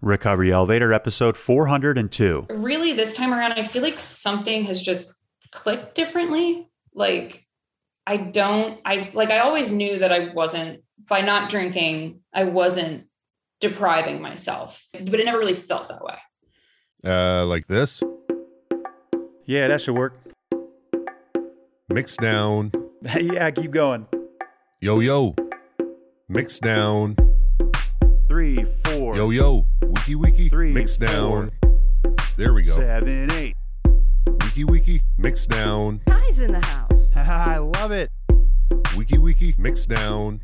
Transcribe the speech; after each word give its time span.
Recovery 0.00 0.52
Elevator, 0.52 0.92
episode 0.92 1.36
402. 1.36 2.46
Really, 2.50 2.92
this 2.92 3.16
time 3.16 3.34
around, 3.34 3.52
I 3.52 3.62
feel 3.62 3.82
like 3.82 3.98
something 3.98 4.64
has 4.64 4.80
just 4.80 5.12
clicked 5.50 5.94
differently. 5.94 6.68
Like, 6.94 7.46
I 8.06 8.16
don't, 8.16 8.80
I 8.84 9.10
like, 9.12 9.30
I 9.30 9.40
always 9.40 9.72
knew 9.72 9.98
that 9.98 10.12
I 10.12 10.32
wasn't, 10.32 10.82
by 11.08 11.20
not 11.20 11.50
drinking, 11.50 12.20
I 12.32 12.44
wasn't 12.44 13.06
depriving 13.60 14.22
myself, 14.22 14.86
but 14.92 15.14
it 15.14 15.24
never 15.24 15.38
really 15.38 15.54
felt 15.54 15.88
that 15.88 16.02
way. 16.02 16.16
Uh, 17.04 17.44
like 17.46 17.66
this. 17.66 18.02
Yeah, 19.46 19.66
that 19.68 19.80
should 19.80 19.96
work. 19.96 20.14
Mix 21.92 22.16
down. 22.16 22.70
yeah, 23.20 23.50
keep 23.50 23.72
going. 23.72 24.06
Yo 24.80 25.00
yo. 25.00 25.34
Mix 26.28 26.58
down. 26.58 27.16
Three, 28.28 28.62
four, 28.84 29.16
Yo 29.16 29.30
yo. 29.30 29.66
Wiki 30.08 30.14
wiki. 30.14 30.48
Three, 30.48 30.72
Mix 30.72 30.96
down. 30.96 31.52
There 32.38 32.54
we 32.54 32.62
go. 32.62 32.72
seven, 32.72 33.30
eight. 33.32 33.54
Wiki 34.42 34.64
wiki. 34.64 35.02
Mix 35.18 35.44
down. 35.44 36.00
Guys 36.06 36.38
in 36.38 36.52
the 36.52 36.64
house. 36.64 37.10
I 37.14 37.58
love 37.58 37.90
it. 37.90 38.10
Wiki 38.96 39.18
wiki. 39.18 39.54
Mix 39.58 39.84
down. 39.84 40.40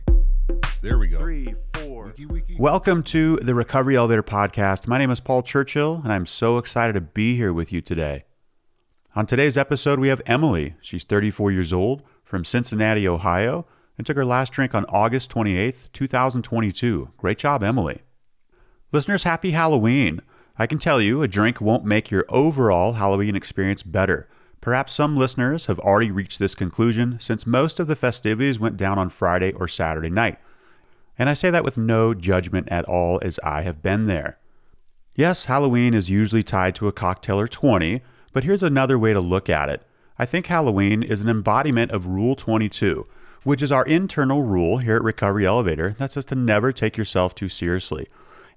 There 0.83 0.99
we 0.99 1.09
go. 1.09 1.19
Three, 1.19 1.55
four. 1.73 2.09
Wiki 2.09 2.27
wiki. 2.27 2.57
Welcome 2.59 3.03
to 3.05 3.37
the 3.37 3.55
Recovery 3.55 3.97
Elevator 3.97 4.23
Podcast. 4.23 4.87
My 4.87 4.99
name 4.99 5.11
is 5.11 5.21
Paul 5.21 5.43
Churchill, 5.43 6.03
and 6.05 6.13
I'm 6.13 6.27
so 6.27 6.59
excited 6.59 6.93
to 6.93 7.01
be 7.01 7.35
here 7.35 7.55
with 7.55 7.73
you 7.73 7.81
today. 7.81 8.25
On 9.17 9.25
today's 9.25 9.57
episode, 9.57 9.99
we 9.99 10.09
have 10.09 10.21
Emily. 10.27 10.75
She's 10.83 11.05
34 11.05 11.53
years 11.53 11.73
old 11.73 12.03
from 12.23 12.45
Cincinnati, 12.45 13.09
Ohio, 13.09 13.67
and 13.97 14.07
took 14.07 14.19
her 14.19 14.27
last 14.27 14.53
drink 14.53 14.75
on 14.75 14.85
August 14.91 15.31
28th, 15.33 15.91
2022. 15.95 17.13
Great 17.17 17.39
job, 17.39 17.63
Emily. 17.63 18.03
Listeners, 18.95 19.25
happy 19.25 19.51
Halloween. 19.51 20.21
I 20.57 20.69
can 20.69 20.79
tell 20.79 21.01
you, 21.01 21.21
a 21.21 21.27
drink 21.27 21.61
won't 21.61 21.85
make 21.85 22.13
your 22.13 22.25
overall 22.29 22.93
Halloween 22.93 23.35
experience 23.35 23.83
better. 23.83 24.29
Perhaps 24.61 24.93
some 24.93 25.17
listeners 25.17 25.67
have 25.67 25.81
already 25.81 26.13
reached 26.13 26.39
this 26.39 26.55
conclusion 26.55 27.19
since 27.19 27.45
most 27.45 27.81
of 27.81 27.89
the 27.89 27.97
festivities 27.97 28.61
went 28.61 28.77
down 28.77 28.97
on 28.97 29.11
Friday 29.11 29.51
or 29.51 29.67
Saturday 29.67 30.11
night. 30.11 30.39
And 31.19 31.29
I 31.29 31.35
say 31.35 31.51
that 31.51 31.65
with 31.65 31.77
no 31.77 32.15
judgment 32.15 32.69
at 32.71 32.85
all, 32.85 33.19
as 33.21 33.41
I 33.43 33.63
have 33.63 33.83
been 33.83 34.07
there. 34.07 34.39
Yes, 35.17 35.47
Halloween 35.47 35.93
is 35.93 36.09
usually 36.09 36.45
tied 36.45 36.77
to 36.77 36.87
a 36.87 36.93
cocktail 36.93 37.41
or 37.41 37.49
20, 37.49 38.01
but 38.33 38.45
here's 38.45 38.63
another 38.63 38.97
way 38.97 39.13
to 39.13 39.21
look 39.21 39.51
at 39.51 39.69
it. 39.69 39.83
I 40.21 40.25
think 40.25 40.47
Halloween 40.47 41.03
is 41.03 41.21
an 41.21 41.29
embodiment 41.29 41.91
of 41.91 42.07
Rule 42.07 42.37
22, 42.37 43.09
which 43.43 43.61
is 43.61 43.73
our 43.73 43.87
internal 43.87 44.45
rule 44.45 44.79
here 44.79 44.95
at 44.95 45.03
Recovery 45.03 45.45
Elevator 45.45 45.97
that 45.99 46.13
says 46.13 46.27
to 46.27 46.37
never 46.37 46.71
take 46.71 46.97
yourself 46.97 47.35
too 47.35 47.49
seriously. 47.49 48.07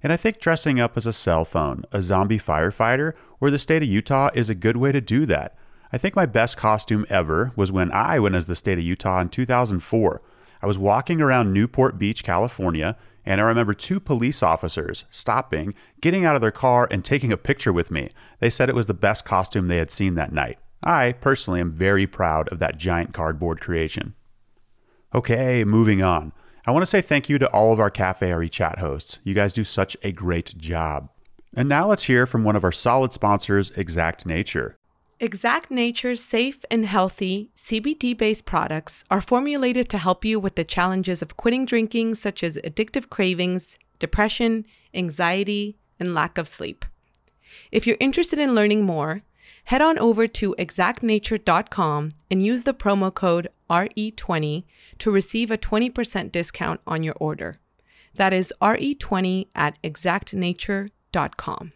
And 0.02 0.12
I 0.12 0.16
think 0.16 0.38
dressing 0.38 0.78
up 0.78 0.96
as 0.96 1.06
a 1.06 1.12
cell 1.12 1.44
phone, 1.44 1.84
a 1.92 2.00
zombie 2.00 2.38
firefighter, 2.38 3.14
or 3.40 3.50
the 3.50 3.58
state 3.58 3.82
of 3.82 3.88
Utah 3.88 4.30
is 4.34 4.48
a 4.48 4.54
good 4.54 4.76
way 4.76 4.92
to 4.92 5.00
do 5.00 5.26
that. 5.26 5.56
I 5.92 5.98
think 5.98 6.14
my 6.14 6.26
best 6.26 6.56
costume 6.56 7.06
ever 7.08 7.52
was 7.56 7.72
when 7.72 7.90
I 7.92 8.18
went 8.18 8.34
as 8.34 8.46
the 8.46 8.54
state 8.54 8.78
of 8.78 8.84
Utah 8.84 9.20
in 9.20 9.28
2004. 9.28 10.22
I 10.60 10.66
was 10.66 10.78
walking 10.78 11.20
around 11.20 11.52
Newport 11.52 11.98
Beach, 11.98 12.22
California, 12.22 12.96
and 13.24 13.40
I 13.40 13.44
remember 13.44 13.74
two 13.74 14.00
police 14.00 14.42
officers 14.42 15.04
stopping, 15.10 15.74
getting 16.00 16.24
out 16.24 16.34
of 16.34 16.40
their 16.40 16.50
car, 16.50 16.88
and 16.90 17.04
taking 17.04 17.32
a 17.32 17.36
picture 17.36 17.72
with 17.72 17.90
me. 17.90 18.10
They 18.40 18.50
said 18.50 18.68
it 18.68 18.74
was 18.74 18.86
the 18.86 18.94
best 18.94 19.24
costume 19.24 19.68
they 19.68 19.76
had 19.78 19.90
seen 19.90 20.14
that 20.14 20.32
night. 20.32 20.58
I 20.82 21.12
personally 21.12 21.60
am 21.60 21.72
very 21.72 22.06
proud 22.06 22.48
of 22.48 22.58
that 22.60 22.78
giant 22.78 23.12
cardboard 23.12 23.60
creation. 23.60 24.14
Okay, 25.14 25.64
moving 25.64 26.02
on. 26.02 26.32
I 26.68 26.70
want 26.70 26.82
to 26.82 26.86
say 26.86 27.00
thank 27.00 27.30
you 27.30 27.38
to 27.38 27.48
all 27.48 27.72
of 27.72 27.80
our 27.80 27.88
Cafe 27.88 28.30
RE 28.30 28.46
chat 28.46 28.78
hosts. 28.78 29.20
You 29.24 29.32
guys 29.32 29.54
do 29.54 29.64
such 29.64 29.96
a 30.02 30.12
great 30.12 30.58
job. 30.58 31.08
And 31.56 31.66
now 31.66 31.88
let's 31.88 32.04
hear 32.04 32.26
from 32.26 32.44
one 32.44 32.56
of 32.56 32.62
our 32.62 32.72
solid 32.72 33.14
sponsors, 33.14 33.70
Exact 33.70 34.26
Nature. 34.26 34.76
Exact 35.18 35.70
Nature's 35.70 36.22
safe 36.22 36.66
and 36.70 36.84
healthy 36.84 37.50
CBD 37.56 38.14
based 38.14 38.44
products 38.44 39.02
are 39.10 39.22
formulated 39.22 39.88
to 39.88 39.96
help 39.96 40.26
you 40.26 40.38
with 40.38 40.56
the 40.56 40.62
challenges 40.62 41.22
of 41.22 41.38
quitting 41.38 41.64
drinking, 41.64 42.16
such 42.16 42.44
as 42.44 42.58
addictive 42.58 43.08
cravings, 43.08 43.78
depression, 43.98 44.66
anxiety, 44.92 45.78
and 45.98 46.12
lack 46.12 46.36
of 46.36 46.46
sleep. 46.46 46.84
If 47.72 47.86
you're 47.86 47.96
interested 47.98 48.38
in 48.38 48.54
learning 48.54 48.84
more, 48.84 49.22
head 49.64 49.80
on 49.80 49.98
over 49.98 50.26
to 50.26 50.54
exactnature.com 50.58 52.10
and 52.30 52.44
use 52.44 52.64
the 52.64 52.74
promo 52.74 53.14
code 53.14 53.48
RE20 53.70 54.64
to 54.98 55.10
receive 55.10 55.50
a 55.50 55.58
20% 55.58 56.32
discount 56.32 56.80
on 56.86 57.02
your 57.02 57.14
order. 57.20 57.54
That 58.14 58.32
is 58.32 58.52
RE20 58.60 59.48
at 59.54 59.80
exactnature.com. 59.82 61.72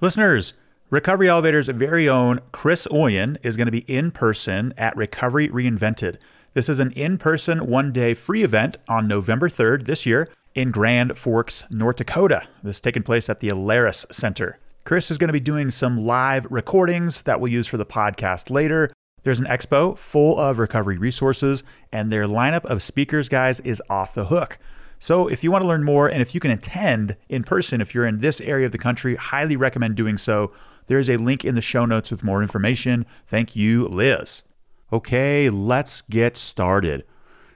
Listeners, 0.00 0.54
Recovery 0.90 1.28
Elevator's 1.28 1.68
very 1.68 2.08
own 2.08 2.40
Chris 2.52 2.86
Oyen 2.88 3.38
is 3.42 3.56
going 3.56 3.66
to 3.66 3.72
be 3.72 3.90
in 3.92 4.10
person 4.10 4.72
at 4.76 4.96
Recovery 4.96 5.48
Reinvented. 5.48 6.16
This 6.54 6.68
is 6.68 6.78
an 6.80 6.92
in 6.92 7.18
person 7.18 7.66
one 7.66 7.92
day 7.92 8.14
free 8.14 8.42
event 8.42 8.76
on 8.88 9.08
November 9.08 9.48
3rd 9.48 9.86
this 9.86 10.06
year 10.06 10.28
in 10.54 10.70
Grand 10.70 11.18
Forks, 11.18 11.64
North 11.70 11.96
Dakota. 11.96 12.46
This 12.62 12.76
is 12.76 12.80
taking 12.80 13.02
place 13.02 13.28
at 13.28 13.40
the 13.40 13.48
Alerus 13.48 14.06
Center. 14.12 14.58
Chris 14.84 15.10
is 15.10 15.18
going 15.18 15.28
to 15.28 15.32
be 15.32 15.40
doing 15.40 15.70
some 15.70 15.98
live 15.98 16.46
recordings 16.48 17.22
that 17.22 17.40
we'll 17.40 17.52
use 17.52 17.66
for 17.66 17.76
the 17.76 17.84
podcast 17.84 18.50
later. 18.50 18.90
There's 19.26 19.40
an 19.40 19.46
expo 19.46 19.98
full 19.98 20.38
of 20.38 20.60
recovery 20.60 20.98
resources, 20.98 21.64
and 21.90 22.12
their 22.12 22.26
lineup 22.28 22.64
of 22.66 22.80
speakers, 22.80 23.28
guys, 23.28 23.58
is 23.58 23.82
off 23.90 24.14
the 24.14 24.26
hook. 24.26 24.56
So, 25.00 25.26
if 25.26 25.42
you 25.42 25.50
want 25.50 25.62
to 25.62 25.66
learn 25.66 25.82
more 25.82 26.06
and 26.06 26.22
if 26.22 26.32
you 26.32 26.38
can 26.38 26.52
attend 26.52 27.16
in 27.28 27.42
person, 27.42 27.80
if 27.80 27.92
you're 27.92 28.06
in 28.06 28.18
this 28.18 28.40
area 28.40 28.66
of 28.66 28.70
the 28.70 28.78
country, 28.78 29.16
highly 29.16 29.56
recommend 29.56 29.96
doing 29.96 30.16
so. 30.16 30.52
There's 30.86 31.10
a 31.10 31.16
link 31.16 31.44
in 31.44 31.56
the 31.56 31.60
show 31.60 31.84
notes 31.84 32.12
with 32.12 32.22
more 32.22 32.40
information. 32.40 33.04
Thank 33.26 33.56
you, 33.56 33.88
Liz. 33.88 34.44
Okay, 34.92 35.50
let's 35.50 36.02
get 36.02 36.36
started. 36.36 37.02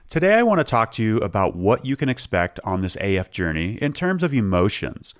Today, 0.09 0.33
I 0.33 0.43
want 0.43 0.59
to 0.59 0.65
talk 0.65 0.91
to 0.91 1.03
you 1.03 1.19
about 1.19 1.55
what 1.55 1.85
you 1.85 1.95
can 1.95 2.09
expect 2.09 2.59
on 2.65 2.81
this 2.81 2.97
AF 2.99 3.31
journey 3.31 3.77
in 3.81 3.93
terms 3.93 4.23
of 4.23 4.33
emotions. 4.33 5.13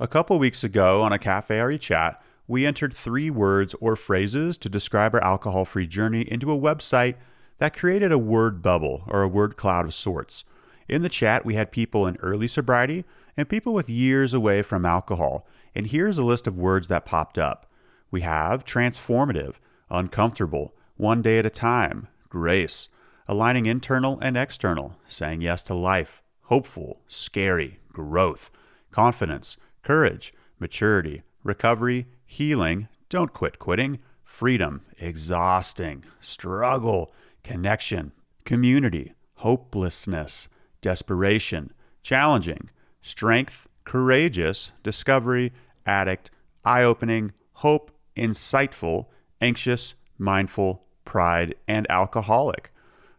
A 0.00 0.08
couple 0.08 0.40
weeks 0.40 0.64
ago 0.64 1.02
on 1.02 1.12
a 1.12 1.20
Cafe 1.20 1.56
RE 1.56 1.78
chat, 1.78 2.20
we 2.46 2.66
entered 2.66 2.94
three 2.94 3.30
words 3.30 3.74
or 3.80 3.96
phrases 3.96 4.58
to 4.58 4.68
describe 4.68 5.14
our 5.14 5.24
alcohol 5.24 5.64
free 5.64 5.86
journey 5.86 6.22
into 6.22 6.52
a 6.52 6.58
website 6.58 7.16
that 7.58 7.74
created 7.74 8.12
a 8.12 8.18
word 8.18 8.60
bubble 8.60 9.04
or 9.06 9.22
a 9.22 9.28
word 9.28 9.56
cloud 9.56 9.86
of 9.86 9.94
sorts. 9.94 10.44
In 10.88 11.02
the 11.02 11.08
chat, 11.08 11.46
we 11.46 11.54
had 11.54 11.72
people 11.72 12.06
in 12.06 12.16
early 12.20 12.48
sobriety 12.48 13.04
and 13.36 13.48
people 13.48 13.72
with 13.72 13.88
years 13.88 14.34
away 14.34 14.62
from 14.62 14.84
alcohol. 14.84 15.46
And 15.74 15.86
here's 15.86 16.18
a 16.18 16.22
list 16.22 16.46
of 16.46 16.56
words 16.56 16.88
that 16.88 17.06
popped 17.06 17.38
up. 17.38 17.70
We 18.10 18.20
have 18.20 18.64
transformative, 18.64 19.54
uncomfortable, 19.90 20.74
one 20.96 21.22
day 21.22 21.38
at 21.38 21.46
a 21.46 21.50
time, 21.50 22.08
grace, 22.28 22.88
aligning 23.26 23.66
internal 23.66 24.18
and 24.20 24.36
external, 24.36 24.96
saying 25.08 25.40
yes 25.40 25.62
to 25.64 25.74
life, 25.74 26.22
hopeful, 26.42 27.00
scary, 27.08 27.80
growth, 27.92 28.50
confidence, 28.90 29.56
courage, 29.82 30.34
maturity, 30.60 31.22
recovery, 31.42 32.06
healing, 32.34 32.88
don't 33.08 33.32
quit 33.32 33.60
quitting, 33.60 34.00
freedom, 34.24 34.82
exhausting, 34.98 36.04
struggle, 36.20 37.12
connection, 37.44 38.10
community, 38.44 39.12
hopelessness, 39.36 40.48
desperation, 40.80 41.72
challenging, 42.02 42.70
strength, 43.02 43.68
courageous, 43.84 44.72
discovery, 44.82 45.52
addict, 45.86 46.32
eye 46.64 46.82
opening, 46.82 47.30
hope, 47.52 47.92
insightful, 48.16 49.06
anxious, 49.40 49.94
mindful, 50.18 50.82
pride, 51.04 51.54
and 51.68 51.86
alcoholic. 51.88 52.72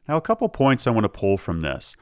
Now, 0.10 0.18
a 0.18 0.22
couple 0.22 0.50
points 0.50 0.88
I 0.88 0.92
want 0.92 1.06
to 1.06 1.10
pull 1.10 1.38
from 1.38 1.62
this. 1.62 1.96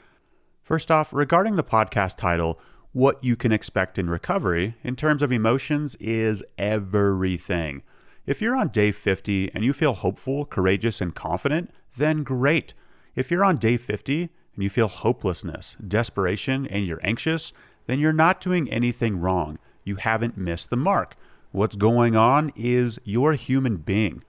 First 0.63 0.89
off, 0.89 1.13
regarding 1.13 1.57
the 1.57 1.63
podcast 1.63 2.17
title, 2.17 2.59
what 2.93 3.23
you 3.23 3.35
can 3.35 3.51
expect 3.51 3.97
in 3.97 4.09
recovery 4.09 4.75
in 4.83 4.95
terms 4.95 5.23
of 5.23 5.31
emotions 5.31 5.95
is 5.99 6.43
everything. 6.57 7.81
If 8.25 8.41
you're 8.41 8.55
on 8.55 8.69
day 8.69 8.91
50 8.91 9.51
and 9.53 9.65
you 9.65 9.73
feel 9.73 9.93
hopeful, 9.93 10.45
courageous, 10.45 11.01
and 11.01 11.13
confident, 11.13 11.71
then 11.97 12.23
great. 12.23 12.75
If 13.15 13.31
you're 13.31 13.43
on 13.43 13.57
day 13.57 13.77
50 13.77 14.29
and 14.53 14.63
you 14.63 14.69
feel 14.69 14.87
hopelessness, 14.87 15.75
desperation, 15.85 16.67
and 16.67 16.85
you're 16.85 17.01
anxious, 17.03 17.51
then 17.87 17.99
you're 17.99 18.13
not 18.13 18.39
doing 18.39 18.71
anything 18.71 19.19
wrong. 19.19 19.57
You 19.83 19.95
haven't 19.95 20.37
missed 20.37 20.69
the 20.69 20.77
mark. 20.77 21.17
What's 21.51 21.75
going 21.75 22.15
on 22.15 22.51
is 22.55 22.99
you're 23.03 23.33
a 23.33 23.37
human 23.37 23.77
being. 23.77 24.23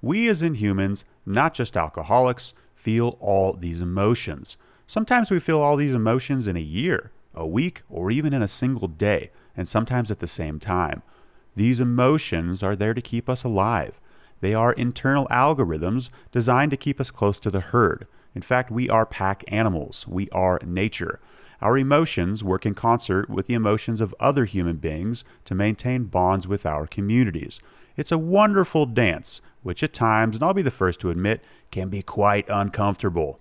We, 0.00 0.28
as 0.28 0.40
in 0.40 0.54
humans, 0.54 1.04
not 1.26 1.52
just 1.52 1.76
alcoholics, 1.76 2.54
feel 2.74 3.16
all 3.20 3.54
these 3.54 3.80
emotions. 3.80 4.56
Sometimes 4.86 5.30
we 5.30 5.40
feel 5.40 5.60
all 5.60 5.76
these 5.76 5.94
emotions 5.94 6.46
in 6.46 6.56
a 6.56 6.60
year, 6.60 7.10
a 7.34 7.46
week, 7.46 7.82
or 7.88 8.10
even 8.10 8.32
in 8.32 8.42
a 8.42 8.48
single 8.48 8.88
day, 8.88 9.30
and 9.56 9.68
sometimes 9.68 10.10
at 10.10 10.20
the 10.20 10.26
same 10.26 10.58
time. 10.58 11.02
These 11.56 11.80
emotions 11.80 12.62
are 12.62 12.76
there 12.76 12.94
to 12.94 13.00
keep 13.00 13.28
us 13.28 13.44
alive. 13.44 14.00
They 14.40 14.54
are 14.54 14.72
internal 14.72 15.26
algorithms 15.28 16.10
designed 16.32 16.70
to 16.72 16.76
keep 16.76 17.00
us 17.00 17.10
close 17.10 17.38
to 17.40 17.50
the 17.50 17.60
herd. 17.60 18.06
In 18.34 18.42
fact, 18.42 18.70
we 18.70 18.90
are 18.90 19.06
pack 19.06 19.44
animals. 19.48 20.06
We 20.08 20.28
are 20.30 20.60
nature. 20.64 21.20
Our 21.60 21.78
emotions 21.78 22.44
work 22.44 22.66
in 22.66 22.74
concert 22.74 23.30
with 23.30 23.46
the 23.46 23.54
emotions 23.54 24.00
of 24.00 24.14
other 24.18 24.44
human 24.44 24.76
beings 24.76 25.24
to 25.44 25.54
maintain 25.54 26.04
bonds 26.04 26.46
with 26.46 26.66
our 26.66 26.86
communities. 26.86 27.60
It's 27.96 28.12
a 28.12 28.18
wonderful 28.18 28.86
dance, 28.86 29.40
which 29.62 29.82
at 29.82 29.92
times, 29.92 30.36
and 30.36 30.42
I'll 30.42 30.52
be 30.52 30.62
the 30.62 30.70
first 30.70 31.00
to 31.00 31.10
admit, 31.10 31.42
can 31.70 31.88
be 31.88 32.02
quite 32.02 32.48
uncomfortable. 32.50 33.38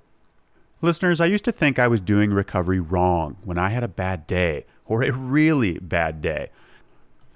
Listeners, 0.84 1.22
I 1.22 1.28
used 1.28 1.46
to 1.46 1.54
think 1.54 1.80
I 1.80 1.88
was 1.88 2.02
doing 2.02 2.32
recovery 2.34 2.82
wrong 2.82 3.38
when 3.46 3.58
I 3.58 3.70
had 3.70 3.84
a 3.84 3.88
bad 3.88 4.28
day, 4.28 4.66
or 4.86 5.02
a 5.02 5.14
really 5.14 5.80
bad 5.80 6.22
day. 6.22 6.50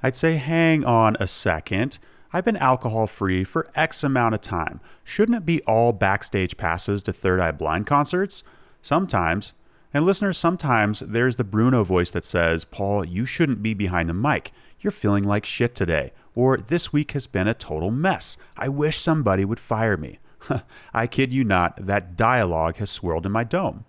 I'd 0.04 0.18
say, 0.18 0.36
hang 0.36 0.84
on 0.84 1.16
a 1.18 1.28
second. 1.28 1.98
I've 2.34 2.44
been 2.44 2.58
alcohol 2.58 3.08
free 3.08 3.46
for 3.46 3.72
X 3.74 4.04
amount 4.04 4.36
of 4.36 4.42
time. 4.42 4.82
Shouldn't 5.06 5.38
it 5.38 5.46
be 5.46 5.62
all 5.62 5.94
backstage 5.94 6.58
passes 6.58 7.02
to 7.04 7.14
Third 7.14 7.40
Eye 7.40 7.54
Blind 7.54 7.88
concerts? 7.88 8.44
Sometimes. 8.82 9.54
And 9.94 10.06
listeners, 10.06 10.38
sometimes 10.38 11.00
there's 11.00 11.38
the 11.38 11.46
Bruno 11.46 11.86
voice 11.86 12.12
that 12.12 12.26
says, 12.26 12.66
Paul, 12.66 13.06
you 13.06 13.26
shouldn't 13.26 13.64
be 13.64 13.74
behind 13.74 14.10
the 14.10 14.14
mic. 14.14 14.52
You're 14.82 14.92
feeling 14.92 15.24
like 15.24 15.46
shit 15.46 15.74
today. 15.74 16.12
Or 16.36 16.58
this 16.58 16.92
week 16.92 17.14
has 17.14 17.28
been 17.28 17.48
a 17.48 17.54
total 17.54 17.92
mess. 17.92 18.36
I 18.58 18.68
wish 18.68 18.98
somebody 18.98 19.46
would 19.46 19.58
fire 19.58 19.96
me. 19.96 20.20
I 20.94 21.07
kid 21.07 21.34
you 21.34 21.44
not, 21.44 21.86
that 21.86 22.16
dialogue 22.16 22.78
has 22.78 22.89
swirled 22.89 23.25
in 23.25 23.31
my 23.31 23.44
dome. 23.44 23.86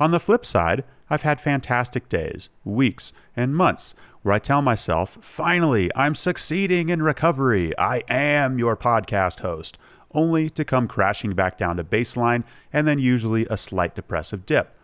On 0.00 0.10
the 0.10 0.20
flip 0.20 0.46
side, 0.46 0.84
I've 1.10 1.22
had 1.22 1.40
fantastic 1.40 2.08
days, 2.08 2.50
weeks, 2.64 3.12
and 3.36 3.56
months 3.56 3.94
where 4.22 4.34
I 4.34 4.38
tell 4.38 4.62
myself, 4.62 5.18
finally, 5.20 5.90
I'm 5.96 6.14
succeeding 6.14 6.88
in 6.88 7.02
recovery. 7.02 7.76
I 7.78 8.02
am 8.08 8.58
your 8.58 8.76
podcast 8.76 9.40
host, 9.40 9.78
only 10.12 10.50
to 10.50 10.64
come 10.64 10.88
crashing 10.88 11.32
back 11.34 11.56
down 11.56 11.76
to 11.76 11.84
baseline 11.84 12.44
and 12.72 12.86
then 12.86 12.98
usually 12.98 13.46
a 13.46 13.56
slight 13.56 13.94
depressive 13.94 14.46
dip. 14.46 14.76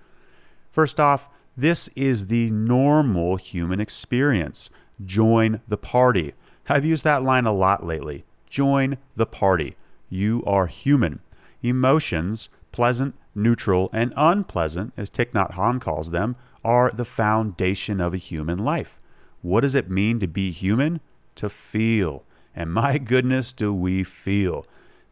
First 0.71 0.99
off, 0.99 1.29
this 1.57 1.89
is 1.95 2.27
the 2.27 2.51
normal 2.51 3.37
human 3.37 3.81
experience. 3.81 4.71
Join 5.05 5.61
the 5.69 5.77
party. 5.77 6.35
I've 6.69 6.85
used 6.85 7.05
that 7.05 7.23
line 7.23 7.47
a 7.47 7.53
lot 7.53 7.85
lately. 7.85 8.25
Join 8.49 8.99
the 9.15 9.27
party. 9.27 9.77
You 10.09 10.43
are 10.47 10.67
human. 10.67 11.21
Emotions, 11.63 12.49
pleasant, 12.73 13.15
neutral, 13.35 13.91
and 13.93 14.13
unpleasant, 14.17 14.93
as 14.97 15.11
Thich 15.11 15.33
Nhat 15.33 15.53
Hanh 15.55 15.81
calls 15.81 16.11
them, 16.11 16.37
are 16.65 16.91
the 16.91 17.05
foundation 17.05 18.01
of 18.01 18.15
a 18.15 18.19
human 18.19 18.59
life. 18.59 19.01
What 19.43 19.61
does 19.61 19.75
it 19.75 19.91
mean 19.91 20.19
to 20.21 20.27
be 20.27 20.51
human? 20.51 21.01
To 21.37 21.49
feel. 21.49 22.25
And 22.55 22.73
my 22.73 22.99
goodness, 23.13 23.53
do 23.53 23.73
we 23.73 24.05
feel. 24.05 24.65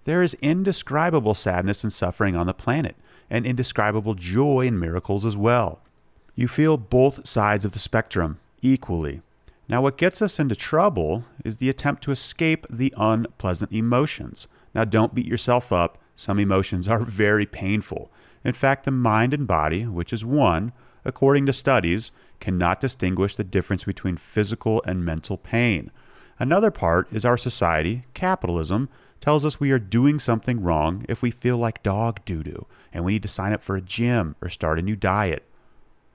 There 0.04 0.22
is 0.22 0.34
indescribable 0.34 1.34
sadness 1.34 1.84
and 1.84 1.92
suffering 1.92 2.34
on 2.34 2.46
the 2.46 2.54
planet, 2.54 2.96
and 3.30 3.46
indescribable 3.46 4.14
joy 4.14 4.66
and 4.66 4.78
miracles 4.78 5.24
as 5.24 5.36
well. 5.36 5.80
You 6.34 6.48
feel 6.48 6.76
both 6.76 7.26
sides 7.26 7.64
of 7.64 7.72
the 7.72 7.78
spectrum 7.78 8.38
equally. 8.62 9.22
Now, 9.68 9.82
what 9.82 9.96
gets 9.96 10.20
us 10.20 10.38
into 10.38 10.54
trouble 10.54 11.24
is 11.44 11.58
the 11.58 11.68
attempt 11.68 12.02
to 12.04 12.10
escape 12.10 12.66
the 12.68 12.92
unpleasant 12.96 13.72
emotions. 13.72 14.48
Now, 14.74 14.84
don't 14.84 15.14
beat 15.14 15.26
yourself 15.26 15.72
up. 15.72 15.98
Some 16.16 16.38
emotions 16.38 16.88
are 16.88 17.00
very 17.00 17.46
painful. 17.46 18.10
In 18.44 18.54
fact, 18.54 18.84
the 18.84 18.90
mind 18.90 19.34
and 19.34 19.46
body, 19.46 19.86
which 19.86 20.12
is 20.12 20.24
one, 20.24 20.72
according 21.04 21.46
to 21.46 21.52
studies, 21.52 22.12
cannot 22.40 22.80
distinguish 22.80 23.36
the 23.36 23.44
difference 23.44 23.84
between 23.84 24.16
physical 24.16 24.82
and 24.86 25.04
mental 25.04 25.36
pain. 25.36 25.90
Another 26.38 26.70
part 26.70 27.06
is 27.12 27.24
our 27.24 27.36
society, 27.36 28.04
capitalism, 28.14 28.88
tells 29.20 29.46
us 29.46 29.60
we 29.60 29.70
are 29.70 29.78
doing 29.78 30.18
something 30.18 30.60
wrong 30.60 31.06
if 31.08 31.22
we 31.22 31.30
feel 31.30 31.56
like 31.56 31.82
dog 31.84 32.20
doo 32.24 32.42
doo 32.42 32.66
and 32.92 33.04
we 33.04 33.12
need 33.12 33.22
to 33.22 33.28
sign 33.28 33.52
up 33.52 33.62
for 33.62 33.76
a 33.76 33.80
gym 33.80 34.34
or 34.42 34.48
start 34.48 34.78
a 34.78 34.82
new 34.82 34.96
diet. 34.96 35.44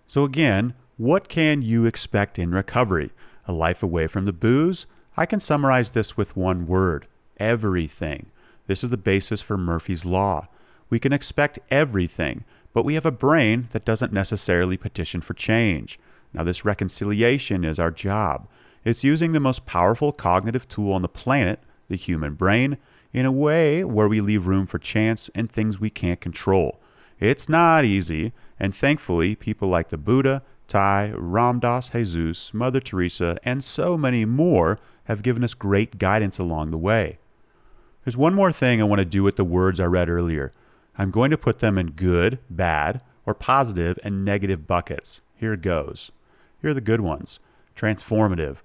So, 0.06 0.24
again, 0.24 0.74
what 0.98 1.30
can 1.30 1.62
you 1.62 1.86
expect 1.86 2.38
in 2.38 2.52
recovery? 2.52 3.12
A 3.46 3.54
life 3.54 3.82
away 3.82 4.08
from 4.08 4.26
the 4.26 4.34
booze? 4.34 4.86
I 5.16 5.26
can 5.26 5.40
summarize 5.40 5.92
this 5.92 6.18
with 6.18 6.36
one 6.36 6.68
word 6.68 7.08
everything. 7.40 8.32
This 8.68 8.84
is 8.84 8.90
the 8.90 8.98
basis 8.98 9.42
for 9.42 9.58
Murphy's 9.58 10.06
Law. 10.06 10.48
We 10.90 11.00
can 11.00 11.14
expect 11.14 11.60
everything, 11.72 12.44
but 12.74 12.86
we 12.86 12.94
have 12.94 13.06
a 13.06 13.12
brain 13.12 13.68
that 13.72 13.86
doesn't 13.86 14.14
necessarily 14.14 14.78
petition 14.78 15.22
for 15.22 15.34
change. 15.34 15.98
Now, 16.34 16.44
this 16.44 16.66
reconciliation 16.66 17.64
is 17.64 17.80
our 17.80 17.92
job. 17.92 18.48
It's 18.84 19.04
using 19.04 19.32
the 19.32 19.40
most 19.40 19.66
powerful 19.66 20.12
cognitive 20.12 20.68
tool 20.68 20.94
on 20.94 21.02
the 21.02 21.10
planet, 21.10 21.60
the 21.90 21.96
human 21.96 22.36
brain, 22.36 22.78
in 23.14 23.26
a 23.26 23.32
way 23.32 23.84
where 23.84 24.08
we 24.08 24.22
leave 24.22 24.48
room 24.48 24.66
for 24.66 24.80
chance 24.80 25.30
and 25.34 25.50
things 25.50 25.80
we 25.80 25.90
can't 25.90 26.22
control. 26.22 26.80
It's 27.20 27.50
not 27.50 27.86
easy, 27.86 28.34
and 28.60 28.76
thankfully, 28.76 29.36
people 29.36 29.70
like 29.70 29.90
the 29.90 29.98
Buddha, 29.98 30.44
Thay, 30.68 31.14
Ram 31.16 31.60
Dass 31.60 31.90
Jesus, 31.90 32.54
Mother 32.54 32.82
Teresa, 32.82 33.38
and 33.44 33.64
so 33.64 33.98
many 33.98 34.26
more 34.26 34.78
have 35.06 35.24
given 35.24 35.44
us 35.44 35.54
great 35.54 35.98
guidance 35.98 36.38
along 36.38 36.72
the 36.72 36.78
way. 36.78 37.18
There's 38.08 38.16
one 38.16 38.36
more 38.36 38.54
thing 38.54 38.80
I 38.80 38.86
want 38.86 39.00
to 39.00 39.06
do 39.06 39.22
with 39.22 39.36
the 39.36 39.44
words 39.44 39.82
I 39.82 39.86
read 39.86 40.08
earlier. 40.08 40.54
I'm 40.98 41.12
going 41.12 41.30
to 41.30 41.38
put 41.38 41.60
them 41.60 41.78
in 41.78 41.88
good, 41.92 42.40
bad, 42.50 43.02
or 43.26 43.34
positive 43.34 44.00
and 44.02 44.24
negative 44.24 44.66
buckets. 44.66 45.20
Here 45.36 45.58
goes. 45.58 46.10
Here 46.62 46.70
are 46.70 46.74
the 46.74 46.80
good 46.80 47.02
ones. 47.02 47.42
Transformative, 47.76 48.60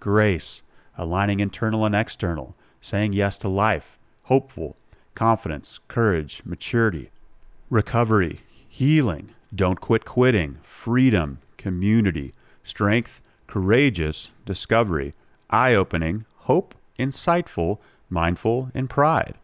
grace, 0.00 0.64
aligning 0.98 1.40
internal 1.40 1.86
and 1.86 1.94
external, 1.94 2.54
saying 2.82 3.14
yes 3.14 3.38
to 3.38 3.48
life, 3.48 3.98
hopeful, 4.24 4.76
confidence, 5.14 5.80
courage, 5.88 6.42
maturity, 6.44 7.08
recovery, 7.70 8.40
healing, 8.68 9.30
don't 9.54 9.80
quit 9.80 10.04
quitting, 10.04 10.58
freedom, 10.62 11.38
community, 11.56 12.34
strength, 12.62 13.22
courageous, 13.46 14.30
discovery, 14.44 15.14
eye 15.48 15.72
opening, 15.74 16.26
hope, 16.40 16.74
insightful, 16.98 17.78
mindful, 18.08 18.70
and 18.74 18.90
pride. 18.90 19.34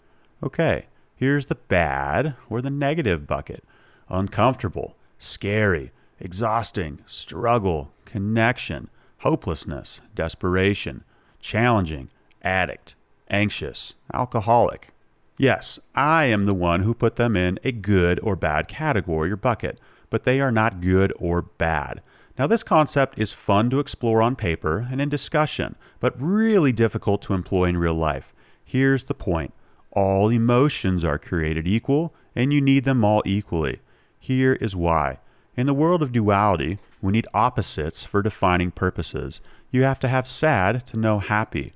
Okay, 0.42 0.86
here's 1.16 1.46
the 1.46 1.54
bad 1.54 2.34
or 2.48 2.60
the 2.60 2.70
negative 2.70 3.26
bucket 3.26 3.64
uncomfortable, 4.08 4.96
scary, 5.18 5.90
exhausting, 6.20 7.00
struggle, 7.06 7.90
connection, 8.04 8.90
hopelessness, 9.18 10.02
desperation, 10.14 11.02
challenging, 11.40 12.08
addict, 12.42 12.94
anxious, 13.30 13.94
alcoholic. 14.12 14.90
Yes, 15.38 15.80
I 15.94 16.24
am 16.24 16.46
the 16.46 16.54
one 16.54 16.82
who 16.82 16.94
put 16.94 17.16
them 17.16 17.36
in 17.36 17.58
a 17.64 17.72
good 17.72 18.20
or 18.22 18.36
bad 18.36 18.68
category 18.68 19.32
or 19.32 19.36
bucket, 19.36 19.80
but 20.10 20.24
they 20.24 20.40
are 20.40 20.52
not 20.52 20.80
good 20.80 21.12
or 21.16 21.42
bad. 21.42 22.02
Now, 22.38 22.46
this 22.46 22.62
concept 22.62 23.18
is 23.18 23.32
fun 23.32 23.70
to 23.70 23.78
explore 23.78 24.20
on 24.20 24.36
paper 24.36 24.86
and 24.90 25.00
in 25.00 25.08
discussion, 25.08 25.76
but 26.00 26.20
really 26.20 26.72
difficult 26.72 27.22
to 27.22 27.34
employ 27.34 27.64
in 27.64 27.78
real 27.78 27.94
life. 27.94 28.34
Here's 28.64 29.04
the 29.04 29.14
point 29.14 29.52
all 29.92 30.28
emotions 30.28 31.04
are 31.04 31.18
created 31.18 31.68
equal, 31.68 32.12
and 32.34 32.52
you 32.52 32.60
need 32.60 32.84
them 32.84 33.04
all 33.04 33.22
equally. 33.24 33.80
Here 34.18 34.54
is 34.54 34.74
why. 34.74 35.18
In 35.56 35.66
the 35.66 35.74
world 35.74 36.02
of 36.02 36.10
duality, 36.10 36.78
we 37.00 37.12
need 37.12 37.28
opposites 37.32 38.04
for 38.04 38.22
defining 38.22 38.72
purposes. 38.72 39.40
You 39.70 39.82
have 39.82 40.00
to 40.00 40.08
have 40.08 40.26
sad 40.26 40.84
to 40.86 40.96
know 40.96 41.20
happy. 41.20 41.72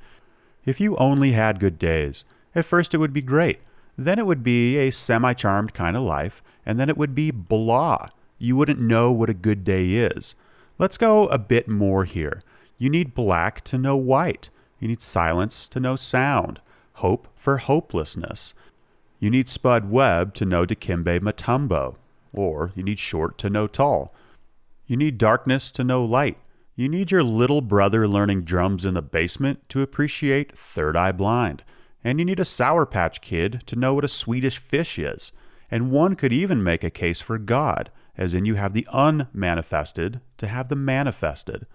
If 0.64 0.80
you 0.80 0.96
only 0.96 1.32
had 1.32 1.60
good 1.60 1.78
days, 1.78 2.24
at 2.54 2.64
first 2.64 2.92
it 2.92 2.98
would 2.98 3.12
be 3.12 3.22
great. 3.22 3.60
Then 3.96 4.18
it 4.18 4.26
would 4.26 4.42
be 4.42 4.76
a 4.78 4.90
semi 4.90 5.32
charmed 5.32 5.74
kind 5.74 5.96
of 5.96 6.02
life, 6.02 6.42
and 6.66 6.78
then 6.80 6.88
it 6.88 6.96
would 6.96 7.14
be 7.14 7.30
blah. 7.30 8.08
You 8.38 8.56
wouldn't 8.56 8.80
know 8.80 9.12
what 9.12 9.30
a 9.30 9.34
good 9.34 9.64
day 9.64 9.90
is. 9.90 10.34
Let's 10.78 10.98
go 10.98 11.26
a 11.26 11.38
bit 11.38 11.68
more 11.68 12.04
here. 12.04 12.42
You 12.78 12.90
need 12.90 13.14
black 13.14 13.62
to 13.64 13.78
know 13.78 13.96
white. 13.96 14.50
You 14.78 14.88
need 14.88 15.02
silence 15.02 15.68
to 15.68 15.80
know 15.80 15.96
sound. 15.96 16.60
Hope 16.98 17.28
for 17.36 17.58
hopelessness. 17.58 18.54
You 19.20 19.30
need 19.30 19.48
Spud 19.48 19.88
Webb 19.88 20.34
to 20.34 20.44
know 20.44 20.66
Dikembe 20.66 21.20
Mutombo 21.20 21.94
or 22.32 22.72
you 22.74 22.82
need 22.82 22.98
short 22.98 23.38
to 23.38 23.50
know 23.50 23.66
tall. 23.66 24.12
You 24.86 24.96
need 24.96 25.16
darkness 25.18 25.70
to 25.72 25.84
know 25.84 26.04
light. 26.04 26.38
You 26.74 26.88
need 26.88 27.10
your 27.10 27.22
little 27.22 27.60
brother 27.60 28.06
learning 28.06 28.42
drums 28.42 28.84
in 28.84 28.94
the 28.94 29.02
basement 29.02 29.68
to 29.68 29.82
appreciate 29.82 30.56
Third 30.56 30.96
Eye 30.96 31.12
Blind. 31.12 31.62
And 32.02 32.18
you 32.18 32.24
need 32.24 32.40
a 32.40 32.44
Sour 32.44 32.86
Patch 32.86 33.20
Kid 33.20 33.62
to 33.66 33.76
know 33.76 33.94
what 33.94 34.04
a 34.04 34.08
Swedish 34.08 34.58
fish 34.58 34.98
is. 34.98 35.32
And 35.70 35.90
one 35.90 36.16
could 36.16 36.32
even 36.32 36.62
make 36.62 36.82
a 36.82 36.90
case 36.90 37.20
for 37.20 37.38
God, 37.38 37.90
as 38.16 38.34
in 38.34 38.44
you 38.44 38.54
have 38.54 38.72
the 38.72 38.86
unmanifested 38.92 40.20
to 40.38 40.46
have 40.46 40.68
the 40.68 40.76
manifested. 40.76 41.66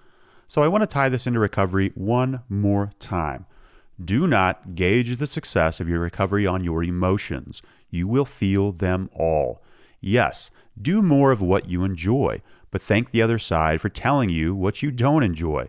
So 0.47 0.63
I 0.63 0.67
want 0.67 0.81
to 0.81 0.87
tie 0.87 1.09
this 1.09 1.27
into 1.27 1.39
recovery 1.39 1.91
one 1.95 2.41
more 2.49 2.91
time. 2.99 3.45
Do 4.03 4.27
not 4.27 4.75
gauge 4.75 5.17
the 5.17 5.27
success 5.27 5.79
of 5.79 5.87
your 5.87 5.99
recovery 5.99 6.47
on 6.47 6.63
your 6.63 6.83
emotions. 6.83 7.61
You 7.89 8.07
will 8.07 8.25
feel 8.25 8.71
them 8.71 9.09
all. 9.13 9.61
Yes, 10.01 10.51
do 10.79 11.01
more 11.01 11.31
of 11.31 11.41
what 11.41 11.69
you 11.69 11.83
enjoy, 11.83 12.41
but 12.71 12.81
thank 12.81 13.11
the 13.11 13.21
other 13.21 13.39
side 13.39 13.81
for 13.81 13.89
telling 13.89 14.29
you 14.29 14.55
what 14.55 14.81
you 14.81 14.91
don't 14.91 15.23
enjoy. 15.23 15.67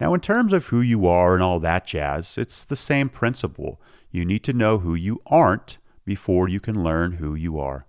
Now, 0.00 0.14
in 0.14 0.20
terms 0.20 0.52
of 0.52 0.66
who 0.68 0.80
you 0.80 1.06
are 1.06 1.34
and 1.34 1.42
all 1.42 1.60
that 1.60 1.86
jazz, 1.86 2.38
it's 2.38 2.64
the 2.64 2.76
same 2.76 3.08
principle. 3.08 3.80
You 4.10 4.24
need 4.24 4.44
to 4.44 4.52
know 4.52 4.78
who 4.78 4.94
you 4.94 5.20
aren't 5.26 5.78
before 6.04 6.48
you 6.48 6.60
can 6.60 6.82
learn 6.82 7.12
who 7.12 7.34
you 7.34 7.58
are. 7.58 7.86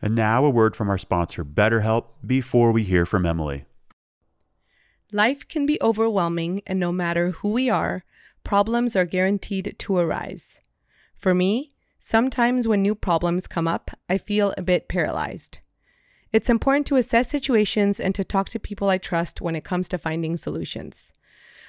And 0.00 0.14
now 0.14 0.44
a 0.44 0.50
word 0.50 0.76
from 0.76 0.88
our 0.88 0.98
sponsor, 0.98 1.44
BetterHelp, 1.44 2.06
before 2.24 2.70
we 2.70 2.84
hear 2.84 3.06
from 3.06 3.26
Emily. 3.26 3.64
Life 5.12 5.48
can 5.48 5.66
be 5.66 5.80
overwhelming, 5.80 6.62
and 6.66 6.78
no 6.78 6.92
matter 6.92 7.30
who 7.30 7.50
we 7.50 7.70
are, 7.70 8.04
problems 8.46 8.94
are 8.94 9.04
guaranteed 9.04 9.74
to 9.76 9.96
arise. 9.96 10.60
For 11.16 11.34
me, 11.34 11.72
sometimes 11.98 12.68
when 12.68 12.80
new 12.80 12.94
problems 12.94 13.48
come 13.48 13.66
up, 13.66 13.90
I 14.08 14.18
feel 14.18 14.54
a 14.56 14.62
bit 14.62 14.88
paralyzed. 14.88 15.58
It's 16.32 16.48
important 16.48 16.86
to 16.86 16.96
assess 16.96 17.28
situations 17.28 17.98
and 17.98 18.14
to 18.14 18.22
talk 18.22 18.48
to 18.50 18.60
people 18.60 18.88
I 18.88 18.98
trust 18.98 19.40
when 19.40 19.56
it 19.56 19.64
comes 19.64 19.88
to 19.88 19.98
finding 19.98 20.36
solutions. 20.36 21.12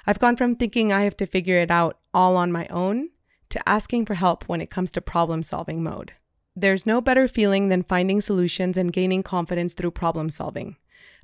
I've 0.06 0.20
gone 0.20 0.36
from 0.36 0.54
thinking 0.54 0.92
I 0.92 1.02
have 1.02 1.16
to 1.16 1.26
figure 1.26 1.58
it 1.58 1.72
out 1.72 1.98
all 2.14 2.36
on 2.36 2.52
my 2.52 2.68
own 2.68 3.08
to 3.50 3.68
asking 3.68 4.06
for 4.06 4.14
help 4.14 4.44
when 4.44 4.60
it 4.60 4.70
comes 4.70 4.92
to 4.92 5.00
problem 5.00 5.42
solving 5.42 5.82
mode. 5.82 6.12
There's 6.54 6.86
no 6.86 7.00
better 7.00 7.26
feeling 7.26 7.70
than 7.70 7.82
finding 7.82 8.20
solutions 8.20 8.76
and 8.76 8.92
gaining 8.92 9.24
confidence 9.24 9.74
through 9.74 9.90
problem 9.90 10.30
solving. 10.30 10.76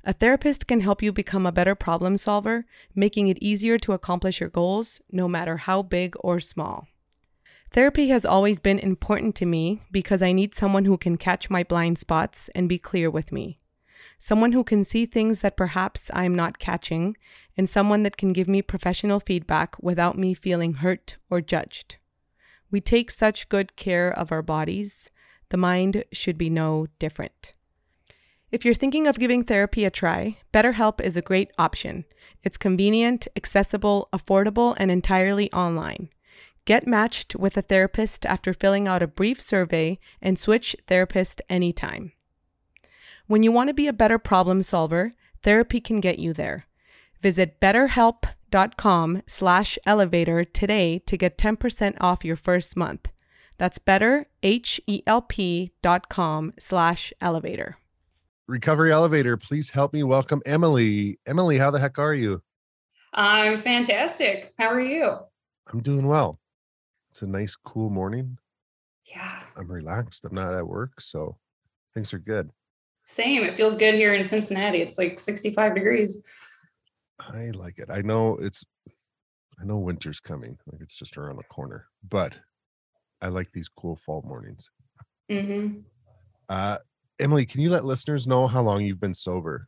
A 0.03 0.13
therapist 0.13 0.67
can 0.67 0.81
help 0.81 1.01
you 1.01 1.11
become 1.11 1.45
a 1.45 1.51
better 1.51 1.75
problem 1.75 2.17
solver, 2.17 2.65
making 2.93 3.27
it 3.27 3.39
easier 3.41 3.77
to 3.79 3.93
accomplish 3.93 4.39
your 4.39 4.49
goals, 4.49 5.01
no 5.11 5.27
matter 5.27 5.57
how 5.57 5.81
big 5.81 6.15
or 6.19 6.39
small. 6.39 6.87
Therapy 7.71 8.09
has 8.09 8.25
always 8.25 8.59
been 8.59 8.79
important 8.79 9.35
to 9.35 9.45
me 9.45 9.81
because 9.91 10.21
I 10.21 10.31
need 10.31 10.55
someone 10.55 10.85
who 10.85 10.97
can 10.97 11.17
catch 11.17 11.49
my 11.49 11.63
blind 11.63 11.97
spots 11.97 12.49
and 12.55 12.69
be 12.69 12.77
clear 12.77 13.09
with 13.09 13.31
me. 13.31 13.59
Someone 14.19 14.53
who 14.53 14.63
can 14.63 14.83
see 14.83 15.05
things 15.05 15.41
that 15.41 15.57
perhaps 15.57 16.09
I 16.13 16.23
am 16.23 16.35
not 16.35 16.59
catching, 16.59 17.17
and 17.57 17.69
someone 17.69 18.03
that 18.03 18.17
can 18.17 18.31
give 18.31 18.47
me 18.47 18.61
professional 18.61 19.19
feedback 19.19 19.75
without 19.81 20.17
me 20.17 20.33
feeling 20.33 20.75
hurt 20.75 21.17
or 21.29 21.41
judged. 21.41 21.97
We 22.71 22.79
take 22.79 23.11
such 23.11 23.49
good 23.49 23.75
care 23.75 24.09
of 24.11 24.31
our 24.31 24.41
bodies, 24.41 25.09
the 25.49 25.57
mind 25.57 26.03
should 26.11 26.37
be 26.37 26.49
no 26.49 26.87
different. 26.99 27.53
If 28.55 28.63
you're 28.63 28.73
thinking 28.73 29.05
of 29.05 29.19
giving 29.19 29.43
therapy 29.43 29.83
a 29.83 29.89
try, 29.89 30.37
BetterHelp 30.53 31.01
is 31.01 31.17
a 31.17 31.21
great 31.21 31.51
option. 31.59 32.05
It's 32.41 32.57
convenient, 32.57 33.27
accessible, 33.35 34.07
affordable, 34.13 34.75
and 34.77 34.89
entirely 34.89 35.51
online. 35.51 36.07
Get 36.63 36.87
matched 36.87 37.35
with 37.35 37.57
a 37.57 37.61
therapist 37.61 38.25
after 38.25 38.53
filling 38.53 38.87
out 38.87 39.03
a 39.03 39.07
brief 39.07 39.41
survey 39.41 39.99
and 40.21 40.39
switch 40.39 40.73
therapist 40.87 41.41
anytime. 41.49 42.13
When 43.27 43.43
you 43.43 43.51
want 43.51 43.67
to 43.67 43.73
be 43.73 43.87
a 43.87 43.91
better 43.91 44.17
problem 44.17 44.63
solver, 44.63 45.11
therapy 45.43 45.81
can 45.81 45.99
get 45.99 46.17
you 46.17 46.31
there. 46.31 46.65
Visit 47.21 47.59
betterhelp.com 47.59 49.21
slash 49.27 49.77
elevator 49.85 50.45
today 50.45 50.99
to 50.99 51.17
get 51.17 51.37
10% 51.37 51.97
off 51.99 52.23
your 52.23 52.37
first 52.37 52.77
month. 52.77 53.09
That's 53.57 53.79
betterhelp.com 53.79 56.53
slash 56.57 57.13
elevator. 57.19 57.77
Recovery 58.47 58.91
Elevator, 58.91 59.37
please 59.37 59.69
help 59.71 59.93
me 59.93 60.03
welcome 60.03 60.41
Emily. 60.45 61.19
Emily, 61.25 61.57
how 61.57 61.71
the 61.71 61.79
heck 61.79 61.97
are 61.97 62.13
you? 62.13 62.41
I'm 63.13 63.57
fantastic. 63.57 64.53
How 64.59 64.67
are 64.67 64.79
you? 64.81 65.17
I'm 65.71 65.81
doing 65.81 66.05
well. 66.07 66.39
It's 67.09 67.21
a 67.23 67.27
nice, 67.27 67.55
cool 67.55 67.89
morning. 67.89 68.37
Yeah, 69.05 69.39
I'm 69.57 69.71
relaxed. 69.71 70.25
I'm 70.25 70.35
not 70.35 70.53
at 70.53 70.67
work, 70.67 70.99
so 71.01 71.37
things 71.95 72.13
are 72.13 72.19
good. 72.19 72.49
same. 73.03 73.43
It 73.43 73.53
feels 73.53 73.77
good 73.77 73.95
here 73.95 74.13
in 74.13 74.23
Cincinnati. 74.23 74.81
It's 74.81 74.97
like 74.97 75.19
65 75.19 75.73
degrees. 75.75 76.27
I 77.19 77.51
like 77.51 77.79
it. 77.79 77.89
I 77.89 78.01
know 78.01 78.37
it's 78.41 78.65
I 79.59 79.63
know 79.65 79.77
winter's 79.77 80.19
coming. 80.19 80.57
Like 80.71 80.81
it's 80.81 80.97
just 80.97 81.17
around 81.17 81.37
the 81.37 81.43
corner, 81.43 81.87
but 82.07 82.39
I 83.21 83.27
like 83.29 83.51
these 83.51 83.69
cool 83.69 83.95
fall 83.95 84.23
mornings. 84.27 84.69
hmm 85.29 85.79
Uh 86.49 86.77
Emily, 87.19 87.45
can 87.45 87.61
you 87.61 87.69
let 87.69 87.85
listeners 87.85 88.27
know 88.27 88.47
how 88.47 88.61
long 88.61 88.83
you've 88.83 88.99
been 88.99 89.13
sober? 89.13 89.67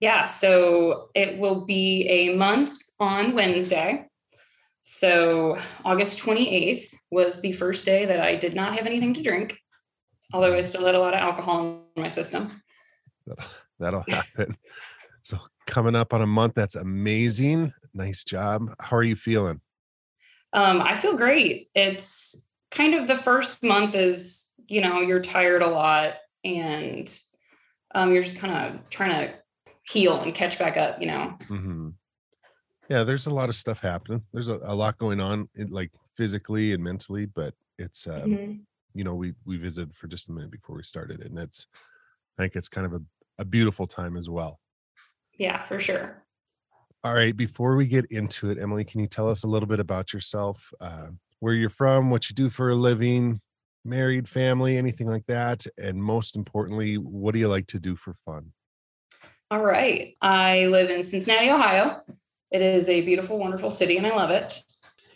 Yeah, 0.00 0.24
so 0.24 1.10
it 1.14 1.38
will 1.38 1.64
be 1.64 2.06
a 2.08 2.36
month 2.36 2.76
on 2.98 3.34
Wednesday. 3.34 4.06
So 4.82 5.56
August 5.84 6.18
28th 6.20 6.94
was 7.10 7.40
the 7.40 7.52
first 7.52 7.84
day 7.84 8.06
that 8.06 8.20
I 8.20 8.36
did 8.36 8.54
not 8.54 8.76
have 8.76 8.86
anything 8.86 9.14
to 9.14 9.22
drink, 9.22 9.58
although 10.32 10.54
I 10.54 10.62
still 10.62 10.84
had 10.84 10.94
a 10.94 11.00
lot 11.00 11.14
of 11.14 11.20
alcohol 11.20 11.86
in 11.96 12.02
my 12.02 12.08
system. 12.08 12.62
That'll, 13.78 14.04
happen. 14.08 14.56
So 15.22 15.38
coming 15.66 15.96
up 15.96 16.12
on 16.12 16.22
a 16.22 16.26
month, 16.26 16.54
that's 16.54 16.76
amazing. 16.76 17.72
Nice 17.94 18.24
job. 18.24 18.74
How 18.80 18.96
are 18.96 19.02
you 19.02 19.16
feeling? 19.16 19.60
Um, 20.52 20.80
I 20.80 20.96
feel 20.96 21.16
great. 21.16 21.68
It's 21.74 22.48
kind 22.70 22.94
of 22.94 23.06
the 23.06 23.16
first 23.16 23.64
month 23.64 23.94
is, 23.94 24.52
you 24.66 24.80
know, 24.80 25.00
you're 25.00 25.20
tired 25.20 25.62
a 25.62 25.68
lot 25.68 26.14
and 26.44 27.18
um, 27.94 28.12
you're 28.12 28.22
just 28.22 28.38
kind 28.38 28.74
of 28.74 28.88
trying 28.90 29.10
to 29.28 29.34
heal 29.82 30.20
and 30.20 30.34
catch 30.34 30.58
back 30.58 30.76
up, 30.76 31.00
you 31.00 31.06
know. 31.06 31.36
hmm 31.48 31.90
Yeah, 32.88 33.04
there's 33.04 33.26
a 33.26 33.34
lot 33.34 33.48
of 33.48 33.56
stuff 33.56 33.80
happening. 33.80 34.22
There's 34.32 34.48
a, 34.48 34.60
a 34.64 34.74
lot 34.74 34.98
going 34.98 35.20
on, 35.20 35.48
in, 35.54 35.68
like 35.70 35.90
physically 36.14 36.72
and 36.72 36.82
mentally, 36.82 37.26
but 37.26 37.54
it's 37.78 38.06
um, 38.06 38.30
Mhm. 38.30 38.60
you 38.94 39.04
know 39.04 39.14
we 39.14 39.34
we 39.44 39.56
visited 39.56 39.94
for 39.96 40.06
just 40.06 40.28
a 40.28 40.32
minute 40.32 40.50
before 40.50 40.76
we 40.76 40.82
started, 40.82 41.20
and 41.20 41.38
it's 41.38 41.66
I 42.38 42.42
think 42.42 42.56
it's 42.56 42.68
kind 42.68 42.86
of 42.86 42.94
a, 42.94 43.02
a 43.38 43.44
beautiful 43.44 43.86
time 43.86 44.16
as 44.16 44.28
well. 44.28 44.60
Yeah, 45.38 45.60
for 45.62 45.78
sure. 45.78 46.24
All 47.02 47.12
right, 47.12 47.36
before 47.36 47.76
we 47.76 47.86
get 47.86 48.06
into 48.06 48.50
it, 48.50 48.58
Emily, 48.58 48.84
can 48.84 49.00
you 49.00 49.06
tell 49.06 49.28
us 49.28 49.42
a 49.42 49.46
little 49.46 49.66
bit 49.68 49.78
about 49.80 50.12
yourself, 50.14 50.72
uh, 50.80 51.08
where 51.40 51.52
you're 51.54 51.68
from, 51.68 52.10
what 52.10 52.30
you 52.30 52.34
do 52.34 52.48
for 52.48 52.70
a 52.70 52.74
living, 52.74 53.40
married, 53.84 54.28
family, 54.28 54.76
anything 54.76 55.06
like 55.06 55.26
that, 55.26 55.66
and 55.78 56.02
most 56.02 56.36
importantly, 56.36 56.96
what 56.96 57.32
do 57.32 57.38
you 57.38 57.48
like 57.48 57.66
to 57.68 57.80
do 57.80 57.96
for 57.96 58.14
fun? 58.14 58.52
All 59.50 59.62
right. 59.62 60.16
I 60.20 60.66
live 60.66 60.90
in 60.90 61.02
Cincinnati, 61.02 61.50
Ohio. 61.50 61.98
It 62.50 62.62
is 62.62 62.88
a 62.88 63.02
beautiful, 63.02 63.38
wonderful 63.38 63.70
city, 63.70 63.96
and 63.96 64.06
I 64.06 64.14
love 64.14 64.30
it. 64.30 64.62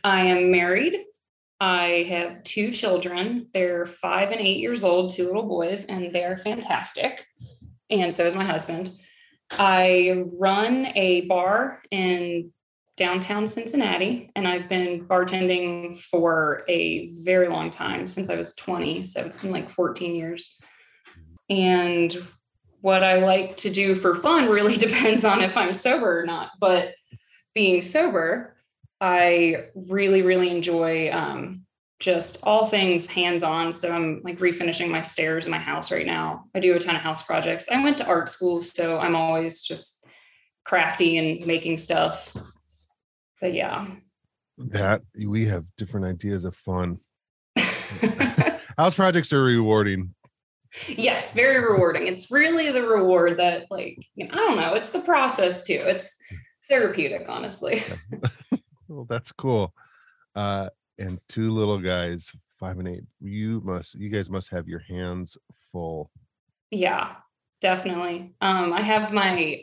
I 0.04 0.26
am 0.26 0.50
married. 0.50 1.04
I 1.60 2.06
have 2.08 2.44
two 2.44 2.70
children. 2.70 3.48
They're 3.52 3.84
five 3.84 4.30
and 4.30 4.40
eight 4.40 4.58
years 4.58 4.84
old, 4.84 5.10
two 5.10 5.24
little 5.24 5.48
boys, 5.48 5.86
and 5.86 6.12
they're 6.12 6.36
fantastic. 6.36 7.26
And 7.90 8.12
so 8.12 8.24
is 8.24 8.36
my 8.36 8.44
husband. 8.44 8.92
I 9.52 10.24
run 10.38 10.88
a 10.94 11.22
bar 11.22 11.82
in 11.90 12.52
downtown 12.98 13.46
Cincinnati, 13.46 14.30
and 14.36 14.46
I've 14.46 14.68
been 14.68 15.06
bartending 15.06 15.96
for 15.96 16.64
a 16.68 17.08
very 17.24 17.48
long 17.48 17.70
time 17.70 18.06
since 18.06 18.28
I 18.28 18.36
was 18.36 18.54
20. 18.56 19.04
So 19.04 19.22
it's 19.22 19.38
been 19.38 19.52
like 19.52 19.70
14 19.70 20.14
years. 20.16 20.60
And 21.48 22.14
what 22.80 23.04
I 23.04 23.20
like 23.20 23.56
to 23.58 23.70
do 23.70 23.94
for 23.94 24.14
fun 24.14 24.50
really 24.50 24.74
depends 24.76 25.24
on 25.24 25.40
if 25.40 25.56
I'm 25.56 25.74
sober 25.74 26.20
or 26.20 26.26
not. 26.26 26.50
But 26.60 26.94
being 27.54 27.80
sober, 27.80 28.56
I 29.00 29.68
really, 29.88 30.22
really 30.22 30.50
enjoy 30.50 31.10
um, 31.12 31.62
just 32.00 32.40
all 32.42 32.66
things 32.66 33.06
hands 33.06 33.44
on. 33.44 33.70
So 33.70 33.92
I'm 33.92 34.22
like 34.24 34.38
refinishing 34.38 34.90
my 34.90 35.02
stairs 35.02 35.46
in 35.46 35.52
my 35.52 35.58
house 35.58 35.92
right 35.92 36.06
now. 36.06 36.46
I 36.52 36.58
do 36.58 36.74
a 36.74 36.80
ton 36.80 36.96
of 36.96 37.02
house 37.02 37.22
projects. 37.22 37.68
I 37.70 37.82
went 37.82 37.98
to 37.98 38.06
art 38.06 38.28
school, 38.28 38.60
so 38.60 38.98
I'm 38.98 39.14
always 39.14 39.62
just 39.62 40.04
crafty 40.64 41.16
and 41.16 41.46
making 41.46 41.76
stuff. 41.76 42.36
But 43.40 43.54
yeah. 43.54 43.86
That 44.58 45.02
we 45.16 45.46
have 45.46 45.64
different 45.76 46.06
ideas 46.06 46.44
of 46.44 46.56
fun. 46.56 46.98
House 48.76 48.94
projects 48.94 49.32
are 49.32 49.42
rewarding. 49.42 50.14
yes, 50.88 51.34
very 51.34 51.64
rewarding. 51.64 52.06
It's 52.06 52.30
really 52.30 52.70
the 52.70 52.86
reward 52.86 53.38
that, 53.38 53.66
like, 53.70 53.98
you 54.14 54.26
know, 54.26 54.34
I 54.34 54.36
don't 54.36 54.56
know, 54.56 54.74
it's 54.74 54.90
the 54.90 55.00
process 55.00 55.64
too. 55.64 55.80
It's 55.84 56.18
therapeutic, 56.68 57.28
honestly. 57.28 57.82
Well, 58.88 59.04
that's 59.04 59.32
cool. 59.32 59.74
Uh, 60.34 60.70
and 60.98 61.20
two 61.28 61.50
little 61.50 61.78
guys, 61.78 62.32
five 62.58 62.78
and 62.78 62.88
eight. 62.88 63.04
You 63.20 63.60
must, 63.64 63.96
you 63.96 64.08
guys 64.08 64.30
must 64.30 64.50
have 64.50 64.66
your 64.66 64.78
hands 64.80 65.36
full. 65.70 66.10
Yeah, 66.70 67.16
definitely. 67.60 68.34
Um, 68.40 68.72
I 68.72 68.80
have 68.80 69.12
my 69.12 69.62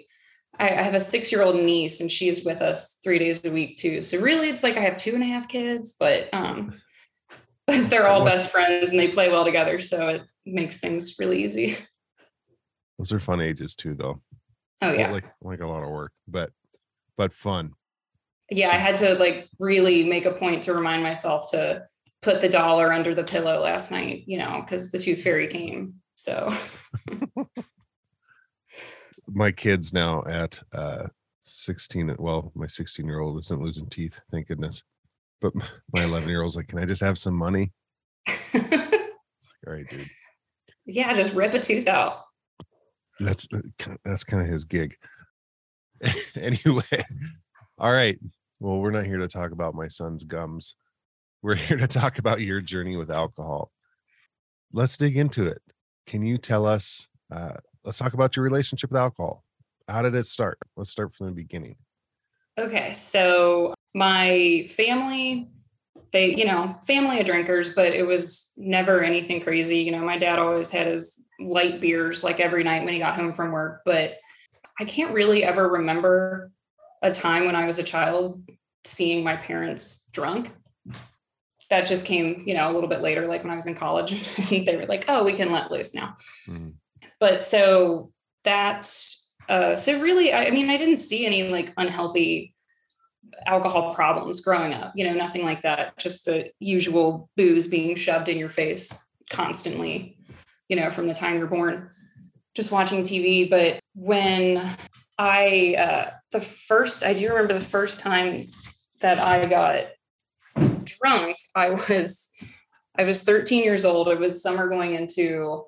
I, 0.60 0.70
I 0.70 0.82
have 0.82 0.94
a 0.94 1.00
six-year-old 1.00 1.56
niece 1.58 2.02
and 2.02 2.12
she's 2.12 2.46
with 2.46 2.62
us 2.62 3.00
three 3.04 3.20
days 3.20 3.44
a 3.46 3.52
week 3.52 3.78
too. 3.78 4.02
So 4.02 4.20
really 4.20 4.50
it's 4.50 4.64
like 4.64 4.78
I 4.78 4.82
have 4.82 4.98
two 4.98 5.14
and 5.14 5.24
a 5.24 5.28
half 5.28 5.48
kids, 5.48 5.94
but 6.00 6.30
um 6.34 6.76
they're 7.68 8.08
all 8.08 8.24
best 8.24 8.52
friends 8.52 8.92
and 8.92 9.00
they 9.00 9.08
play 9.08 9.30
well 9.30 9.44
together. 9.46 9.80
So 9.80 10.08
it 10.10 10.22
makes 10.46 10.80
things 10.80 11.16
really 11.20 11.44
easy. 11.44 11.78
Those 12.98 13.12
are 13.12 13.20
fun 13.20 13.42
ages 13.42 13.76
too, 13.76 13.96
though. 13.96 14.22
Oh 14.82 14.90
It's 14.90 15.00
yeah. 15.00 15.12
like 15.12 15.26
like 15.42 15.62
a 15.62 15.68
lot 15.68 15.84
of 15.84 15.90
work, 15.90 16.12
but 16.28 16.52
but 17.18 17.34
fun. 17.34 17.72
yeah, 18.50 18.70
I 18.70 18.78
had 18.78 18.96
to 18.96 19.16
like 19.16 19.48
really 19.60 20.08
make 20.08 20.26
a 20.26 20.32
point 20.32 20.64
to 20.64 20.74
remind 20.74 21.02
myself 21.02 21.52
to 21.52 21.86
put 22.22 22.42
the 22.42 22.50
dollar 22.50 22.94
under 22.94 23.14
the 23.16 23.24
pillow 23.24 23.62
last 23.62 23.92
night, 23.92 24.24
you 24.28 24.38
know, 24.38 24.62
because 24.64 24.92
the 24.92 25.00
tooth 25.00 25.24
fairy 25.24 25.48
came. 25.48 25.96
So 26.16 26.52
My 29.28 29.52
kids 29.52 29.94
now 29.94 30.24
at 30.26 30.60
uh 30.74 31.08
16. 31.44 32.16
Well, 32.18 32.52
my 32.56 32.68
16 32.68 33.06
year 33.06 33.20
old 33.20 33.38
isn't 33.40 33.62
losing 33.62 33.88
teeth, 33.88 34.20
thank 34.32 34.48
goodness. 34.48 34.84
But 35.42 35.54
my 35.94 36.04
11 36.04 36.28
year 36.30 36.42
old's 36.42 36.56
like, 36.56 36.68
can 36.68 36.80
I 36.80 36.86
just 36.86 37.02
have 37.02 37.18
some 37.18 37.36
money? 37.36 37.72
All 38.54 39.74
right, 39.74 39.88
dude. 39.90 40.10
yeah, 40.86 41.14
just 41.14 41.36
rip 41.36 41.54
a 41.54 41.60
tooth 41.60 41.88
out. 41.88 42.22
That's 43.20 43.48
uh, 43.54 43.62
that's 44.04 44.24
kind 44.24 44.44
of 44.44 44.50
his 44.50 44.66
gig. 44.66 44.96
anyway, 46.36 47.06
all 47.78 47.92
right. 47.92 48.20
Well, 48.60 48.78
we're 48.78 48.92
not 48.92 49.06
here 49.06 49.18
to 49.18 49.28
talk 49.28 49.52
about 49.52 49.74
my 49.74 49.88
son's 49.88 50.24
gums. 50.24 50.76
We're 51.42 51.56
here 51.56 51.78
to 51.78 51.88
talk 51.88 52.20
about 52.20 52.42
your 52.42 52.62
journey 52.62 52.98
with 52.98 53.10
alcohol. 53.10 53.72
Let's 54.74 54.98
dig 54.98 55.18
into 55.18 55.46
it. 55.46 55.62
Can 56.06 56.26
you 56.26 56.38
tell 56.38 56.66
us? 56.66 57.08
Uh, 57.32 57.54
let's 57.86 57.98
talk 58.00 58.14
about 58.14 58.36
your 58.36 58.44
relationship 58.44 58.90
with 58.90 58.98
alcohol. 58.98 59.44
How 59.88 60.02
did 60.02 60.16
it 60.16 60.26
start? 60.26 60.58
Let's 60.76 60.90
start 60.90 61.14
from 61.14 61.28
the 61.28 61.32
beginning. 61.32 61.78
Okay, 62.58 62.94
so 62.96 63.74
my 63.94 64.66
family, 64.70 65.50
they, 66.12 66.34
you 66.34 66.46
know, 66.46 66.76
family 66.88 67.20
of 67.20 67.26
drinkers, 67.26 67.76
but 67.76 67.94
it 67.94 68.06
was 68.06 68.52
never 68.58 69.04
anything 69.04 69.42
crazy. 69.42 69.80
You 69.80 69.92
know, 69.92 70.04
my 70.04 70.18
dad 70.18 70.40
always 70.40 70.72
had 70.72 70.88
his 70.88 71.26
light 71.40 71.80
beers 71.80 72.24
like 72.24 72.40
every 72.40 72.64
night 72.64 72.84
when 72.84 72.94
he 72.94 73.00
got 73.00 73.16
home 73.16 73.34
from 73.34 73.52
work, 73.52 73.82
but 73.86 74.16
I 74.80 74.86
can't 74.86 75.14
really 75.14 75.44
ever 75.44 75.70
remember 75.70 76.52
a 77.02 77.12
time 77.12 77.46
when 77.46 77.56
I 77.56 77.66
was 77.66 77.78
a 77.78 77.84
child 77.84 78.42
seeing 78.84 79.24
my 79.24 79.36
parents 79.36 80.06
drunk. 80.12 80.52
That 81.70 81.88
just 81.88 82.06
came, 82.06 82.44
you 82.46 82.54
know, 82.54 82.70
a 82.70 82.74
little 82.74 82.90
bit 82.90 83.02
later, 83.02 83.28
like 83.28 83.44
when 83.44 83.52
I 83.52 83.56
was 83.56 83.68
in 83.68 83.76
college. 83.76 84.24
they 84.50 84.78
were 84.78 84.86
like, 84.86 85.06
oh, 85.08 85.24
we 85.24 85.34
can 85.34 85.52
let 85.52 85.72
loose 85.72 85.94
now. 85.94 86.16
Mhm. 86.48 86.76
But 87.26 87.44
so 87.44 88.12
that, 88.44 88.88
uh, 89.50 89.76
so 89.78 90.00
really, 90.00 90.32
I, 90.32 90.46
I 90.46 90.52
mean, 90.52 90.70
I 90.70 90.78
didn't 90.78 91.00
see 91.00 91.26
any 91.26 91.42
like 91.50 91.74
unhealthy 91.76 92.54
alcohol 93.48 93.96
problems 93.96 94.42
growing 94.42 94.76
up, 94.76 94.94
you 94.96 95.06
know, 95.06 95.16
nothing 95.16 95.44
like 95.44 95.64
that. 95.64 95.98
Just 95.98 96.26
the 96.26 96.52
usual 96.60 97.32
booze 97.36 97.66
being 97.66 97.96
shoved 97.96 98.30
in 98.30 98.38
your 98.38 98.50
face 98.50 99.04
constantly, 99.32 100.20
you 100.70 100.76
know, 100.76 100.92
from 100.92 101.08
the 101.08 101.16
time 101.16 101.40
you're 101.40 101.48
born, 101.48 101.90
just 102.54 102.72
watching 102.72 103.02
TV. 103.02 103.50
But 103.50 103.80
when 103.96 104.64
I, 105.18 105.78
uh, 105.80 106.12
the 106.32 106.42
first, 106.42 107.04
I 107.04 107.14
do 107.14 107.30
remember 107.30 107.56
the 107.56 107.60
first 107.60 108.02
time 108.02 108.46
that 109.02 109.18
I 109.18 109.48
got 109.48 109.86
drunk, 110.84 111.38
I 111.56 111.72
was, 111.72 112.30
I 112.96 113.04
was 113.04 113.24
13 113.24 113.64
years 113.64 113.84
old. 113.84 114.10
It 114.10 114.20
was 114.20 114.44
summer 114.44 114.70
going 114.70 114.94
into 114.94 115.66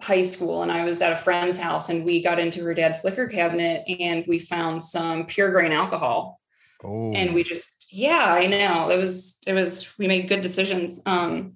high 0.00 0.22
school 0.22 0.62
and 0.62 0.70
I 0.70 0.84
was 0.84 1.02
at 1.02 1.12
a 1.12 1.16
friend's 1.16 1.58
house 1.58 1.88
and 1.88 2.04
we 2.04 2.22
got 2.22 2.38
into 2.38 2.62
her 2.64 2.74
dad's 2.74 3.04
liquor 3.04 3.26
cabinet 3.26 3.84
and 4.00 4.24
we 4.28 4.38
found 4.38 4.82
some 4.82 5.26
pure 5.26 5.50
grain 5.50 5.72
alcohol. 5.72 6.40
Oh, 6.84 7.12
and 7.12 7.34
we 7.34 7.42
just 7.42 7.86
yeah 7.90 8.32
i 8.32 8.46
know. 8.46 8.88
It 8.90 8.98
was 8.98 9.42
it 9.46 9.52
was 9.52 9.98
we 9.98 10.06
made 10.06 10.28
good 10.28 10.42
decisions 10.42 11.02
um 11.06 11.54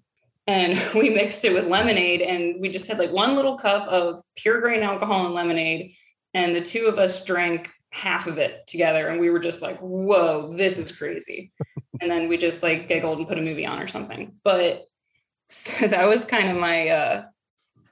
and 0.49 0.81
we 0.95 1.11
mixed 1.11 1.45
it 1.45 1.55
with 1.55 1.69
lemonade 1.69 2.21
and 2.21 2.61
we 2.61 2.69
just 2.69 2.89
had 2.89 2.99
like 2.99 3.13
one 3.13 3.37
little 3.37 3.57
cup 3.57 3.87
of 3.87 4.21
pure 4.35 4.61
grain 4.61 4.83
alcohol 4.83 5.27
and 5.27 5.35
lemonade 5.35 5.95
and 6.35 6.55
the 6.55 6.61
two 6.61 6.87
of 6.87 6.99
us 6.99 7.25
drank 7.25 7.71
half 7.91 8.27
of 8.27 8.39
it 8.39 8.67
together 8.67 9.09
and 9.09 9.21
we 9.21 9.31
were 9.31 9.39
just 9.39 9.63
like 9.63 9.79
whoa 9.79 10.53
this 10.57 10.79
is 10.79 10.97
crazy. 10.97 11.53
And 12.01 12.11
then 12.11 12.27
we 12.27 12.37
just 12.37 12.65
like 12.65 12.89
giggled 12.89 13.19
and 13.19 13.29
put 13.29 13.39
a 13.39 13.43
movie 13.43 13.65
on 13.65 13.81
or 13.81 13.87
something. 13.87 14.33
But 14.43 14.87
so 15.49 15.87
that 15.87 16.09
was 16.09 16.25
kind 16.25 16.51
of 16.51 16.57
my 16.57 16.89
uh 16.89 17.25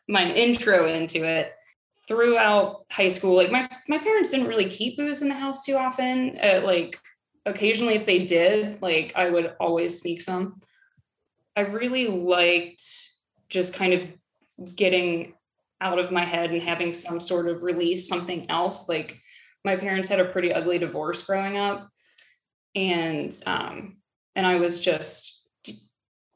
my 0.09 0.33
intro 0.33 0.87
into 0.87 1.25
it 1.25 1.53
throughout 2.07 2.85
high 2.91 3.09
school. 3.09 3.37
Like 3.37 3.51
my 3.51 3.69
my 3.89 3.99
parents 3.99 4.31
didn't 4.31 4.49
really 4.49 4.69
keep 4.69 4.97
booze 4.97 5.23
in 5.23 5.29
the 5.29 5.35
house 5.35 5.65
too 5.65 5.77
often. 5.77 6.39
Uh, 6.43 6.61
like 6.65 6.99
occasionally 7.47 7.95
if 7.95 8.05
they 8.05 8.27
did 8.27 8.83
like 8.83 9.13
i 9.17 9.31
would 9.31 9.55
always 9.61 10.01
sneak 10.01 10.21
some. 10.21 10.61
I 11.57 11.63
really 11.63 12.07
liked 12.07 12.83
just 13.49 13.75
kind 13.75 13.93
of 13.93 14.07
getting 14.75 15.35
out 15.81 15.99
of 15.99 16.13
my 16.13 16.25
head 16.25 16.51
and 16.51 16.63
having 16.63 16.95
some 16.95 17.21
sort 17.21 17.49
of 17.49 17.63
release 17.63 18.09
something 18.09 18.49
else. 18.51 18.89
Like 18.89 19.21
my 19.65 19.77
parents 19.77 20.09
had 20.09 20.21
a 20.21 20.27
pretty 20.27 20.53
ugly 20.53 20.79
divorce 20.79 21.23
growing 21.23 21.57
up. 21.57 21.89
And 22.75 23.35
um 23.47 24.01
and 24.37 24.47
i 24.47 24.57
was 24.57 24.81
just 24.81 25.40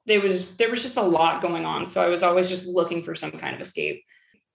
there 0.07 0.21
was 0.21 0.57
there 0.57 0.71
was 0.71 0.83
just 0.83 0.97
a 0.97 1.03
lot 1.03 1.43
going 1.43 1.65
on 1.65 1.85
so 1.87 2.03
i 2.03 2.09
was 2.09 2.23
always 2.23 2.49
just 2.49 2.67
looking 2.67 3.03
for 3.03 3.15
some 3.15 3.31
kind 3.31 3.55
of 3.55 3.61
escape 3.61 4.03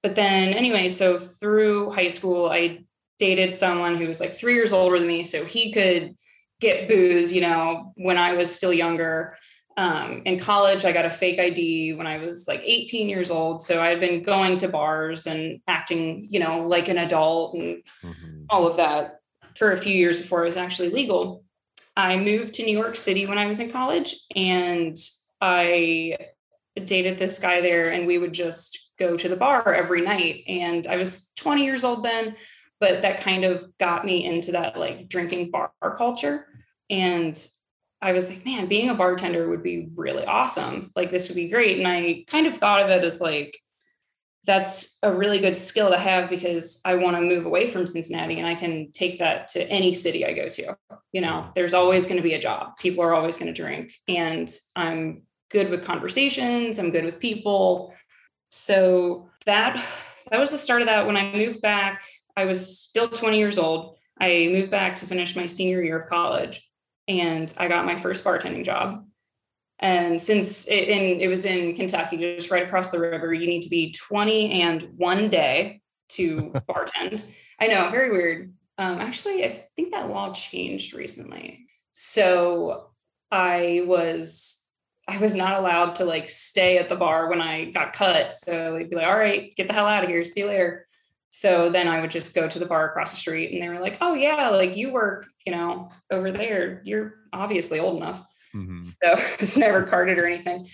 but 0.03 0.15
then 0.15 0.53
anyway 0.53 0.87
so 0.87 1.17
through 1.17 1.89
high 1.91 2.07
school 2.07 2.49
i 2.49 2.79
dated 3.17 3.53
someone 3.53 3.97
who 3.97 4.07
was 4.07 4.19
like 4.19 4.33
three 4.33 4.53
years 4.53 4.73
older 4.73 4.97
than 4.97 5.07
me 5.07 5.23
so 5.23 5.43
he 5.43 5.71
could 5.71 6.15
get 6.59 6.87
booze 6.87 7.33
you 7.33 7.41
know 7.41 7.93
when 7.95 8.17
i 8.17 8.33
was 8.33 8.53
still 8.53 8.73
younger 8.73 9.35
um, 9.77 10.23
in 10.25 10.37
college 10.37 10.83
i 10.83 10.91
got 10.91 11.05
a 11.05 11.09
fake 11.09 11.39
id 11.39 11.93
when 11.93 12.07
i 12.07 12.17
was 12.17 12.47
like 12.47 12.61
18 12.63 13.07
years 13.07 13.31
old 13.31 13.61
so 13.61 13.81
i 13.81 13.87
had 13.87 14.01
been 14.01 14.23
going 14.23 14.57
to 14.57 14.67
bars 14.67 15.25
and 15.25 15.61
acting 15.67 16.27
you 16.29 16.39
know 16.39 16.59
like 16.59 16.89
an 16.89 16.97
adult 16.97 17.55
and 17.55 17.81
mhm. 18.03 18.45
all 18.49 18.67
of 18.67 18.75
that 18.75 19.19
for 19.59 19.73
a 19.73 19.77
few 19.77 19.93
years 19.93 20.17
before 20.17 20.41
it 20.41 20.45
was 20.45 20.57
actually 20.57 20.89
legal. 20.89 21.43
I 21.95 22.15
moved 22.15 22.53
to 22.55 22.63
New 22.63 22.77
York 22.77 22.95
City 22.95 23.25
when 23.25 23.37
I 23.37 23.45
was 23.45 23.59
in 23.59 23.69
college 23.69 24.15
and 24.33 24.95
I 25.41 26.17
dated 26.85 27.17
this 27.17 27.39
guy 27.39 27.61
there 27.61 27.91
and 27.91 28.07
we 28.07 28.17
would 28.17 28.33
just 28.33 28.91
go 28.99 29.17
to 29.17 29.29
the 29.29 29.35
bar 29.35 29.73
every 29.73 30.01
night. 30.01 30.43
And 30.47 30.85
I 30.87 30.97
was 30.97 31.31
20 31.37 31.63
years 31.63 31.83
old 31.83 32.03
then, 32.03 32.35
but 32.79 33.01
that 33.01 33.21
kind 33.21 33.45
of 33.45 33.77
got 33.77 34.05
me 34.05 34.25
into 34.25 34.53
that 34.53 34.77
like 34.77 35.09
drinking 35.09 35.51
bar 35.51 35.71
culture. 35.95 36.47
And 36.89 37.37
I 38.01 38.13
was 38.13 38.29
like, 38.29 38.45
man, 38.45 38.67
being 38.67 38.89
a 38.89 38.95
bartender 38.95 39.49
would 39.49 39.63
be 39.63 39.89
really 39.95 40.25
awesome. 40.25 40.91
Like 40.95 41.11
this 41.11 41.27
would 41.29 41.35
be 41.35 41.49
great. 41.49 41.77
And 41.77 41.87
I 41.87 42.23
kind 42.27 42.47
of 42.47 42.55
thought 42.55 42.83
of 42.83 42.89
it 42.89 43.03
as 43.03 43.19
like, 43.19 43.57
that's 44.45 44.97
a 45.03 45.13
really 45.13 45.39
good 45.39 45.55
skill 45.55 45.91
to 45.91 45.97
have 45.97 46.29
because 46.29 46.81
I 46.85 46.95
want 46.95 47.17
to 47.17 47.21
move 47.21 47.45
away 47.45 47.67
from 47.67 47.85
Cincinnati 47.85 48.39
and 48.39 48.47
I 48.47 48.55
can 48.55 48.91
take 48.91 49.19
that 49.19 49.49
to 49.49 49.69
any 49.69 49.93
city 49.93 50.25
I 50.25 50.33
go 50.33 50.49
to. 50.49 50.77
You 51.11 51.21
know, 51.21 51.51
there's 51.55 51.73
always 51.73 52.05
going 52.05 52.17
to 52.17 52.23
be 52.23 52.33
a 52.33 52.39
job. 52.39 52.77
People 52.77 53.03
are 53.03 53.13
always 53.13 53.37
going 53.37 53.53
to 53.53 53.61
drink 53.61 53.93
and 54.07 54.49
I'm 54.75 55.23
good 55.49 55.69
with 55.69 55.85
conversations, 55.85 56.79
I'm 56.79 56.91
good 56.91 57.05
with 57.05 57.19
people. 57.19 57.93
So 58.51 59.29
that 59.45 59.83
that 60.31 60.39
was 60.39 60.51
the 60.51 60.57
start 60.57 60.81
of 60.81 60.87
that 60.87 61.07
when 61.07 61.17
I 61.17 61.31
moved 61.31 61.61
back. 61.61 62.03
I 62.35 62.45
was 62.45 62.79
still 62.79 63.09
20 63.09 63.37
years 63.37 63.57
old. 63.57 63.97
I 64.19 64.49
moved 64.51 64.71
back 64.71 64.95
to 64.97 65.05
finish 65.05 65.35
my 65.35 65.47
senior 65.47 65.81
year 65.81 65.97
of 65.97 66.07
college 66.07 66.69
and 67.07 67.53
I 67.57 67.67
got 67.67 67.85
my 67.85 67.97
first 67.97 68.23
bartending 68.23 68.63
job. 68.63 69.05
And 69.79 70.19
since 70.21 70.67
it, 70.67 70.89
in, 70.89 71.21
it 71.21 71.27
was 71.27 71.45
in 71.45 71.73
Kentucky, 71.73 72.17
just 72.17 72.51
right 72.51 72.67
across 72.67 72.91
the 72.91 72.99
river, 72.99 73.33
you 73.33 73.47
need 73.47 73.61
to 73.61 73.69
be 73.69 73.93
20 73.93 74.61
and 74.61 74.83
one 74.97 75.29
day 75.29 75.81
to 76.09 76.51
bartend. 76.69 77.23
I 77.59 77.67
know, 77.67 77.87
very 77.89 78.11
weird. 78.11 78.53
Um, 78.77 78.99
actually, 78.99 79.45
I 79.45 79.65
think 79.75 79.93
that 79.93 80.09
law 80.09 80.33
changed 80.33 80.93
recently. 80.93 81.65
So 81.93 82.89
I 83.31 83.83
was 83.85 84.68
I 85.09 85.17
was 85.17 85.35
not 85.35 85.57
allowed 85.57 85.95
to 85.95 86.05
like 86.05 86.29
stay 86.29 86.77
at 86.77 86.87
the 86.87 86.95
bar 86.95 87.29
when 87.29 87.41
I 87.41 87.71
got 87.71 87.93
cut. 87.93 88.31
So 88.31 88.73
they'd 88.73 88.89
be 88.89 88.95
like, 88.95 89.07
all 89.07 89.17
right, 89.17 89.55
get 89.55 89.67
the 89.67 89.73
hell 89.73 89.87
out 89.87 90.03
of 90.03 90.09
here. 90.09 90.23
See 90.23 90.41
you 90.41 90.47
later. 90.47 90.87
So 91.31 91.69
then 91.69 91.87
I 91.87 91.99
would 91.99 92.11
just 92.11 92.35
go 92.35 92.47
to 92.47 92.59
the 92.59 92.65
bar 92.67 92.87
across 92.87 93.11
the 93.11 93.17
street 93.17 93.51
and 93.51 93.61
they 93.61 93.69
were 93.69 93.79
like, 93.79 93.97
oh 94.01 94.13
yeah, 94.13 94.49
like 94.49 94.77
you 94.77 94.91
work, 94.91 95.25
you 95.45 95.51
know, 95.51 95.89
over 96.11 96.31
there. 96.31 96.81
You're 96.85 97.15
obviously 97.33 97.79
old 97.79 97.97
enough. 97.97 98.23
Mhm. 98.53 98.83
So 98.85 98.95
it's 99.39 99.57
never 99.57 99.83
carded 99.83 100.19
or 100.19 100.27
anything. 100.27 100.67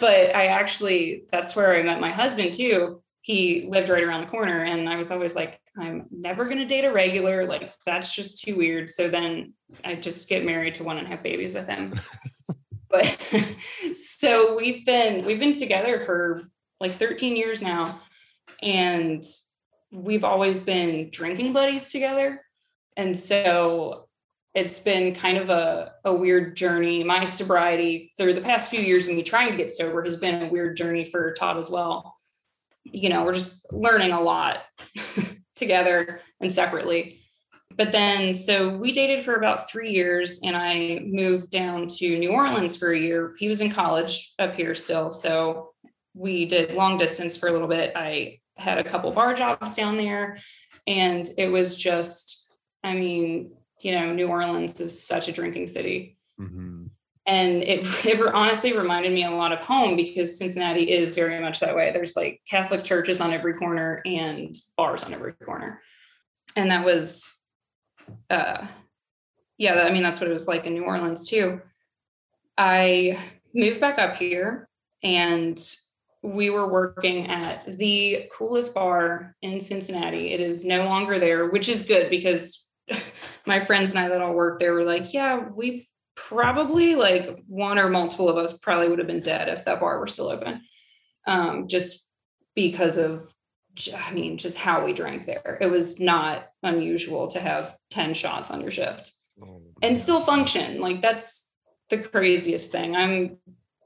But 0.00 0.34
I 0.34 0.46
actually, 0.46 1.24
that's 1.30 1.54
where 1.54 1.74
I 1.74 1.82
met 1.82 2.00
my 2.00 2.10
husband 2.10 2.54
too. 2.54 3.02
He 3.22 3.66
lived 3.68 3.88
right 3.88 4.04
around 4.04 4.22
the 4.22 4.30
corner. 4.30 4.64
And 4.64 4.88
I 4.88 4.96
was 4.96 5.10
always 5.12 5.36
like, 5.36 5.60
I'm 5.78 6.06
never 6.10 6.44
going 6.44 6.58
to 6.58 6.64
date 6.64 6.84
a 6.84 6.92
regular. 6.92 7.46
Like, 7.46 7.72
that's 7.84 8.14
just 8.14 8.42
too 8.42 8.56
weird. 8.56 8.90
So 8.90 9.08
then 9.08 9.54
I 9.84 9.94
just 9.94 10.28
get 10.28 10.44
married 10.44 10.74
to 10.76 10.84
one 10.84 10.98
and 10.98 11.08
have 11.08 11.22
babies 11.22 11.54
with 11.54 11.68
him. 11.68 11.98
but 12.90 13.04
so 13.94 14.56
we've 14.56 14.84
been, 14.84 15.24
we've 15.24 15.40
been 15.40 15.52
together 15.52 16.00
for 16.00 16.50
like 16.80 16.92
13 16.92 17.36
years 17.36 17.62
now. 17.62 18.00
And 18.62 19.22
we've 19.92 20.24
always 20.24 20.60
been 20.60 21.10
drinking 21.10 21.52
buddies 21.52 21.90
together. 21.90 22.42
And 22.96 23.16
so 23.16 24.08
it's 24.54 24.80
been 24.80 25.14
kind 25.14 25.36
of 25.36 25.50
a, 25.50 25.92
a 26.04 26.14
weird 26.14 26.56
journey. 26.56 27.04
My 27.04 27.24
sobriety 27.24 28.10
through 28.16 28.34
the 28.34 28.40
past 28.40 28.70
few 28.70 28.80
years 28.80 29.06
and 29.06 29.16
me 29.16 29.22
trying 29.22 29.50
to 29.50 29.56
get 29.56 29.70
sober 29.70 30.02
has 30.02 30.16
been 30.16 30.42
a 30.42 30.48
weird 30.48 30.76
journey 30.76 31.04
for 31.04 31.34
Todd 31.34 31.58
as 31.58 31.68
well. 31.68 32.14
You 32.84 33.10
know, 33.10 33.24
we're 33.24 33.34
just 33.34 33.70
learning 33.72 34.12
a 34.12 34.20
lot 34.20 34.60
together 35.56 36.20
and 36.40 36.52
separately. 36.52 37.20
But 37.76 37.92
then, 37.92 38.34
so 38.34 38.76
we 38.76 38.92
dated 38.92 39.22
for 39.22 39.34
about 39.34 39.70
three 39.70 39.90
years 39.90 40.40
and 40.42 40.56
I 40.56 41.00
moved 41.04 41.50
down 41.50 41.88
to 41.98 42.18
New 42.18 42.30
Orleans 42.30 42.76
for 42.76 42.92
a 42.92 42.98
year. 42.98 43.34
He 43.38 43.48
was 43.48 43.60
in 43.60 43.70
college 43.70 44.32
up 44.38 44.54
here 44.54 44.74
still. 44.74 45.10
So 45.10 45.72
we 46.14 46.46
did 46.46 46.72
long 46.72 46.96
distance 46.96 47.36
for 47.36 47.48
a 47.48 47.52
little 47.52 47.68
bit. 47.68 47.92
I 47.94 48.40
had 48.56 48.78
a 48.78 48.84
couple 48.84 49.10
bar 49.12 49.34
jobs 49.34 49.74
down 49.74 49.98
there 49.98 50.38
and 50.86 51.28
it 51.36 51.48
was 51.48 51.76
just, 51.76 52.56
I 52.82 52.94
mean, 52.94 53.52
you 53.80 53.92
know, 53.92 54.14
New 54.14 54.28
Orleans 54.28 54.80
is 54.80 55.06
such 55.06 55.28
a 55.28 55.32
drinking 55.32 55.66
city. 55.66 56.16
Mhm. 56.40 56.90
and 57.26 57.62
it, 57.62 57.82
it 58.06 58.20
honestly 58.34 58.72
reminded 58.76 59.10
me 59.12 59.24
a 59.24 59.30
lot 59.30 59.52
of 59.52 59.60
home 59.60 59.96
because 59.96 60.38
Cincinnati 60.38 60.90
is 60.90 61.14
very 61.14 61.40
much 61.40 61.60
that 61.60 61.74
way. 61.74 61.90
There's 61.90 62.14
like 62.14 62.40
Catholic 62.48 62.84
churches 62.84 63.20
on 63.20 63.32
every 63.32 63.54
corner 63.54 64.02
and 64.06 64.54
bars 64.76 65.02
on 65.02 65.12
every 65.12 65.32
corner. 65.32 65.80
And 66.56 66.70
that 66.70 66.84
was, 66.84 67.42
uh, 68.30 68.66
yeah, 69.58 69.82
I 69.82 69.90
mean, 69.90 70.02
that's 70.02 70.20
what 70.20 70.28
it 70.28 70.32
was 70.32 70.48
like 70.48 70.66
in 70.66 70.74
New 70.74 70.84
Orleans 70.84 71.28
too. 71.28 71.60
I 72.58 73.18
moved 73.54 73.80
back 73.80 73.98
up 73.98 74.16
here 74.16 74.68
and 75.02 75.58
we 76.22 76.50
were 76.50 76.68
working 76.68 77.26
at 77.28 77.64
the 77.78 78.28
coolest 78.32 78.74
bar 78.74 79.34
in 79.42 79.60
Cincinnati. 79.60 80.32
It 80.32 80.40
is 80.40 80.64
no 80.64 80.84
longer 80.84 81.18
there, 81.18 81.48
which 81.48 81.68
is 81.68 81.84
good 81.84 82.10
because 82.10 82.66
my 83.46 83.60
friends 83.60 83.94
and 83.94 84.00
I 84.00 84.08
that 84.08 84.20
all 84.20 84.34
work 84.34 84.58
there 84.58 84.74
were 84.74 84.84
like, 84.84 85.14
yeah, 85.14 85.48
we 85.48 85.88
probably 86.16 86.94
like 86.94 87.42
one 87.46 87.78
or 87.78 87.88
multiple 87.88 88.28
of 88.28 88.36
us 88.36 88.58
probably 88.58 88.88
would 88.88 88.98
have 88.98 89.06
been 89.06 89.20
dead 89.20 89.48
if 89.48 89.64
that 89.64 89.80
bar 89.80 89.98
were 89.98 90.06
still 90.06 90.28
open. 90.28 90.62
Um, 91.26 91.68
just 91.68 92.10
because 92.54 92.98
of, 92.98 93.32
I 93.94 94.12
mean, 94.12 94.38
just 94.38 94.58
how 94.58 94.84
we 94.84 94.92
drank 94.92 95.26
there. 95.26 95.58
It 95.60 95.70
was 95.70 96.00
not 96.00 96.46
unusual 96.62 97.28
to 97.28 97.40
have 97.40 97.76
10 97.90 98.14
shots 98.14 98.50
on 98.50 98.60
your 98.60 98.70
shift 98.70 99.12
oh, 99.42 99.60
and 99.82 99.96
still 99.96 100.20
function. 100.20 100.80
Like 100.80 101.00
that's 101.00 101.54
the 101.90 101.98
craziest 101.98 102.72
thing. 102.72 102.96
I'm, 102.96 103.38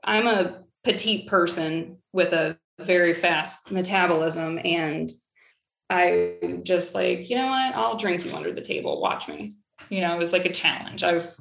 I'm 0.05 0.26
a 0.26 0.62
petite 0.85 1.29
person 1.29 1.98
with 2.12 2.33
a 2.33 2.59
very 2.79 3.14
fast 3.14 3.70
metabolism 3.70 4.59
and 4.64 5.11
I 5.90 6.37
just 6.62 6.94
like, 6.94 7.29
you 7.29 7.37
know 7.37 7.48
what? 7.48 7.74
I'll 7.74 7.96
drink 7.96 8.24
you 8.24 8.35
under 8.35 8.53
the 8.53 8.62
table. 8.62 9.00
Watch 9.00 9.29
me. 9.29 9.53
You 9.88 10.00
know, 10.00 10.14
it 10.14 10.18
was 10.18 10.33
like 10.33 10.44
a 10.44 10.53
challenge. 10.53 11.03
I've 11.03 11.35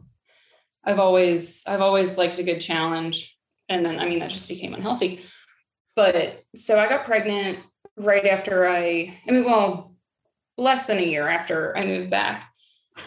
I've 0.83 0.99
always 0.99 1.65
I've 1.67 1.81
always 1.81 2.17
liked 2.17 2.39
a 2.39 2.43
good 2.43 2.59
challenge. 2.59 3.37
And 3.67 3.85
then 3.85 3.99
I 3.99 4.09
mean 4.09 4.19
that 4.19 4.31
just 4.31 4.49
became 4.49 4.73
unhealthy. 4.73 5.21
But 5.95 6.41
so 6.55 6.79
I 6.79 6.89
got 6.89 7.05
pregnant 7.05 7.59
right 7.99 8.25
after 8.25 8.67
I 8.67 9.17
I 9.27 9.31
mean, 9.31 9.43
well, 9.43 9.95
less 10.57 10.87
than 10.87 10.97
a 10.97 11.05
year 11.05 11.27
after 11.27 11.75
I 11.77 11.85
moved 11.85 12.09
back. 12.09 12.51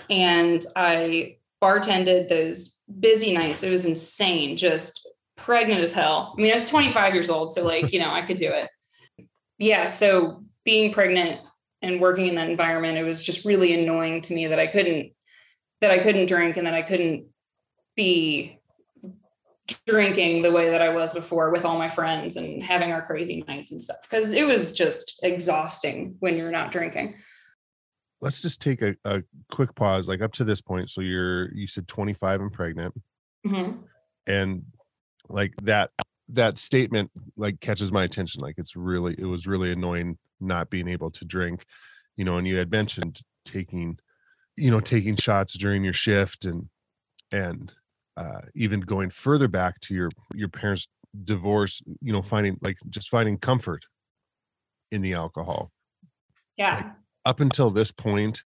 And 0.09 0.65
I 0.75 1.37
bartended 1.63 2.29
those 2.29 2.79
busy 2.99 3.35
nights. 3.35 3.63
It 3.63 3.71
was 3.71 3.87
insane, 3.87 4.57
just 4.57 5.07
pregnant 5.37 5.81
as 5.81 5.93
hell. 5.93 6.35
I 6.37 6.41
mean, 6.41 6.51
I 6.51 6.55
was 6.55 6.69
25 6.69 7.15
years 7.15 7.31
old, 7.31 7.53
so 7.53 7.65
like, 7.65 7.93
you 7.93 8.01
know, 8.01 8.11
I 8.11 8.23
could 8.23 8.37
do 8.37 8.51
it. 8.51 8.69
Yeah, 9.59 9.87
so 9.87 10.45
being 10.65 10.93
pregnant 10.93 11.41
and 11.83 12.01
working 12.01 12.27
in 12.27 12.35
that 12.37 12.49
environment, 12.49 12.99
it 12.99 13.05
was 13.05 13.25
just 13.25 13.45
really 13.45 13.75
annoying 13.75 14.23
to 14.23 14.35
me 14.35 14.47
that 14.47 14.59
I 14.59 14.67
couldn't 14.67 15.13
that 15.81 15.91
I 15.91 15.99
couldn't 15.99 16.27
drink 16.27 16.57
and 16.57 16.67
that 16.67 16.75
I 16.75 16.83
couldn't 16.83 17.27
be 17.97 18.61
drinking 19.87 20.43
the 20.43 20.51
way 20.53 20.71
that 20.71 20.83
I 20.83 20.89
was 20.89 21.13
before 21.13 21.51
with 21.51 21.65
all 21.65 21.79
my 21.79 21.89
friends 21.89 22.37
and 22.37 22.63
having 22.63 22.93
our 22.93 23.03
crazy 23.03 23.45
nights 23.47 23.71
and 23.73 23.81
stuff 23.81 23.99
because 24.03 24.33
it 24.33 24.47
was 24.47 24.73
just 24.73 25.21
exhausting 25.23 26.17
when 26.21 26.37
you're 26.37 26.51
not 26.51 26.73
drinking. 26.73 27.17
Let's 28.21 28.43
just 28.43 28.61
take 28.61 28.83
a, 28.83 28.97
a 29.05 29.23
quick 29.51 29.75
pause, 29.75 30.09
like 30.09 30.23
up 30.23 30.33
to 30.35 30.45
this 30.45 30.61
point. 30.61 30.91
So 30.91 31.01
you're 31.01 31.53
you 31.55 31.67
said 31.67 31.89
25 31.89 32.41
and 32.41 32.53
pregnant, 32.53 32.95
mm-hmm. 33.47 33.81
and 34.27 34.63
like 35.29 35.55
that 35.63 35.91
that 36.29 36.59
statement 36.59 37.11
like 37.37 37.61
catches 37.61 37.93
my 37.93 38.05
attention. 38.05 38.43
Like 38.43 38.57
it's 38.59 38.77
really 38.77 39.15
it 39.19 39.25
was 39.25 39.47
really 39.47 39.73
annoying 39.73 40.19
not 40.41 40.71
being 40.71 40.89
able 40.89 41.11
to 41.11 41.25
drink, 41.25 41.65
you 42.17 42.25
know. 42.25 42.39
And 42.39 42.47
you 42.47 42.59
had 42.59 42.71
mentioned 42.71 43.21
taking, 43.45 43.99
you 44.57 44.71
know, 44.71 44.81
taking 44.81 45.17
shots 45.17 45.59
during 45.59 45.83
your 45.83 45.93
shift 45.93 46.45
and 46.45 46.69
and 47.33 47.73
uh, 48.17 48.41
even 48.55 48.81
going 48.81 49.11
further 49.11 49.49
back 49.49 49.81
to 49.81 49.95
your 49.95 50.11
your 50.35 50.49
parents 50.49 50.89
divorce 51.25 51.83
you 52.01 52.13
know 52.13 52.23
finding 52.23 52.57
like 52.63 52.79
just 52.89 53.11
finding 53.11 53.39
comfort 53.39 53.87
in 54.91 55.01
the 55.01 55.15
alcohol. 55.15 55.71
Yeah. 56.57 56.77
Like, 56.77 56.87
up 57.25 57.41
until 57.41 57.71
this 57.71 57.91
point 57.91 58.43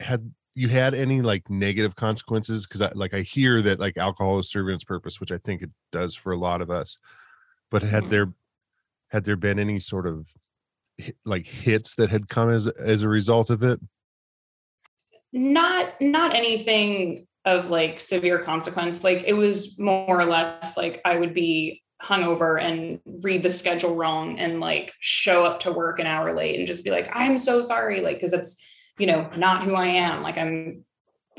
had 0.00 0.32
you 0.54 0.68
had 0.68 0.94
any 0.94 1.22
like 1.22 1.48
negative 1.48 1.96
consequences? 1.96 2.66
Because 2.66 2.82
i 2.82 2.90
like 2.94 3.14
i 3.14 3.20
hear 3.20 3.62
that 3.62 3.80
like 3.80 3.96
alcohol 3.96 4.38
is 4.38 4.50
serving 4.50 4.74
its 4.74 4.84
purpose 4.84 5.20
which 5.20 5.32
i 5.32 5.38
think 5.38 5.62
it 5.62 5.70
does 5.92 6.14
for 6.14 6.32
a 6.32 6.38
lot 6.38 6.60
of 6.60 6.70
us. 6.70 6.98
But 7.70 7.82
had 7.82 8.04
mm-hmm. 8.04 8.10
there 8.10 8.32
had 9.08 9.24
there 9.24 9.36
been 9.36 9.58
any 9.58 9.80
sort 9.80 10.06
of 10.06 10.28
like 11.24 11.46
hits 11.46 11.94
that 11.96 12.10
had 12.10 12.28
come 12.28 12.50
as 12.50 12.66
as 12.66 13.02
a 13.02 13.08
result 13.08 13.50
of 13.50 13.62
it? 13.62 13.80
Not 15.32 15.94
not 16.00 16.34
anything 16.34 17.26
of 17.46 17.70
like 17.70 18.00
severe 18.00 18.40
consequence. 18.40 19.04
Like 19.04 19.24
it 19.24 19.32
was 19.32 19.78
more 19.78 20.20
or 20.20 20.26
less 20.26 20.76
like 20.76 21.00
I 21.04 21.16
would 21.16 21.32
be 21.32 21.82
hungover 22.02 22.60
and 22.60 23.00
read 23.22 23.42
the 23.42 23.50
schedule 23.50 23.94
wrong 23.94 24.38
and 24.38 24.60
like 24.60 24.92
show 25.00 25.44
up 25.44 25.60
to 25.60 25.72
work 25.72 25.98
an 25.98 26.06
hour 26.06 26.34
late 26.34 26.58
and 26.58 26.66
just 26.66 26.84
be 26.84 26.90
like, 26.90 27.08
I'm 27.14 27.38
so 27.38 27.62
sorry. 27.62 28.00
Like, 28.00 28.20
cause 28.20 28.32
it's, 28.32 28.62
you 28.98 29.06
know, 29.06 29.30
not 29.36 29.64
who 29.64 29.74
I 29.74 29.86
am. 29.86 30.22
Like 30.22 30.36
I'm, 30.36 30.84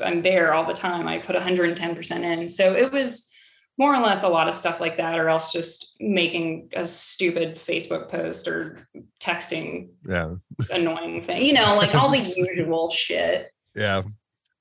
I'm 0.00 0.22
there 0.22 0.54
all 0.54 0.64
the 0.64 0.74
time. 0.74 1.06
I 1.06 1.18
put 1.18 1.36
110% 1.36 2.20
in. 2.22 2.48
So 2.48 2.74
it 2.74 2.90
was 2.90 3.30
more 3.76 3.94
or 3.94 4.00
less 4.00 4.24
a 4.24 4.28
lot 4.28 4.48
of 4.48 4.54
stuff 4.54 4.80
like 4.80 4.96
that, 4.96 5.18
or 5.18 5.28
else 5.28 5.52
just 5.52 5.94
making 6.00 6.70
a 6.74 6.84
stupid 6.84 7.54
Facebook 7.54 8.08
post 8.08 8.48
or 8.48 8.88
texting 9.20 9.90
yeah. 10.08 10.34
annoying 10.72 11.22
thing, 11.22 11.44
you 11.44 11.52
know, 11.52 11.76
like 11.76 11.94
all 11.94 12.08
the 12.08 12.18
usual 12.56 12.90
shit. 12.90 13.52
Yeah. 13.76 14.02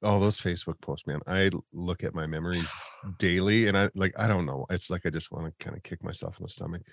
Oh, 0.03 0.19
those 0.19 0.39
Facebook 0.39 0.79
posts, 0.81 1.07
man. 1.07 1.21
I 1.27 1.49
look 1.73 2.03
at 2.03 2.13
my 2.13 2.27
memories 2.27 2.71
daily 3.17 3.67
and 3.67 3.77
I 3.77 3.89
like, 3.95 4.13
I 4.17 4.27
don't 4.27 4.45
know. 4.45 4.65
It's 4.69 4.89
like 4.89 5.05
I 5.05 5.09
just 5.09 5.31
want 5.31 5.45
to 5.45 5.63
kind 5.63 5.75
of 5.75 5.83
kick 5.83 6.03
myself 6.03 6.37
in 6.39 6.43
the 6.43 6.49
stomach. 6.49 6.83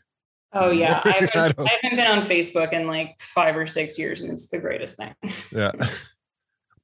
Oh 0.53 0.71
yeah. 0.71 1.03
I 1.05 1.11
haven't, 1.35 1.37
I, 1.37 1.63
I 1.63 1.79
haven't 1.83 1.97
been 1.97 2.11
on 2.11 2.21
Facebook 2.21 2.73
in 2.73 2.87
like 2.87 3.21
five 3.21 3.57
or 3.57 3.67
six 3.67 3.99
years 3.99 4.23
and 4.23 4.33
it's 4.33 4.49
the 4.49 4.59
greatest 4.59 4.97
thing. 4.97 5.15
yeah. 5.53 5.73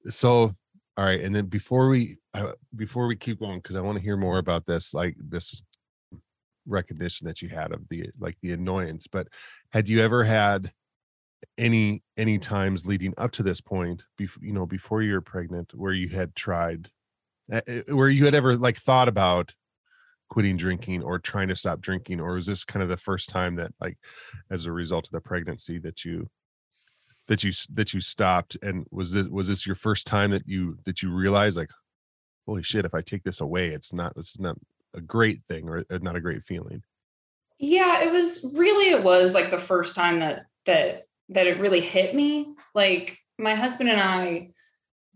So, 0.08 0.54
all 0.96 1.04
right. 1.04 1.20
And 1.20 1.34
then 1.34 1.44
before 1.44 1.90
we, 1.90 2.16
uh, 2.32 2.52
before 2.74 3.06
we 3.06 3.16
keep 3.16 3.38
going, 3.38 3.60
cause 3.60 3.76
I 3.76 3.82
want 3.82 3.98
to 3.98 4.02
hear 4.02 4.16
more 4.16 4.38
about 4.38 4.64
this, 4.64 4.94
like 4.94 5.14
this 5.18 5.60
recognition 6.66 7.26
that 7.26 7.42
you 7.42 7.50
had 7.50 7.70
of 7.70 7.86
the, 7.90 8.08
like 8.18 8.38
the 8.40 8.52
annoyance, 8.52 9.06
but 9.06 9.28
had 9.72 9.90
you 9.90 10.00
ever 10.00 10.24
had 10.24 10.72
any 11.58 12.02
any 12.16 12.38
times 12.38 12.86
leading 12.86 13.14
up 13.18 13.30
to 13.32 13.42
this 13.42 13.60
point 13.60 14.04
before 14.16 14.42
you 14.44 14.52
know 14.52 14.66
before 14.66 15.02
you 15.02 15.12
were 15.12 15.20
pregnant 15.20 15.72
where 15.74 15.92
you 15.92 16.08
had 16.08 16.34
tried 16.34 16.90
uh, 17.52 17.60
where 17.88 18.08
you 18.08 18.24
had 18.24 18.34
ever 18.34 18.56
like 18.56 18.76
thought 18.76 19.08
about 19.08 19.54
quitting 20.30 20.56
drinking 20.56 21.02
or 21.02 21.18
trying 21.18 21.48
to 21.48 21.56
stop 21.56 21.80
drinking 21.80 22.20
or 22.20 22.34
was 22.34 22.46
this 22.46 22.64
kind 22.64 22.82
of 22.82 22.88
the 22.88 22.96
first 22.96 23.28
time 23.28 23.56
that 23.56 23.72
like 23.80 23.98
as 24.50 24.64
a 24.64 24.72
result 24.72 25.06
of 25.06 25.12
the 25.12 25.20
pregnancy 25.20 25.78
that 25.78 26.04
you 26.04 26.28
that 27.26 27.44
you 27.44 27.52
that 27.74 27.92
you 27.92 28.00
stopped? 28.00 28.56
And 28.62 28.86
was 28.90 29.12
this 29.12 29.26
was 29.26 29.48
this 29.48 29.66
your 29.66 29.74
first 29.74 30.06
time 30.06 30.30
that 30.30 30.46
you 30.46 30.78
that 30.84 31.02
you 31.02 31.12
realized 31.12 31.56
like 31.56 31.70
holy 32.46 32.62
shit 32.62 32.84
if 32.84 32.94
i 32.94 33.02
take 33.02 33.22
this 33.22 33.40
away 33.40 33.68
it's 33.68 33.92
not 33.92 34.16
this 34.16 34.30
is 34.30 34.40
not 34.40 34.56
a 34.94 35.00
great 35.00 35.44
thing 35.44 35.68
or 35.68 35.84
not 36.00 36.16
a 36.16 36.20
great 36.20 36.42
feeling? 36.42 36.82
Yeah 37.58 38.04
it 38.04 38.12
was 38.12 38.54
really 38.56 38.90
it 38.90 39.02
was 39.02 39.34
like 39.34 39.50
the 39.50 39.58
first 39.58 39.96
time 39.96 40.20
that 40.20 40.46
that 40.66 41.06
that 41.30 41.46
it 41.46 41.58
really 41.58 41.80
hit 41.80 42.14
me. 42.14 42.54
Like 42.74 43.18
my 43.38 43.54
husband 43.54 43.90
and 43.90 44.00
I 44.00 44.50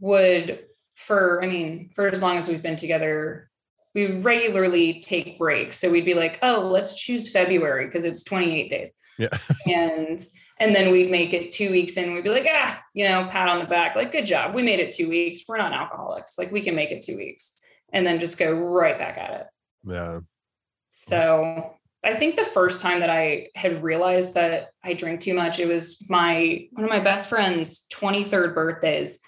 would, 0.00 0.64
for 0.94 1.42
I 1.42 1.46
mean, 1.46 1.90
for 1.94 2.09
as 2.09 2.22
long 2.22 2.38
as 2.38 2.48
we've 2.48 2.62
been 2.62 2.77
together, 2.77 3.50
we 3.94 4.18
regularly 4.18 5.00
take 5.00 5.38
breaks. 5.38 5.79
So 5.79 5.90
we'd 5.90 6.05
be 6.05 6.14
like, 6.14 6.38
oh, 6.42 6.61
let's 6.61 7.00
choose 7.00 7.31
February 7.31 7.87
because 7.87 8.05
it's 8.05 8.24
28 8.24 8.70
days. 8.70 8.92
Yeah. 9.18 9.29
and 9.66 10.24
and 10.61 10.74
then 10.74 10.92
we'd 10.92 11.11
make 11.11 11.33
it 11.33 11.50
two 11.50 11.70
weeks 11.70 11.96
and 11.96 12.14
we'd 12.14 12.24
be 12.24 12.31
like, 12.31 12.46
ah, 12.48 12.81
you 12.94 13.09
know, 13.09 13.27
pat 13.31 13.48
on 13.48 13.59
the 13.59 13.66
back, 13.66 13.96
like, 13.96 14.12
good 14.12 14.27
job. 14.27 14.55
We 14.55 14.62
made 14.62 14.79
it 14.79 14.92
two 14.92 15.09
weeks. 15.09 15.40
We're 15.48 15.59
not 15.59 15.72
alcoholics. 15.72 16.38
Like 16.38 16.53
we 16.53 16.62
can 16.62 16.77
make 16.77 16.92
it 16.92 17.03
two 17.03 17.16
weeks. 17.16 17.59
And 17.92 18.07
then 18.07 18.18
just 18.18 18.38
go 18.38 18.53
right 18.53 18.98
back 18.98 19.18
at 19.18 19.40
it. 19.40 19.46
Yeah. 19.85 20.20
So 20.88 21.74
I 22.04 22.14
think 22.14 22.36
the 22.36 22.44
first 22.44 22.82
time 22.82 23.00
that 23.00 23.10
I 23.10 23.48
had 23.54 23.82
realized 23.82 24.34
that 24.34 24.70
I 24.84 24.92
drink 24.92 25.20
too 25.20 25.34
much, 25.34 25.58
it 25.58 25.66
was 25.66 26.04
my 26.08 26.68
one 26.72 26.84
of 26.84 26.90
my 26.90 27.00
best 27.00 27.28
friend's 27.28 27.88
23rd 27.88 28.54
birthdays. 28.54 29.20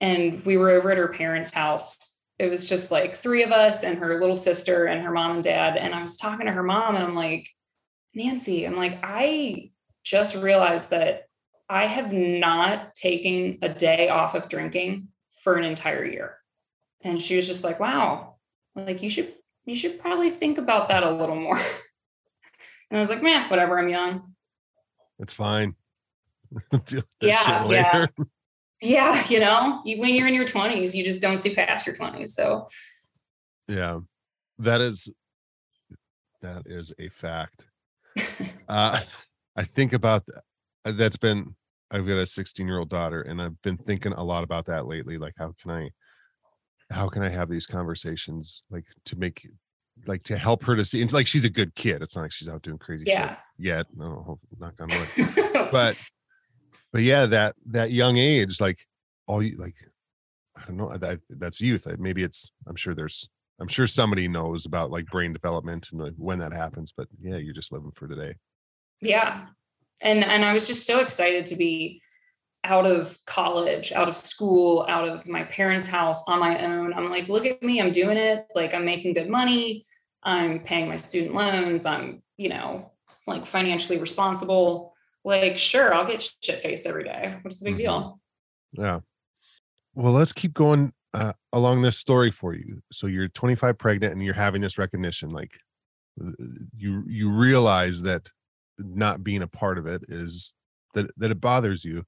And 0.00 0.44
we 0.46 0.56
were 0.56 0.70
over 0.70 0.90
at 0.90 0.96
her 0.96 1.08
parents' 1.08 1.52
house. 1.52 2.24
It 2.38 2.48
was 2.48 2.68
just 2.68 2.90
like 2.90 3.14
three 3.14 3.42
of 3.42 3.52
us 3.52 3.84
and 3.84 3.98
her 3.98 4.18
little 4.18 4.34
sister 4.34 4.86
and 4.86 5.04
her 5.04 5.12
mom 5.12 5.32
and 5.32 5.44
dad. 5.44 5.76
And 5.76 5.94
I 5.94 6.00
was 6.00 6.16
talking 6.16 6.46
to 6.46 6.52
her 6.52 6.62
mom 6.62 6.96
and 6.96 7.04
I'm 7.04 7.14
like, 7.14 7.46
Nancy, 8.14 8.64
I'm 8.64 8.76
like, 8.76 8.98
I 9.02 9.70
just 10.02 10.42
realized 10.42 10.90
that 10.90 11.24
I 11.68 11.84
have 11.84 12.12
not 12.12 12.94
taken 12.94 13.58
a 13.60 13.68
day 13.68 14.08
off 14.08 14.34
of 14.34 14.48
drinking 14.48 15.08
for 15.42 15.56
an 15.56 15.64
entire 15.64 16.04
year. 16.04 16.38
And 17.02 17.20
she 17.20 17.36
was 17.36 17.46
just 17.46 17.62
like, 17.62 17.78
wow, 17.78 18.36
like 18.74 19.02
you 19.02 19.08
should 19.10 19.34
you 19.66 19.76
should 19.76 20.00
probably 20.00 20.30
think 20.30 20.58
about 20.58 20.88
that 20.88 21.02
a 21.02 21.10
little 21.10 21.36
more. 21.36 21.60
And 22.90 22.98
I 22.98 23.00
was 23.00 23.10
like, 23.10 23.22
man, 23.22 23.48
whatever, 23.48 23.78
I'm 23.78 23.88
young. 23.88 24.34
It's 25.18 25.32
fine. 25.32 25.74
yeah, 27.20 27.66
yeah. 27.70 28.06
Yeah, 28.82 29.24
you 29.28 29.40
know, 29.40 29.82
when 29.84 30.14
you're 30.14 30.26
in 30.26 30.34
your 30.34 30.46
20s, 30.46 30.94
you 30.94 31.04
just 31.04 31.22
don't 31.22 31.38
see 31.38 31.54
past 31.54 31.86
your 31.86 31.94
20s. 31.94 32.30
So 32.30 32.66
yeah. 33.68 34.00
That 34.58 34.80
is 34.82 35.10
that 36.42 36.62
is 36.66 36.92
a 36.98 37.08
fact. 37.08 37.66
uh, 38.68 39.00
I 39.56 39.64
think 39.64 39.92
about 39.92 40.26
that. 40.26 40.42
uh, 40.84 40.92
That's 40.92 41.16
been 41.16 41.54
I've 41.90 42.06
got 42.06 42.18
a 42.18 42.26
16 42.26 42.66
year 42.66 42.78
old 42.78 42.88
daughter, 42.88 43.22
and 43.22 43.40
I've 43.42 43.60
been 43.62 43.76
thinking 43.76 44.12
a 44.12 44.22
lot 44.22 44.44
about 44.44 44.66
that 44.66 44.86
lately. 44.86 45.16
Like, 45.16 45.34
how 45.38 45.54
can 45.60 45.70
I, 45.70 45.90
how 46.90 47.08
can 47.08 47.22
I 47.22 47.28
have 47.28 47.48
these 47.48 47.66
conversations, 47.66 48.62
like 48.70 48.84
to 49.06 49.16
make, 49.16 49.48
like 50.06 50.22
to 50.24 50.36
help 50.36 50.64
her 50.64 50.76
to 50.76 50.84
see, 50.84 51.00
and 51.02 51.12
like 51.12 51.26
she's 51.26 51.44
a 51.44 51.50
good 51.50 51.74
kid. 51.74 52.02
It's 52.02 52.16
not 52.16 52.22
like 52.22 52.32
she's 52.32 52.48
out 52.48 52.62
doing 52.62 52.78
crazy 52.78 53.04
Yeah. 53.06 53.28
shit 53.30 53.38
yet. 53.58 53.86
No, 53.96 54.38
knock 54.58 54.74
on 54.80 54.88
wood. 54.88 55.46
But, 55.72 56.02
but 56.92 57.02
yeah, 57.02 57.26
that 57.26 57.54
that 57.66 57.92
young 57.92 58.16
age, 58.16 58.60
like 58.60 58.86
all 59.26 59.40
you 59.42 59.56
like, 59.56 59.76
I 60.56 60.64
don't 60.66 60.76
know. 60.76 60.96
That 60.96 61.20
that's 61.28 61.60
youth. 61.60 61.86
Maybe 61.98 62.22
it's. 62.22 62.50
I'm 62.66 62.76
sure 62.76 62.94
there's. 62.94 63.28
I'm 63.60 63.68
sure 63.68 63.86
somebody 63.86 64.26
knows 64.26 64.66
about 64.66 64.90
like 64.90 65.06
brain 65.06 65.32
development 65.32 65.88
and 65.92 66.00
like, 66.00 66.14
when 66.16 66.38
that 66.40 66.52
happens. 66.52 66.92
But 66.96 67.08
yeah, 67.20 67.36
you're 67.36 67.54
just 67.54 67.72
living 67.72 67.92
for 67.94 68.08
today. 68.08 68.34
yeah 69.00 69.46
and 70.02 70.24
and 70.24 70.44
i 70.46 70.52
was 70.54 70.66
just 70.66 70.86
so 70.86 71.00
excited 71.00 71.44
to 71.44 71.56
be 71.56 72.00
out 72.64 72.86
of 72.86 73.16
college 73.26 73.92
out 73.92 74.08
of 74.08 74.14
school 74.14 74.84
out 74.88 75.08
of 75.08 75.26
my 75.26 75.44
parents 75.44 75.86
house 75.86 76.22
on 76.28 76.38
my 76.38 76.62
own 76.64 76.92
i'm 76.92 77.08
like 77.10 77.28
look 77.28 77.46
at 77.46 77.62
me 77.62 77.80
i'm 77.80 77.90
doing 77.90 78.16
it 78.18 78.46
like 78.54 78.74
i'm 78.74 78.84
making 78.84 79.14
good 79.14 79.30
money 79.30 79.84
i'm 80.24 80.60
paying 80.60 80.86
my 80.88 80.96
student 80.96 81.34
loans 81.34 81.86
i'm 81.86 82.22
you 82.36 82.48
know 82.50 82.90
like 83.26 83.46
financially 83.46 83.98
responsible 83.98 84.92
like 85.24 85.56
sure 85.56 85.94
i'll 85.94 86.06
get 86.06 86.28
shit 86.42 86.58
faced 86.58 86.86
every 86.86 87.04
day 87.04 87.34
what's 87.42 87.58
the 87.60 87.64
big 87.64 87.74
Mhm. 87.74 87.78
deal 87.78 88.20
Yeah. 88.72 89.00
Well, 89.94 90.12
let's 90.12 90.32
keep 90.32 90.54
going 90.54 90.92
uh, 91.12 91.32
along 91.52 91.82
this 91.82 91.98
story 91.98 92.30
for 92.30 92.54
you. 92.54 92.80
So 92.92 93.08
you're 93.08 93.26
25 93.26 93.76
pregnant 93.76 94.12
and 94.12 94.22
you're 94.22 94.32
having 94.34 94.60
this 94.62 94.78
recognition 94.78 95.30
like 95.30 95.58
uh, 96.24 96.30
you 96.76 97.02
you 97.08 97.30
realize 97.30 98.02
that 98.02 98.30
not 98.78 99.24
being 99.24 99.42
a 99.42 99.48
part 99.48 99.76
of 99.78 99.86
it 99.86 100.04
is 100.08 100.54
that 100.94 101.10
that 101.16 101.32
it 101.32 101.40
bothers 101.40 101.84
you. 101.84 102.04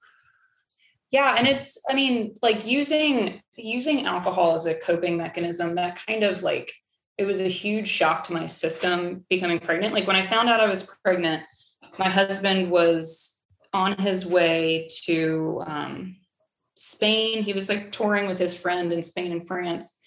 Yeah 1.13 1.37
and 1.39 1.47
it's 1.47 1.81
i 1.89 1.95
mean 1.95 2.35
like 2.43 2.67
using 2.67 3.41
using 3.57 4.07
alcohol 4.07 4.55
as 4.55 4.67
a 4.67 4.75
coping 4.75 5.17
mechanism 5.17 5.75
that 5.75 6.01
kind 6.07 6.25
of 6.25 6.43
like 6.43 6.73
it 7.19 7.25
was 7.25 7.41
a 7.41 7.49
huge 7.49 7.87
shock 7.87 8.25
to 8.25 8.33
my 8.33 8.47
system 8.47 9.25
becoming 9.29 9.61
pregnant. 9.61 9.95
Like 9.95 10.07
when 10.07 10.17
i 10.17 10.23
found 10.23 10.49
out 10.49 10.61
i 10.61 10.69
was 10.69 10.97
pregnant 11.05 11.45
my 11.99 12.09
husband 12.09 12.71
was 12.71 13.45
on 13.75 13.97
his 13.99 14.31
way 14.31 14.89
to 15.05 15.63
um, 15.67 16.17
spain. 16.75 17.43
He 17.43 17.53
was 17.53 17.69
like 17.69 17.93
touring 17.93 18.27
with 18.27 18.39
his 18.39 18.59
friend 18.59 18.93
in 18.93 19.03
spain 19.03 19.31
and 19.31 19.47
france 19.47 19.99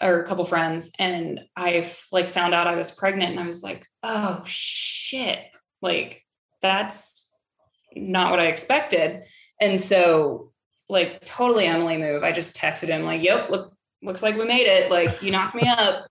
or 0.00 0.20
a 0.20 0.26
couple 0.26 0.44
friends 0.44 0.92
and 0.98 1.40
i 1.56 1.84
like 2.12 2.28
found 2.28 2.54
out 2.54 2.68
i 2.68 2.76
was 2.76 2.92
pregnant 2.92 3.32
and 3.32 3.40
i 3.40 3.46
was 3.46 3.62
like 3.62 3.84
oh 4.02 4.42
shit. 4.46 5.40
Like 5.82 6.24
that's 6.62 7.32
not 7.96 8.30
what 8.30 8.40
i 8.40 8.46
expected 8.46 9.24
and 9.60 9.78
so, 9.78 10.52
like, 10.88 11.24
totally 11.24 11.66
Emily 11.66 11.98
move. 11.98 12.24
I 12.24 12.32
just 12.32 12.56
texted 12.56 12.88
him, 12.88 13.04
like, 13.04 13.22
yep, 13.22 13.50
look, 13.50 13.74
looks 14.02 14.22
like 14.22 14.36
we 14.36 14.44
made 14.44 14.66
it. 14.66 14.90
Like, 14.90 15.22
you 15.22 15.30
knocked 15.30 15.54
me 15.54 15.68
up. 15.68 16.06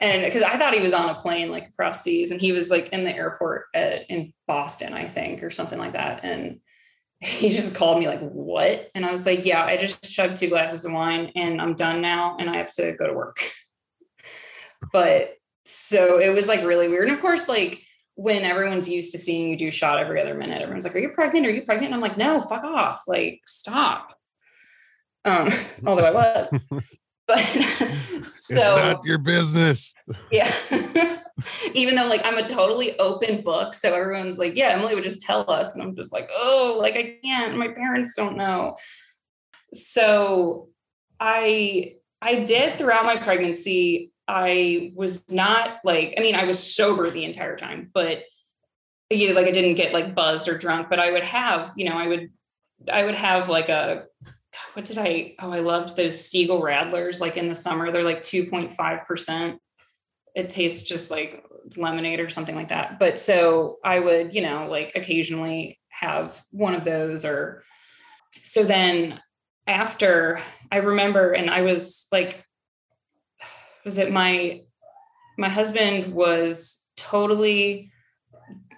And 0.00 0.24
because 0.24 0.42
I 0.42 0.56
thought 0.56 0.74
he 0.74 0.80
was 0.80 0.92
on 0.92 1.10
a 1.10 1.14
plane, 1.14 1.50
like 1.50 1.68
across 1.68 2.02
seas, 2.02 2.30
and 2.30 2.40
he 2.40 2.52
was 2.52 2.70
like 2.70 2.90
in 2.90 3.04
the 3.04 3.14
airport 3.14 3.66
at, 3.74 4.08
in 4.08 4.32
Boston, 4.46 4.94
I 4.94 5.04
think, 5.04 5.42
or 5.42 5.50
something 5.50 5.78
like 5.78 5.94
that. 5.94 6.24
And 6.24 6.60
he 7.20 7.48
just 7.48 7.76
called 7.76 7.98
me, 7.98 8.06
like, 8.06 8.20
what? 8.20 8.90
And 8.94 9.04
I 9.04 9.10
was 9.10 9.26
like, 9.26 9.44
yeah, 9.44 9.64
I 9.64 9.76
just 9.76 10.12
chugged 10.12 10.36
two 10.36 10.48
glasses 10.48 10.84
of 10.84 10.92
wine 10.92 11.32
and 11.34 11.60
I'm 11.60 11.74
done 11.74 12.00
now 12.00 12.36
and 12.38 12.48
I 12.48 12.56
have 12.58 12.72
to 12.74 12.92
go 12.92 13.06
to 13.06 13.12
work. 13.12 13.42
But 14.92 15.34
so 15.64 16.20
it 16.20 16.32
was 16.32 16.46
like 16.46 16.62
really 16.64 16.86
weird. 16.86 17.08
And 17.08 17.16
of 17.16 17.20
course, 17.20 17.48
like, 17.48 17.82
when 18.18 18.44
everyone's 18.44 18.88
used 18.88 19.12
to 19.12 19.18
seeing 19.18 19.48
you 19.48 19.56
do 19.56 19.70
shot 19.70 20.00
every 20.00 20.20
other 20.20 20.34
minute, 20.34 20.60
everyone's 20.60 20.82
like, 20.82 20.96
Are 20.96 20.98
you 20.98 21.10
pregnant? 21.10 21.46
Are 21.46 21.50
you 21.50 21.62
pregnant? 21.62 21.86
And 21.86 21.94
I'm 21.94 22.00
like, 22.00 22.18
No, 22.18 22.40
fuck 22.40 22.64
off. 22.64 23.02
Like, 23.06 23.42
stop. 23.46 24.12
Um, 25.24 25.48
although 25.86 26.04
I 26.04 26.10
was. 26.10 26.60
But 27.28 27.46
it's 27.54 28.46
so 28.46 28.76
not 28.76 29.04
your 29.04 29.18
business. 29.18 29.94
yeah. 30.32 30.50
Even 31.74 31.94
though 31.94 32.06
like 32.06 32.22
I'm 32.24 32.38
a 32.38 32.48
totally 32.48 32.98
open 32.98 33.42
book. 33.42 33.74
So 33.74 33.94
everyone's 33.94 34.38
like, 34.38 34.56
Yeah, 34.56 34.68
Emily 34.68 34.94
would 34.94 35.04
just 35.04 35.20
tell 35.20 35.48
us. 35.50 35.74
And 35.74 35.82
I'm 35.82 35.94
just 35.94 36.10
like, 36.10 36.30
oh, 36.34 36.78
like 36.80 36.96
I 36.96 37.18
can't. 37.22 37.58
My 37.58 37.68
parents 37.68 38.14
don't 38.16 38.38
know. 38.38 38.78
So 39.74 40.70
I 41.20 41.96
I 42.22 42.44
did 42.44 42.78
throughout 42.78 43.04
my 43.04 43.18
pregnancy. 43.18 44.10
I 44.28 44.92
was 44.94 45.24
not 45.30 45.78
like, 45.84 46.14
I 46.18 46.20
mean, 46.20 46.34
I 46.34 46.44
was 46.44 46.74
sober 46.74 47.10
the 47.10 47.24
entire 47.24 47.56
time, 47.56 47.90
but 47.92 48.24
you 49.10 49.28
know, 49.28 49.34
like 49.34 49.46
I 49.46 49.52
didn't 49.52 49.76
get 49.76 49.94
like 49.94 50.14
buzzed 50.14 50.48
or 50.48 50.58
drunk, 50.58 50.90
but 50.90 51.00
I 51.00 51.10
would 51.10 51.24
have, 51.24 51.72
you 51.76 51.88
know, 51.88 51.96
I 51.96 52.08
would, 52.08 52.30
I 52.92 53.04
would 53.04 53.14
have 53.14 53.48
like 53.48 53.70
a, 53.70 54.04
what 54.74 54.84
did 54.84 54.98
I, 54.98 55.34
oh, 55.40 55.50
I 55.50 55.60
loved 55.60 55.96
those 55.96 56.14
Stiegl 56.14 56.60
Radlers 56.60 57.20
like 57.20 57.38
in 57.38 57.48
the 57.48 57.54
summer. 57.54 57.90
They're 57.90 58.02
like 58.02 58.20
2.5%. 58.20 59.58
It 60.34 60.50
tastes 60.50 60.86
just 60.86 61.10
like 61.10 61.44
lemonade 61.76 62.20
or 62.20 62.28
something 62.28 62.54
like 62.54 62.68
that. 62.68 62.98
But 62.98 63.18
so 63.18 63.78
I 63.82 63.98
would, 63.98 64.34
you 64.34 64.42
know, 64.42 64.68
like 64.68 64.92
occasionally 64.94 65.80
have 65.88 66.38
one 66.50 66.74
of 66.74 66.84
those 66.84 67.24
or 67.24 67.62
so 68.42 68.62
then 68.62 69.20
after 69.66 70.40
I 70.70 70.78
remember, 70.78 71.32
and 71.32 71.50
I 71.50 71.62
was 71.62 72.08
like, 72.12 72.44
was 73.84 73.98
it 73.98 74.12
my 74.12 74.62
my 75.36 75.48
husband 75.48 76.12
was 76.12 76.90
totally 76.96 77.90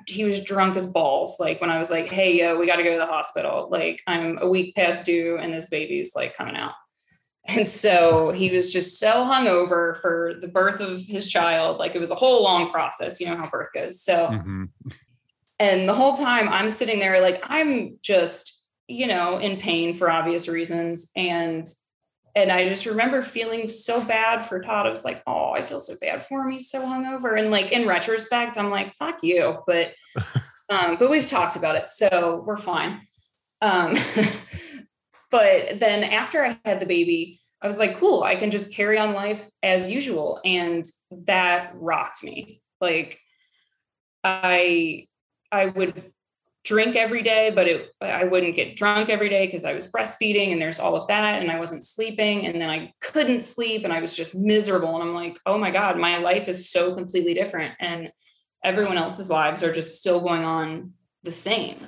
he 0.06 0.24
was 0.24 0.42
drunk 0.42 0.74
as 0.76 0.86
balls. 0.86 1.38
Like 1.38 1.60
when 1.60 1.70
i 1.70 1.78
was 1.78 1.90
like 1.90 2.06
hey 2.08 2.36
yo 2.38 2.58
we 2.58 2.66
got 2.66 2.76
to 2.76 2.82
go 2.82 2.92
to 2.92 2.98
the 2.98 3.06
hospital. 3.06 3.68
Like 3.70 4.02
i'm 4.06 4.38
a 4.38 4.48
week 4.48 4.74
past 4.74 5.04
due 5.04 5.36
and 5.38 5.52
this 5.52 5.68
baby's 5.68 6.14
like 6.14 6.36
coming 6.36 6.56
out. 6.56 6.72
And 7.46 7.66
so 7.66 8.30
he 8.30 8.50
was 8.50 8.72
just 8.72 9.00
so 9.00 9.24
hungover 9.24 9.96
for 10.00 10.34
the 10.40 10.48
birth 10.48 10.80
of 10.80 11.00
his 11.00 11.26
child. 11.26 11.78
Like 11.78 11.94
it 11.94 11.98
was 11.98 12.10
a 12.10 12.14
whole 12.14 12.42
long 12.42 12.70
process. 12.70 13.18
You 13.20 13.26
know 13.28 13.36
how 13.36 13.48
birth 13.48 13.68
goes. 13.74 14.02
So 14.02 14.28
Mhm. 14.28 14.68
and 15.58 15.88
the 15.88 15.94
whole 15.94 16.12
time 16.14 16.48
I'm 16.48 16.70
sitting 16.70 16.98
there, 16.98 17.20
like 17.20 17.40
I'm 17.44 17.98
just, 18.02 18.62
you 18.88 19.06
know, 19.06 19.38
in 19.38 19.56
pain 19.58 19.94
for 19.94 20.10
obvious 20.10 20.48
reasons. 20.48 21.10
And 21.16 21.66
and 22.35 22.53
I 22.53 22.69
just 22.69 22.87
remember 22.87 23.23
feeling 23.23 23.69
so 23.69 24.03
bad 24.03 24.45
for 24.45 24.61
Todd. 24.61 24.87
I 24.87 24.90
was 24.90 25.05
like, 25.05 25.23
oh, 25.27 25.53
I 25.53 25.62
feel 25.62 25.81
so 25.81 25.95
bad 26.01 26.23
for 26.23 26.43
him. 26.43 26.51
He's 26.51 26.71
so 26.71 26.83
hungover. 26.83 27.38
And 27.38 27.51
like 27.51 27.73
in 27.73 27.88
retrospect, 27.88 28.57
I'm 28.57 28.71
like, 28.71 28.95
fuck 28.95 29.19
you. 29.23 29.59
But 29.66 29.95
um, 30.69 30.97
but 30.99 31.11
we've 31.11 31.27
talked 31.27 31.57
about 31.57 31.77
it, 31.77 31.90
so 31.90 32.43
we're 32.47 32.57
fine. 32.57 33.01
Um, 33.61 33.95
but 35.31 35.81
then 35.81 36.05
after 36.05 36.45
I 36.45 36.59
had 36.64 36.81
the 36.81 36.87
baby, 36.87 37.40
I 37.62 37.66
was 37.66 37.79
like, 37.79 37.99
cool, 37.99 38.23
I 38.23 38.37
can 38.37 38.51
just 38.51 38.75
carry 38.75 38.99
on 38.99 39.12
life 39.12 39.49
as 39.62 39.90
usual. 39.90 40.40
And 40.45 40.85
that 41.11 41.73
rocked 41.75 42.25
me. 42.25 42.62
Like 42.81 43.19
I 44.25 45.07
I 45.53 45.66
would 45.66 46.12
drink 46.64 46.94
every 46.96 47.23
day, 47.23 47.51
but 47.55 47.66
it 47.66 47.88
I 48.01 48.25
wouldn't 48.25 48.57
get 48.57 48.77
drunk 48.77 49.09
every 49.09 49.29
day 49.29 49.46
because 49.46 49.64
I 49.64 49.73
was 49.73 49.90
breastfeeding 49.90 50.53
and 50.53 50.61
there's 50.61 50.79
all 50.79 50.94
of 50.94 51.07
that 51.09 51.40
and 51.40 51.51
I 51.51 51.59
wasn't 51.59 51.85
sleeping 51.85 52.46
and 52.46 52.61
then 52.61 52.70
I 52.70 52.92
couldn't 53.01 53.40
sleep 53.40 53.85
and 53.85 53.92
I 53.92 54.01
was 54.01 54.16
just 54.16 54.35
miserable 54.35 54.94
and 54.94 55.03
I'm 55.03 55.14
like, 55.14 55.38
"Oh 55.46 55.59
my 55.59 55.70
god, 55.70 55.99
my 55.99 56.18
life 56.18 56.49
is 56.49 56.70
so 56.70 56.94
completely 56.94 57.35
different 57.35 57.75
and 57.81 58.12
everyone 58.62 58.99
else's 58.99 59.31
lives 59.31 59.62
are 59.62 59.73
just 59.73 59.99
still 59.99 60.20
going 60.20 60.44
on 60.44 60.92
the 61.23 61.33
same." 61.33 61.87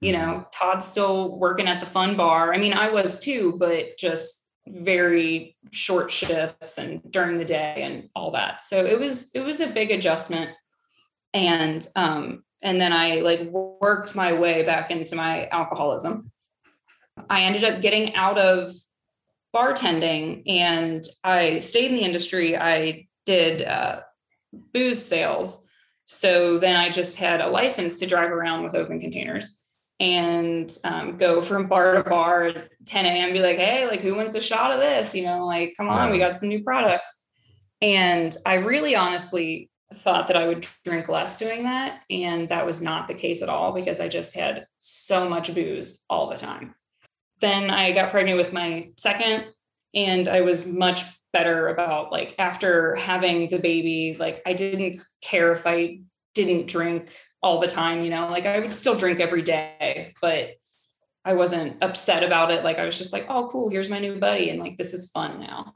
You 0.00 0.12
know, 0.12 0.46
Todd's 0.52 0.84
still 0.84 1.38
working 1.38 1.68
at 1.68 1.78
the 1.78 1.86
fun 1.86 2.16
bar. 2.16 2.52
I 2.52 2.58
mean, 2.58 2.74
I 2.74 2.90
was 2.90 3.20
too, 3.20 3.56
but 3.58 3.96
just 3.96 4.50
very 4.66 5.56
short 5.70 6.10
shifts 6.10 6.78
and 6.78 7.00
during 7.10 7.38
the 7.38 7.44
day 7.44 7.74
and 7.78 8.08
all 8.14 8.32
that. 8.32 8.62
So 8.62 8.84
it 8.84 8.98
was 8.98 9.30
it 9.34 9.40
was 9.40 9.60
a 9.60 9.66
big 9.66 9.90
adjustment 9.90 10.50
and 11.34 11.86
um 11.96 12.44
and 12.62 12.80
then 12.80 12.92
i 12.92 13.16
like 13.16 13.40
worked 13.50 14.14
my 14.14 14.32
way 14.32 14.62
back 14.62 14.90
into 14.90 15.14
my 15.16 15.48
alcoholism. 15.48 16.30
I 17.28 17.42
ended 17.42 17.64
up 17.64 17.82
getting 17.82 18.14
out 18.14 18.38
of 18.38 18.70
bartending 19.54 20.42
and 20.46 21.04
i 21.24 21.58
stayed 21.58 21.90
in 21.90 21.96
the 21.96 22.02
industry. 22.02 22.56
I 22.56 23.08
did 23.26 23.66
uh, 23.66 24.00
booze 24.72 25.04
sales. 25.04 25.66
So 26.04 26.58
then 26.58 26.76
i 26.76 26.88
just 26.88 27.16
had 27.16 27.40
a 27.40 27.48
license 27.48 27.98
to 27.98 28.06
drive 28.06 28.30
around 28.30 28.62
with 28.62 28.74
open 28.74 29.00
containers 29.00 29.58
and 30.00 30.76
um, 30.84 31.16
go 31.16 31.40
from 31.40 31.68
bar 31.68 31.94
to 31.94 32.02
bar 32.08 32.44
at 32.46 32.70
10 32.86 33.04
a.m 33.04 33.32
be 33.32 33.40
like 33.40 33.58
hey 33.58 33.86
like 33.86 34.00
who 34.00 34.14
wants 34.14 34.34
a 34.34 34.40
shot 34.40 34.72
of 34.72 34.80
this? 34.80 35.14
You 35.14 35.24
know 35.24 35.44
like 35.44 35.74
come 35.76 35.88
on 35.88 36.10
we 36.10 36.18
got 36.18 36.36
some 36.36 36.48
new 36.48 36.62
products. 36.62 37.24
And 37.80 38.36
i 38.46 38.54
really 38.54 38.94
honestly 38.94 39.70
thought 39.96 40.26
that 40.26 40.36
I 40.36 40.46
would 40.46 40.66
drink 40.84 41.08
less 41.08 41.38
doing 41.38 41.64
that. 41.64 42.02
And 42.10 42.48
that 42.48 42.66
was 42.66 42.82
not 42.82 43.08
the 43.08 43.14
case 43.14 43.42
at 43.42 43.48
all 43.48 43.72
because 43.72 44.00
I 44.00 44.08
just 44.08 44.36
had 44.36 44.66
so 44.78 45.28
much 45.28 45.54
booze 45.54 46.04
all 46.08 46.28
the 46.28 46.36
time. 46.36 46.74
Then 47.40 47.70
I 47.70 47.92
got 47.92 48.10
pregnant 48.10 48.38
with 48.38 48.52
my 48.52 48.92
second, 48.96 49.46
and 49.94 50.28
I 50.28 50.42
was 50.42 50.66
much 50.66 51.02
better 51.32 51.68
about 51.68 52.12
like 52.12 52.34
after 52.38 52.94
having 52.96 53.48
the 53.48 53.58
baby, 53.58 54.16
like 54.18 54.42
I 54.46 54.52
didn't 54.52 55.02
care 55.22 55.52
if 55.52 55.66
I 55.66 56.02
didn't 56.34 56.68
drink 56.68 57.10
all 57.42 57.58
the 57.58 57.66
time, 57.66 58.00
you 58.00 58.10
know, 58.10 58.28
like 58.28 58.46
I 58.46 58.60
would 58.60 58.74
still 58.74 58.96
drink 58.96 59.18
every 59.18 59.42
day, 59.42 60.14
but 60.20 60.50
I 61.24 61.34
wasn't 61.34 61.82
upset 61.82 62.22
about 62.22 62.50
it. 62.50 62.64
Like 62.64 62.78
I 62.78 62.84
was 62.84 62.98
just 62.98 63.12
like, 63.12 63.26
oh, 63.28 63.48
cool, 63.48 63.70
here's 63.70 63.90
my 63.90 63.98
new 63.98 64.18
buddy. 64.18 64.50
And 64.50 64.60
like, 64.60 64.76
this 64.76 64.94
is 64.94 65.10
fun 65.10 65.40
now. 65.40 65.72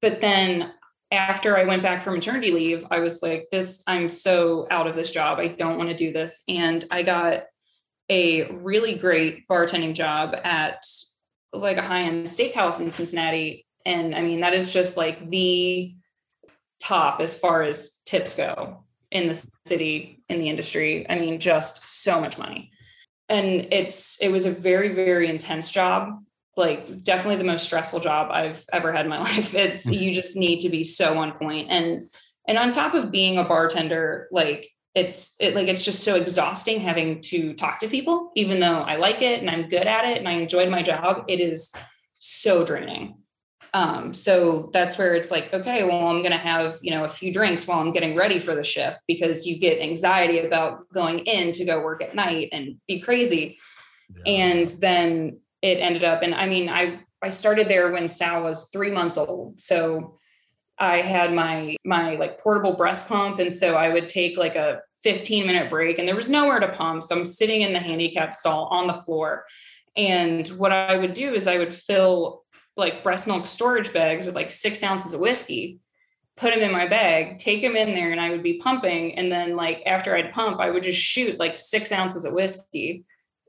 But 0.00 0.20
then 0.20 0.72
after 1.10 1.56
I 1.56 1.64
went 1.64 1.82
back 1.82 2.02
from 2.02 2.14
maternity 2.14 2.50
leave, 2.50 2.84
I 2.90 3.00
was 3.00 3.22
like, 3.22 3.46
this, 3.50 3.82
I'm 3.86 4.08
so 4.08 4.66
out 4.70 4.86
of 4.86 4.94
this 4.94 5.10
job. 5.10 5.38
I 5.38 5.48
don't 5.48 5.78
want 5.78 5.90
to 5.90 5.96
do 5.96 6.12
this. 6.12 6.42
And 6.48 6.84
I 6.90 7.02
got 7.02 7.44
a 8.10 8.50
really 8.52 8.96
great 8.96 9.46
bartending 9.48 9.94
job 9.94 10.36
at 10.44 10.84
like 11.52 11.76
a 11.76 11.82
high 11.82 12.02
end 12.02 12.26
steakhouse 12.26 12.80
in 12.80 12.90
Cincinnati. 12.90 13.66
And 13.86 14.14
I 14.14 14.22
mean, 14.22 14.40
that 14.40 14.54
is 14.54 14.70
just 14.70 14.96
like 14.96 15.30
the 15.30 15.94
top 16.82 17.20
as 17.20 17.38
far 17.38 17.62
as 17.62 18.00
tips 18.04 18.34
go 18.34 18.84
in 19.10 19.28
the 19.28 19.46
city, 19.64 20.22
in 20.28 20.38
the 20.38 20.48
industry. 20.48 21.08
I 21.08 21.18
mean, 21.18 21.38
just 21.38 21.88
so 21.88 22.20
much 22.20 22.38
money. 22.38 22.70
And 23.28 23.68
it's, 23.72 24.20
it 24.20 24.30
was 24.30 24.44
a 24.44 24.50
very, 24.50 24.92
very 24.92 25.28
intense 25.28 25.70
job. 25.70 26.18
Like, 26.56 27.00
definitely 27.00 27.36
the 27.36 27.44
most 27.44 27.64
stressful 27.64 28.00
job 28.00 28.30
I've 28.30 28.64
ever 28.72 28.92
had 28.92 29.06
in 29.06 29.10
my 29.10 29.20
life. 29.22 29.54
It's, 29.54 29.86
you 29.86 30.12
just 30.12 30.36
need 30.36 30.60
to 30.60 30.68
be 30.68 30.84
so 30.84 31.18
on 31.18 31.32
point. 31.32 31.68
And, 31.70 32.04
and 32.46 32.58
on 32.58 32.70
top 32.70 32.94
of 32.94 33.10
being 33.10 33.38
a 33.38 33.44
bartender, 33.44 34.28
like, 34.30 34.68
it's 34.94 35.36
it 35.40 35.54
like 35.54 35.66
it's 35.66 35.84
just 35.84 36.04
so 36.04 36.14
exhausting 36.14 36.80
having 36.80 37.20
to 37.20 37.52
talk 37.54 37.78
to 37.80 37.88
people 37.88 38.30
even 38.36 38.60
though 38.60 38.80
i 38.80 38.96
like 38.96 39.22
it 39.22 39.40
and 39.40 39.50
i'm 39.50 39.68
good 39.68 39.86
at 39.86 40.04
it 40.04 40.18
and 40.18 40.28
i 40.28 40.32
enjoyed 40.32 40.68
my 40.68 40.82
job 40.82 41.24
it 41.28 41.40
is 41.40 41.72
so 42.18 42.64
draining 42.64 43.16
um, 43.72 44.14
so 44.14 44.70
that's 44.72 44.96
where 44.98 45.16
it's 45.16 45.32
like 45.32 45.52
okay 45.52 45.82
well 45.82 46.06
i'm 46.06 46.20
going 46.20 46.30
to 46.30 46.38
have 46.38 46.78
you 46.80 46.92
know 46.92 47.02
a 47.02 47.08
few 47.08 47.32
drinks 47.32 47.66
while 47.66 47.80
i'm 47.80 47.92
getting 47.92 48.14
ready 48.14 48.38
for 48.38 48.54
the 48.54 48.62
shift 48.62 48.98
because 49.08 49.46
you 49.46 49.58
get 49.58 49.80
anxiety 49.80 50.38
about 50.46 50.88
going 50.92 51.18
in 51.20 51.50
to 51.50 51.64
go 51.64 51.82
work 51.82 52.00
at 52.00 52.14
night 52.14 52.50
and 52.52 52.76
be 52.86 53.00
crazy 53.00 53.58
yeah. 54.14 54.32
and 54.32 54.68
then 54.80 55.40
it 55.64 55.80
ended 55.80 56.04
up. 56.04 56.22
And 56.22 56.34
i 56.34 56.46
mean 56.46 56.68
i 56.68 57.00
i 57.22 57.30
started 57.30 57.68
there 57.68 57.90
when 57.90 58.06
sal 58.06 58.42
was 58.42 58.68
three 58.68 58.90
months 58.90 59.16
old. 59.16 59.58
So 59.58 60.16
I 60.78 60.98
had 61.00 61.32
my 61.32 61.76
my 61.84 62.16
like 62.16 62.38
portable 62.38 62.76
breast 62.76 63.08
pump. 63.08 63.38
And 63.38 63.52
so 63.52 63.74
I 63.74 63.88
would 63.88 64.08
take 64.08 64.36
like 64.36 64.56
a 64.56 64.80
15 65.02 65.46
minute 65.46 65.70
break 65.70 65.98
and 65.98 66.06
there 66.06 66.16
was 66.16 66.30
nowhere 66.30 66.60
to 66.60 66.68
pump. 66.68 67.02
So 67.02 67.16
I'm 67.16 67.24
sitting 67.24 67.62
in 67.62 67.72
the 67.72 67.78
handicap 67.78 68.34
stall 68.34 68.66
on 68.66 68.86
the 68.86 68.94
floor. 68.94 69.46
And 69.96 70.46
what 70.48 70.72
I 70.72 70.96
would 70.96 71.14
do 71.14 71.32
is 71.32 71.46
I 71.48 71.58
would 71.58 71.72
fill 71.72 72.44
like 72.76 73.02
breast 73.02 73.26
milk 73.26 73.46
storage 73.46 73.92
bags 73.92 74.26
with 74.26 74.34
like 74.34 74.50
6 74.50 74.82
ounces 74.82 75.14
of 75.14 75.20
whiskey 75.20 75.78
put 76.36 76.52
them 76.52 76.64
in 76.64 76.72
my 76.72 76.88
bag 76.88 77.38
take 77.38 77.62
them 77.62 77.76
in 77.76 77.94
there 77.94 78.10
and 78.10 78.20
I 78.20 78.30
would 78.30 78.42
be 78.42 78.58
pumping. 78.58 79.16
And 79.16 79.32
then 79.32 79.56
like 79.56 79.82
after 79.86 80.14
I'd 80.14 80.32
pump 80.32 80.60
I 80.60 80.70
would 80.70 80.82
just 80.82 81.00
shoot 81.00 81.38
like 81.38 81.56
6 81.56 81.92
ounces 81.92 82.26
of 82.26 82.34
whiskey 82.34 83.04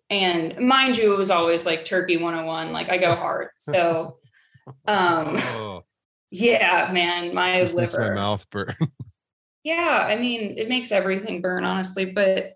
and 0.09 0.57
mind 0.59 0.97
you 0.97 1.13
it 1.13 1.17
was 1.17 1.31
always 1.31 1.65
like 1.65 1.85
turkey 1.85 2.17
101 2.17 2.71
like 2.71 2.89
I 2.89 2.97
go 2.97 3.15
hard 3.15 3.49
so 3.57 4.17
um 4.87 5.35
oh 5.37 5.83
yeah, 6.31 6.89
man, 6.91 7.33
my 7.33 7.61
Just 7.61 7.75
liver. 7.75 7.97
Makes 7.97 7.97
my 7.97 8.13
mouth 8.13 8.49
burn. 8.49 8.75
yeah, 9.63 10.05
I 10.07 10.17
mean, 10.17 10.57
it 10.57 10.67
makes 10.67 10.91
everything 10.91 11.41
burn, 11.41 11.63
honestly. 11.63 12.11
But 12.11 12.53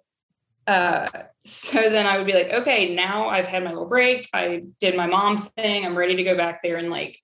uh, 0.67 1.07
so 1.45 1.89
then 1.89 2.05
I 2.05 2.17
would 2.17 2.27
be 2.27 2.33
like, 2.33 2.49
okay, 2.49 2.93
now 2.93 3.29
I've 3.29 3.47
had 3.47 3.63
my 3.63 3.71
little 3.71 3.87
break. 3.87 4.27
I 4.33 4.63
did 4.81 4.97
my 4.97 5.07
mom 5.07 5.37
thing. 5.37 5.85
I'm 5.85 5.97
ready 5.97 6.17
to 6.17 6.23
go 6.23 6.35
back 6.35 6.61
there 6.61 6.77
and 6.77 6.89
like 6.89 7.17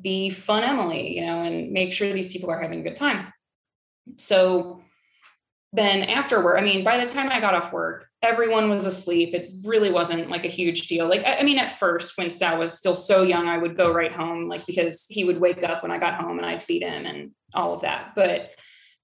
be 0.00 0.30
fun 0.30 0.62
Emily, 0.62 1.16
you 1.16 1.26
know, 1.26 1.42
and 1.42 1.72
make 1.72 1.92
sure 1.92 2.12
these 2.12 2.32
people 2.32 2.50
are 2.50 2.60
having 2.60 2.80
a 2.80 2.84
good 2.84 2.96
time. 2.96 3.32
So 4.16 4.80
then 5.72 6.02
afterward, 6.02 6.56
I 6.56 6.62
mean, 6.62 6.82
by 6.82 6.98
the 6.98 7.12
time 7.12 7.28
I 7.28 7.40
got 7.40 7.54
off 7.54 7.72
work, 7.72 8.06
everyone 8.22 8.68
was 8.68 8.86
asleep. 8.86 9.34
It 9.34 9.50
really 9.62 9.90
wasn't 9.90 10.28
like 10.28 10.44
a 10.44 10.48
huge 10.48 10.88
deal. 10.88 11.08
Like, 11.08 11.24
I, 11.24 11.36
I, 11.38 11.42
mean, 11.42 11.58
at 11.58 11.72
first, 11.72 12.18
when 12.18 12.30
Sal 12.30 12.58
was 12.58 12.76
still 12.76 12.94
so 12.94 13.22
young, 13.22 13.48
I 13.48 13.58
would 13.58 13.76
go 13.76 13.92
right 13.92 14.12
home, 14.12 14.48
like, 14.48 14.66
because 14.66 15.06
he 15.08 15.24
would 15.24 15.40
wake 15.40 15.62
up 15.62 15.82
when 15.82 15.92
I 15.92 15.98
got 15.98 16.14
home 16.14 16.38
and 16.38 16.46
I'd 16.46 16.62
feed 16.62 16.82
him 16.82 17.06
and 17.06 17.30
all 17.54 17.72
of 17.72 17.80
that. 17.80 18.12
But 18.14 18.50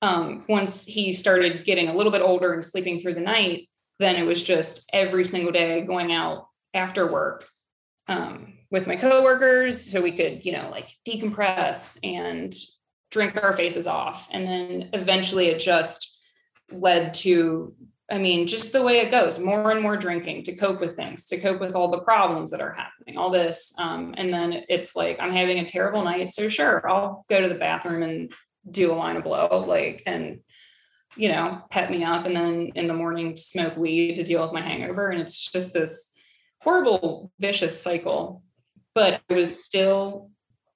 um, 0.03 0.45
once 0.49 0.85
he 0.85 1.13
started 1.13 1.65
getting 1.65 1.89
a 1.89 1.95
little 1.95 2.13
bit 2.13 2.21
older 2.21 2.53
and 2.53 2.65
sleeping 2.65 2.99
through 2.99 3.15
the 3.15 3.21
night, 3.21 3.69
then 3.99 4.17
it 4.17 4.25
was 4.25 4.43
just 4.43 4.89
every 4.93 5.25
single 5.25 5.53
day 5.53 5.81
going 5.81 6.13
out 6.13 6.49
after 6.75 7.11
work 7.11 7.47
um, 8.09 8.53
with 8.71 8.87
my 8.87 8.97
coworkers 8.97 9.81
so 9.81 10.03
we 10.03 10.13
could, 10.13 10.45
you 10.45 10.53
know, 10.53 10.69
like 10.71 10.91
decompress 11.09 11.99
and 12.05 12.55
drink 13.11 13.43
our 13.43 13.55
faces 13.55 13.87
off. 13.87 14.29
And 14.31 14.47
then 14.47 14.91
eventually 14.93 15.47
it 15.47 15.59
just, 15.59 16.17
led 16.71 17.15
to 17.15 17.75
I 18.09 18.19
mean, 18.19 18.47
just 18.47 18.73
the 18.73 18.85
way 18.85 18.99
it 18.99 19.11
goes, 19.11 19.39
more 19.39 19.73
and 19.73 19.83
more 19.83 19.97
drinking 19.97 20.45
to 20.45 20.55
cope 20.55 20.81
with 20.81 20.95
things, 20.95 21.25
to 21.25 21.41
cope 21.41 21.61
with 21.61 21.75
all 21.75 21.89
the 21.89 22.03
problems 22.03 22.53
that 22.53 22.61
are 22.61 22.73
happening, 22.73 23.17
all 23.17 23.31
this. 23.31 23.75
Um, 23.79 24.15
and 24.17 24.33
then 24.33 24.63
it's 24.69 24.95
like, 24.95 25.19
I'm 25.19 25.33
having 25.33 25.59
a 25.59 25.65
terrible 25.65 26.05
night. 26.05 26.31
So, 26.31 26.49
sure, 26.49 26.89
I'll 26.89 27.25
go 27.29 27.41
to 27.41 27.49
the 27.49 27.57
bathroom 27.57 28.05
and 28.05 28.33
do 28.71 28.93
a 28.93 28.95
line 28.95 29.17
of 29.17 29.25
blow, 29.25 29.65
like, 29.67 30.05
and, 30.07 30.39
you 31.17 31.31
know, 31.31 31.63
pet 31.71 31.91
me 31.91 32.05
up. 32.05 32.27
And 32.27 32.37
then 32.37 32.73
in 32.77 32.87
the 32.87 32.95
morning, 32.95 33.37
smoke 33.37 33.77
weed 33.77 34.17
to 34.17 34.25
deal 34.25 34.43
with 34.43 34.53
my 34.53 34.63
hangover. 34.63 35.09
And 35.09 35.21
it's 35.21 35.51
just 35.51 35.75
this 35.75 36.15
horrible, 36.61 37.33
vicious 37.41 37.81
cycle. 37.81 38.45
But 38.95 39.21
I 39.29 39.35
was 39.35 39.65
still 39.65 40.31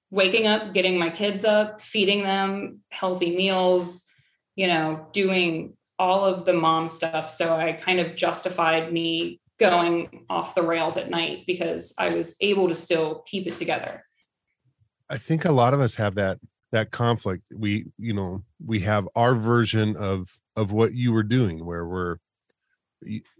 waking 0.09 0.47
up, 0.47 0.73
getting 0.73 0.97
my 0.99 1.09
kids 1.09 1.45
up, 1.45 1.79
feeding 1.79 2.23
them 2.23 2.79
healthy 2.89 3.35
meals, 3.35 4.09
you 4.55 4.67
know, 4.67 5.07
doing 5.13 5.77
all 6.01 6.25
of 6.25 6.45
the 6.45 6.53
mom 6.53 6.87
stuff. 6.87 7.29
So 7.29 7.55
I 7.55 7.73
kind 7.73 7.99
of 7.99 8.15
justified 8.15 8.91
me 8.91 9.39
going 9.59 10.25
off 10.31 10.55
the 10.55 10.63
rails 10.63 10.97
at 10.97 11.11
night 11.11 11.43
because 11.45 11.93
I 11.99 12.09
was 12.09 12.35
able 12.41 12.67
to 12.67 12.73
still 12.73 13.23
keep 13.27 13.45
it 13.45 13.53
together. 13.53 14.03
I 15.11 15.19
think 15.19 15.45
a 15.45 15.51
lot 15.51 15.75
of 15.75 15.79
us 15.79 15.93
have 15.95 16.15
that 16.15 16.39
that 16.71 16.89
conflict. 16.89 17.43
We, 17.53 17.85
you 17.99 18.13
know, 18.13 18.43
we 18.65 18.79
have 18.79 19.07
our 19.15 19.35
version 19.35 19.95
of 19.95 20.35
of 20.55 20.71
what 20.71 20.95
you 20.95 21.13
were 21.13 21.23
doing 21.23 21.63
where 21.63 21.85
we're 21.85 22.17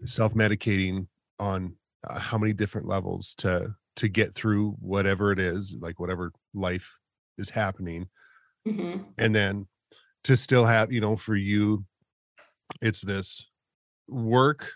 self-medicating 0.04 1.08
on 1.40 1.74
uh, 2.08 2.20
how 2.20 2.38
many 2.38 2.52
different 2.52 2.86
levels 2.86 3.34
to 3.38 3.74
to 3.96 4.08
get 4.08 4.32
through 4.32 4.76
whatever 4.78 5.32
it 5.32 5.40
is, 5.40 5.74
like 5.80 5.98
whatever 5.98 6.30
life 6.54 6.96
is 7.38 7.50
happening. 7.50 8.06
Mm-hmm. 8.68 9.02
And 9.18 9.34
then 9.34 9.66
to 10.24 10.36
still 10.36 10.66
have, 10.66 10.92
you 10.92 11.00
know, 11.00 11.16
for 11.16 11.34
you 11.34 11.84
it's 12.80 13.00
this 13.00 13.48
work 14.08 14.72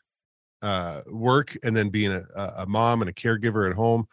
uh 0.62 1.02
work 1.06 1.56
and 1.62 1.76
then 1.76 1.90
being 1.90 2.12
a, 2.12 2.52
a 2.56 2.66
mom 2.66 3.02
and 3.02 3.10
a 3.10 3.12
caregiver 3.12 3.68
at 3.68 3.76
home 3.76 4.06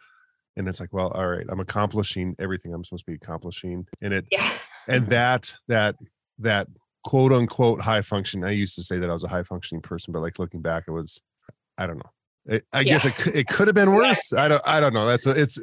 and 0.56 0.68
it's 0.68 0.80
like 0.80 0.92
well 0.92 1.08
all 1.08 1.26
right 1.26 1.46
i'm 1.48 1.60
accomplishing 1.60 2.34
everything 2.38 2.72
i'm 2.72 2.84
supposed 2.84 3.04
to 3.04 3.10
be 3.10 3.16
accomplishing 3.16 3.86
and 4.02 4.12
it 4.12 4.26
yeah. 4.30 4.46
and 4.88 5.08
that 5.08 5.54
that 5.68 5.96
that 6.38 6.68
quote 7.02 7.32
unquote 7.32 7.80
high 7.80 8.02
function 8.02 8.44
i 8.44 8.50
used 8.50 8.74
to 8.74 8.82
say 8.82 8.98
that 8.98 9.08
i 9.08 9.12
was 9.12 9.24
a 9.24 9.28
high 9.28 9.42
functioning 9.42 9.82
person 9.82 10.12
but 10.12 10.20
like 10.20 10.38
looking 10.38 10.60
back 10.60 10.84
it 10.86 10.92
was 10.92 11.20
i 11.78 11.86
don't 11.86 11.98
know 11.98 12.10
it, 12.46 12.64
i 12.72 12.80
yeah. 12.80 12.98
guess 12.98 13.26
it, 13.26 13.34
it 13.34 13.46
could 13.46 13.68
have 13.68 13.74
been 13.74 13.92
worse 13.92 14.32
yeah. 14.32 14.42
i 14.44 14.48
don't 14.48 14.62
i 14.66 14.80
don't 14.80 14.92
know 14.92 15.06
that's 15.06 15.26
a, 15.26 15.30
it's 15.30 15.58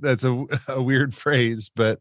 that's 0.00 0.24
a, 0.24 0.46
a 0.68 0.82
weird 0.82 1.14
phrase 1.14 1.70
but 1.74 2.00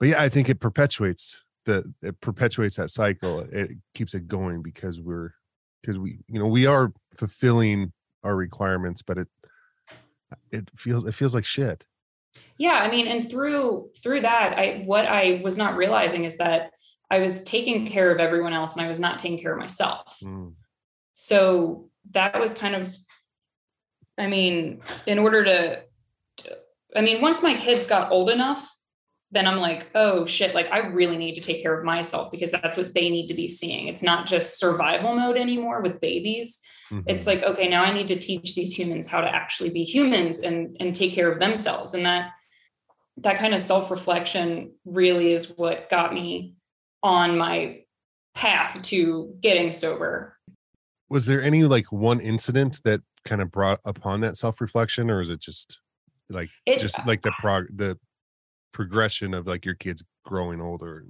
but 0.00 0.08
yeah 0.08 0.22
i 0.22 0.28
think 0.28 0.48
it 0.48 0.60
perpetuates 0.60 1.42
the 1.68 1.92
it 2.02 2.18
perpetuates 2.22 2.76
that 2.76 2.90
cycle 2.90 3.40
it 3.40 3.72
keeps 3.94 4.14
it 4.14 4.26
going 4.26 4.62
because 4.62 5.00
we're 5.00 5.34
because 5.82 5.98
we 5.98 6.18
you 6.26 6.38
know 6.38 6.46
we 6.46 6.64
are 6.64 6.92
fulfilling 7.14 7.92
our 8.24 8.34
requirements 8.34 9.02
but 9.02 9.18
it 9.18 9.28
it 10.50 10.70
feels 10.74 11.04
it 11.04 11.14
feels 11.14 11.34
like 11.34 11.44
shit 11.44 11.84
yeah 12.56 12.80
i 12.82 12.90
mean 12.90 13.06
and 13.06 13.30
through 13.30 13.90
through 14.02 14.20
that 14.20 14.58
i 14.58 14.82
what 14.86 15.04
i 15.04 15.40
was 15.44 15.58
not 15.58 15.76
realizing 15.76 16.24
is 16.24 16.38
that 16.38 16.70
i 17.10 17.18
was 17.18 17.44
taking 17.44 17.86
care 17.86 18.10
of 18.10 18.18
everyone 18.18 18.54
else 18.54 18.74
and 18.74 18.84
i 18.84 18.88
was 18.88 18.98
not 18.98 19.18
taking 19.18 19.38
care 19.38 19.52
of 19.52 19.58
myself 19.58 20.18
mm. 20.24 20.50
so 21.12 21.90
that 22.12 22.40
was 22.40 22.54
kind 22.54 22.74
of 22.74 22.96
i 24.16 24.26
mean 24.26 24.80
in 25.06 25.18
order 25.18 25.44
to 25.44 25.82
i 26.96 27.02
mean 27.02 27.20
once 27.20 27.42
my 27.42 27.54
kids 27.54 27.86
got 27.86 28.10
old 28.10 28.30
enough 28.30 28.74
then 29.30 29.46
I'm 29.46 29.58
like, 29.58 29.90
oh 29.94 30.24
shit, 30.24 30.54
like 30.54 30.70
I 30.72 30.78
really 30.78 31.18
need 31.18 31.34
to 31.34 31.40
take 31.40 31.62
care 31.62 31.78
of 31.78 31.84
myself 31.84 32.30
because 32.30 32.50
that's 32.50 32.76
what 32.76 32.94
they 32.94 33.10
need 33.10 33.26
to 33.28 33.34
be 33.34 33.46
seeing. 33.46 33.88
It's 33.88 34.02
not 34.02 34.26
just 34.26 34.58
survival 34.58 35.14
mode 35.14 35.36
anymore 35.36 35.82
with 35.82 36.00
babies. 36.00 36.60
Mm-hmm. 36.90 37.08
It's 37.08 37.26
like, 37.26 37.42
okay, 37.42 37.68
now 37.68 37.82
I 37.82 37.92
need 37.92 38.08
to 38.08 38.16
teach 38.16 38.54
these 38.54 38.76
humans 38.76 39.06
how 39.06 39.20
to 39.20 39.28
actually 39.28 39.70
be 39.70 39.82
humans 39.82 40.40
and 40.40 40.76
and 40.80 40.94
take 40.94 41.12
care 41.12 41.30
of 41.30 41.40
themselves. 41.40 41.94
And 41.94 42.06
that 42.06 42.30
that 43.18 43.36
kind 43.38 43.52
of 43.52 43.60
self-reflection 43.60 44.72
really 44.86 45.32
is 45.32 45.52
what 45.56 45.90
got 45.90 46.14
me 46.14 46.54
on 47.02 47.36
my 47.36 47.80
path 48.34 48.80
to 48.82 49.34
getting 49.40 49.70
sober. 49.72 50.36
Was 51.10 51.26
there 51.26 51.42
any 51.42 51.64
like 51.64 51.90
one 51.90 52.20
incident 52.20 52.80
that 52.84 53.02
kind 53.24 53.42
of 53.42 53.50
brought 53.50 53.80
upon 53.84 54.20
that 54.20 54.36
self-reflection 54.36 55.10
or 55.10 55.20
is 55.20 55.28
it 55.28 55.40
just 55.40 55.80
like 56.30 56.48
it's, 56.64 56.82
just 56.82 57.06
like 57.06 57.22
the 57.22 57.32
prog 57.38 57.66
the 57.74 57.98
progression 58.72 59.34
of 59.34 59.46
like 59.46 59.64
your 59.64 59.74
kids 59.74 60.02
growing 60.24 60.60
older. 60.60 61.04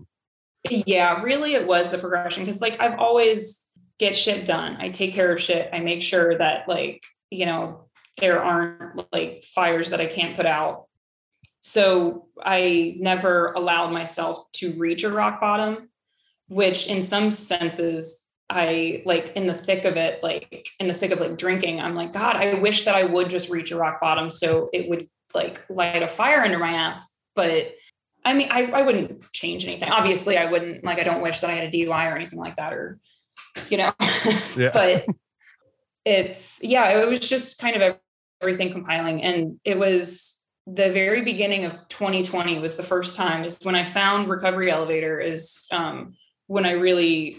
Yeah, 0.71 1.23
really 1.23 1.55
it 1.55 1.67
was 1.67 1.91
the 1.91 1.99
progression 1.99 2.45
because 2.45 2.61
like 2.61 2.81
I've 2.81 2.99
always 2.99 3.63
get 3.99 4.17
shit 4.17 4.47
done. 4.47 4.77
I 4.79 4.91
take 4.91 5.15
care 5.15 5.33
of 5.33 5.41
shit. 5.41 5.69
I 5.73 5.81
make 5.81 6.03
sure 6.03 6.37
that 6.39 6.69
like, 6.69 7.03
you 7.31 7.47
know, 7.47 7.89
there 8.21 8.43
aren't 8.43 9.13
like 9.13 9.43
fires 9.45 9.91
that 9.91 10.01
I 10.01 10.07
can't 10.07 10.37
put 10.37 10.47
out. 10.47 10.87
So 11.61 12.29
I 12.43 12.95
never 12.99 13.53
allowed 13.53 13.93
myself 13.93 14.51
to 14.55 14.73
reach 14.73 15.05
a 15.05 15.11
rock 15.11 15.41
bottom, 15.41 15.89
which 16.49 16.89
in 16.89 17.03
some 17.03 17.31
senses 17.31 18.29
I 18.51 19.03
like 19.05 19.33
in 19.37 19.47
the 19.47 19.55
thick 19.55 19.85
of 19.85 19.97
it, 19.97 20.23
like 20.23 20.69
in 20.81 20.89
the 20.89 20.95
thick 20.95 21.11
of 21.11 21.21
like 21.21 21.37
drinking, 21.37 21.81
I'm 21.81 21.95
like, 21.95 22.13
God, 22.13 22.37
I 22.37 22.55
wish 22.55 22.85
that 22.85 22.95
I 22.95 23.05
would 23.05 23.29
just 23.29 23.51
reach 23.51 23.73
a 23.73 23.77
rock 23.77 24.01
bottom 24.01 24.31
so 24.31 24.71
it 24.73 24.89
would 24.89 25.09
like 25.35 25.63
light 25.69 26.03
a 26.03 26.09
fire 26.09 26.43
under 26.43 26.59
my 26.59 26.71
ass. 26.71 27.05
But 27.39 27.77
I 28.25 28.35
mean, 28.35 28.49
I, 28.51 28.65
I 28.65 28.83
wouldn't 28.83 29.31
change 29.31 29.65
anything. 29.65 29.93
Obviously, 29.93 30.37
I 30.37 30.51
wouldn't 30.51 30.83
like, 30.83 30.99
I 30.99 31.05
don't 31.05 31.23
wish 31.23 31.39
that 31.39 31.51
I 31.51 31.53
had 31.53 31.63
a 31.63 31.71
DUI 31.71 32.13
or 32.13 32.17
anything 32.17 32.41
like 32.41 32.57
that, 32.57 32.73
or, 32.73 32.99
you 33.71 33.77
know, 33.77 33.93
yeah. 34.57 34.71
but 34.73 35.07
it's, 36.05 36.61
yeah, 36.65 36.99
it 36.99 37.07
was 37.07 37.21
just 37.21 37.61
kind 37.61 37.81
of 37.81 37.97
everything 38.43 38.73
compiling. 38.73 39.23
And 39.23 39.61
it 39.65 39.79
was 39.79 40.45
the 40.67 40.91
very 40.91 41.23
beginning 41.23 41.65
of 41.65 41.87
2020 41.87 42.59
was 42.59 42.75
the 42.75 42.83
first 42.83 43.17
time 43.17 43.45
is 43.45 43.61
when 43.63 43.77
I 43.77 43.85
found 43.85 44.29
Recovery 44.29 44.69
Elevator 44.69 45.21
is 45.21 45.65
um, 45.71 46.17
when 46.49 46.67
I 46.67 46.73
really 46.73 47.37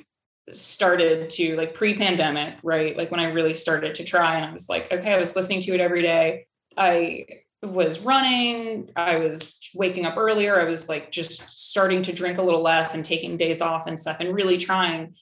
started 0.54 1.30
to 1.32 1.58
like 1.58 1.74
pre-pandemic, 1.74 2.56
right? 2.64 2.96
Like 2.96 3.12
when 3.12 3.20
I 3.20 3.34
really 3.34 3.54
started 3.54 3.96
to 3.96 4.06
try 4.06 4.38
and 4.38 4.46
I 4.46 4.54
was 4.54 4.70
like, 4.70 4.94
okay, 4.94 5.12
I 5.12 5.20
was 5.20 5.36
listening 5.36 5.60
to 5.64 5.74
it 5.74 5.82
every 5.82 6.04
day. 6.04 6.48
I 6.78 7.26
was 7.62 8.02
running, 8.02 8.90
I 8.96 9.18
was 9.18 9.70
waking 9.76 10.06
up 10.06 10.18
earlier, 10.18 10.60
I 10.60 10.66
was 10.66 10.88
like 10.88 11.12
just 11.12 11.70
starting 11.70 12.02
to 12.04 12.14
drink 12.14 12.38
a 12.38 12.42
little 12.42 12.62
less 12.62 12.96
and 12.96 13.04
taking 13.04 13.38
days 13.38 13.62
off 13.62 13.88
and 13.88 14.00
stuff 14.00 14.20
and 14.20 14.34
really 14.34 14.58
trying. 14.58 15.16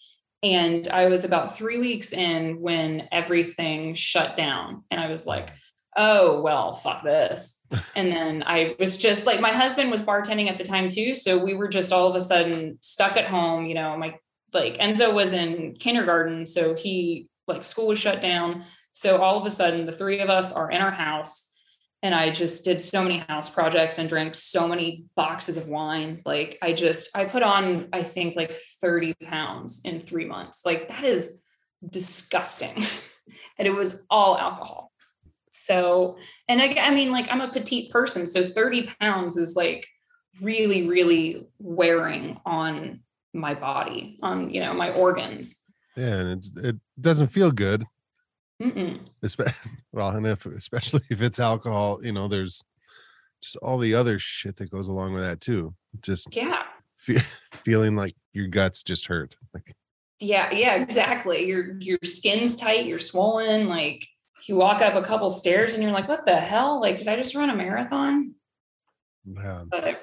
And 0.44 0.88
I 0.88 1.08
was 1.08 1.26
about 1.26 1.58
3 1.58 1.80
weeks 1.80 2.14
in 2.14 2.62
when 2.62 3.08
everything 3.12 3.96
shut 3.96 4.38
down 4.38 4.84
and 4.92 5.02
I 5.02 5.08
was 5.08 5.26
like, 5.26 5.50
oh 6.00 6.42
well 6.42 6.74
fuck 6.74 7.02
this 7.02 7.66
and 7.96 8.12
then 8.12 8.44
i 8.46 8.76
was 8.78 9.00
just 9.00 9.26
like 9.26 9.42
my 9.42 9.52
husband 9.52 9.90
was 9.90 10.04
bartending 10.04 10.48
at 10.48 10.60
the 10.60 10.64
time 10.64 10.88
too 10.88 11.16
so 11.16 11.44
we 11.44 11.56
were 11.56 11.68
just 11.68 11.92
all 11.92 12.08
of 12.08 12.16
a 12.16 12.22
sudden 12.22 12.78
stuck 12.82 13.18
at 13.18 13.26
home 13.26 13.66
you 13.66 13.74
know 13.74 13.98
my 13.98 14.14
like 14.54 14.78
Enzo 14.78 15.14
was 15.14 15.34
in 15.34 15.76
kindergarten, 15.80 16.46
so 16.46 16.74
he 16.76 17.28
like 17.48 17.66
school 17.66 17.88
was 17.88 18.00
shut 18.00 18.22
down. 18.22 18.64
So 18.92 19.18
all 19.18 19.38
of 19.38 19.46
a 19.46 19.52
sudden, 19.52 19.86
the 19.86 19.92
three 19.92 20.20
of 20.20 20.30
us 20.30 20.54
are 20.54 20.72
in 20.72 20.82
our 20.82 20.92
house, 20.92 21.47
and 22.04 22.14
I 22.14 22.30
just 22.30 22.64
did 22.64 22.82
so 22.82 23.02
many 23.02 23.20
house 23.20 23.50
projects 23.50 23.98
and 23.98 24.08
drank 24.08 24.36
so 24.36 24.68
many 24.68 25.08
boxes 25.16 25.58
of 25.58 25.68
wine. 25.68 26.22
Like 26.26 26.58
I 26.62 26.74
just 26.74 27.16
I 27.16 27.26
put 27.26 27.44
on 27.44 27.90
I 27.92 28.04
think 28.04 28.36
like 28.36 28.54
30 28.82 29.16
pounds 29.26 29.82
in 29.84 30.00
three 30.00 30.26
months. 30.26 30.66
Like 30.66 30.88
that 30.90 31.04
is 31.04 31.44
disgusting. 31.90 32.76
and 33.58 33.68
it 33.68 33.74
was 33.74 34.06
all 34.10 34.38
alcohol. 34.38 34.92
So, 35.50 36.18
and 36.48 36.62
I, 36.62 36.76
I 36.80 36.92
mean, 36.92 37.12
like 37.12 37.28
I'm 37.32 37.42
a 37.42 37.52
petite 37.52 37.92
person, 37.92 38.28
so 38.28 38.44
30 38.44 38.92
pounds 39.00 39.38
is 39.38 39.56
like 39.56 39.88
really, 40.40 40.88
really 40.88 41.48
wearing 41.58 42.40
on 42.46 43.02
my 43.34 43.56
body, 43.56 44.20
on 44.22 44.52
you 44.52 44.62
know 44.62 44.74
my 44.74 44.92
organs. 44.92 45.64
Yeah, 45.96 46.14
and 46.14 46.44
it 46.44 46.66
it 46.66 46.76
doesn't 47.02 47.30
feel 47.30 47.52
good. 47.52 47.86
Especially, 49.22 49.72
well, 49.92 50.10
and 50.10 50.26
if 50.26 50.46
especially 50.46 51.02
if 51.10 51.22
it's 51.22 51.40
alcohol, 51.40 52.00
you 52.04 52.12
know, 52.12 52.28
there's 52.28 52.64
just 53.42 53.56
all 53.58 53.78
the 53.78 53.94
other 53.94 54.20
shit 54.20 54.58
that 54.58 54.72
goes 54.72 54.88
along 54.88 55.14
with 55.14 55.24
that 55.24 55.42
too. 55.42 55.74
Just 56.02 56.36
yeah, 56.36 56.64
fe- 56.98 57.22
feeling 57.52 57.96
like 57.96 58.16
your 58.34 58.48
guts 58.48 58.84
just 58.84 59.08
hurt. 59.08 59.36
Like 59.54 59.74
yeah, 60.20 60.50
yeah, 60.52 60.76
exactly. 60.76 61.46
Your 61.46 61.78
your 61.80 62.00
skin's 62.04 62.56
tight, 62.56 62.86
you're 62.86 63.00
swollen. 63.00 63.68
Like 63.68 64.08
you 64.46 64.56
walk 64.56 64.82
up 64.82 64.96
a 64.96 65.02
couple 65.02 65.30
stairs 65.30 65.74
and 65.74 65.84
you're 65.84 65.92
like, 65.92 66.08
what 66.08 66.26
the 66.26 66.36
hell? 66.36 66.80
Like, 66.82 66.98
did 66.98 67.08
I 67.08 67.16
just 67.16 67.36
run 67.36 67.50
a 67.50 67.56
marathon? 67.56 68.34
Yeah. 69.26 69.64
But, 69.70 70.02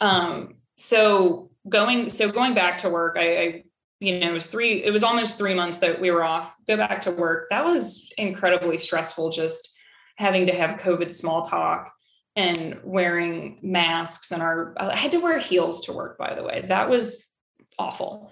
um, 0.00 0.54
so 0.76 1.50
going 1.68 2.08
so 2.10 2.30
going 2.30 2.54
back 2.54 2.78
to 2.78 2.90
work 2.90 3.16
I, 3.18 3.42
I 3.42 3.64
you 4.04 4.18
know 4.18 4.30
it 4.30 4.32
was 4.32 4.46
three 4.46 4.84
it 4.84 4.90
was 4.90 5.04
almost 5.04 5.38
three 5.38 5.54
months 5.54 5.78
that 5.78 6.00
we 6.00 6.10
were 6.10 6.24
off 6.24 6.56
go 6.68 6.76
back 6.76 7.00
to 7.02 7.10
work. 7.10 7.46
That 7.50 7.64
was 7.64 8.12
incredibly 8.18 8.78
stressful 8.78 9.30
just 9.30 9.76
having 10.16 10.46
to 10.46 10.54
have 10.54 10.78
covid 10.80 11.10
small 11.10 11.42
talk 11.42 11.92
and 12.36 12.78
wearing 12.82 13.58
masks 13.62 14.32
and 14.32 14.42
our 14.42 14.74
i 14.78 14.94
had 14.94 15.12
to 15.12 15.18
wear 15.18 15.38
heels 15.38 15.80
to 15.82 15.92
work 15.92 16.18
by 16.18 16.34
the 16.34 16.42
way. 16.42 16.64
That 16.68 16.88
was 16.88 17.28
awful. 17.78 18.30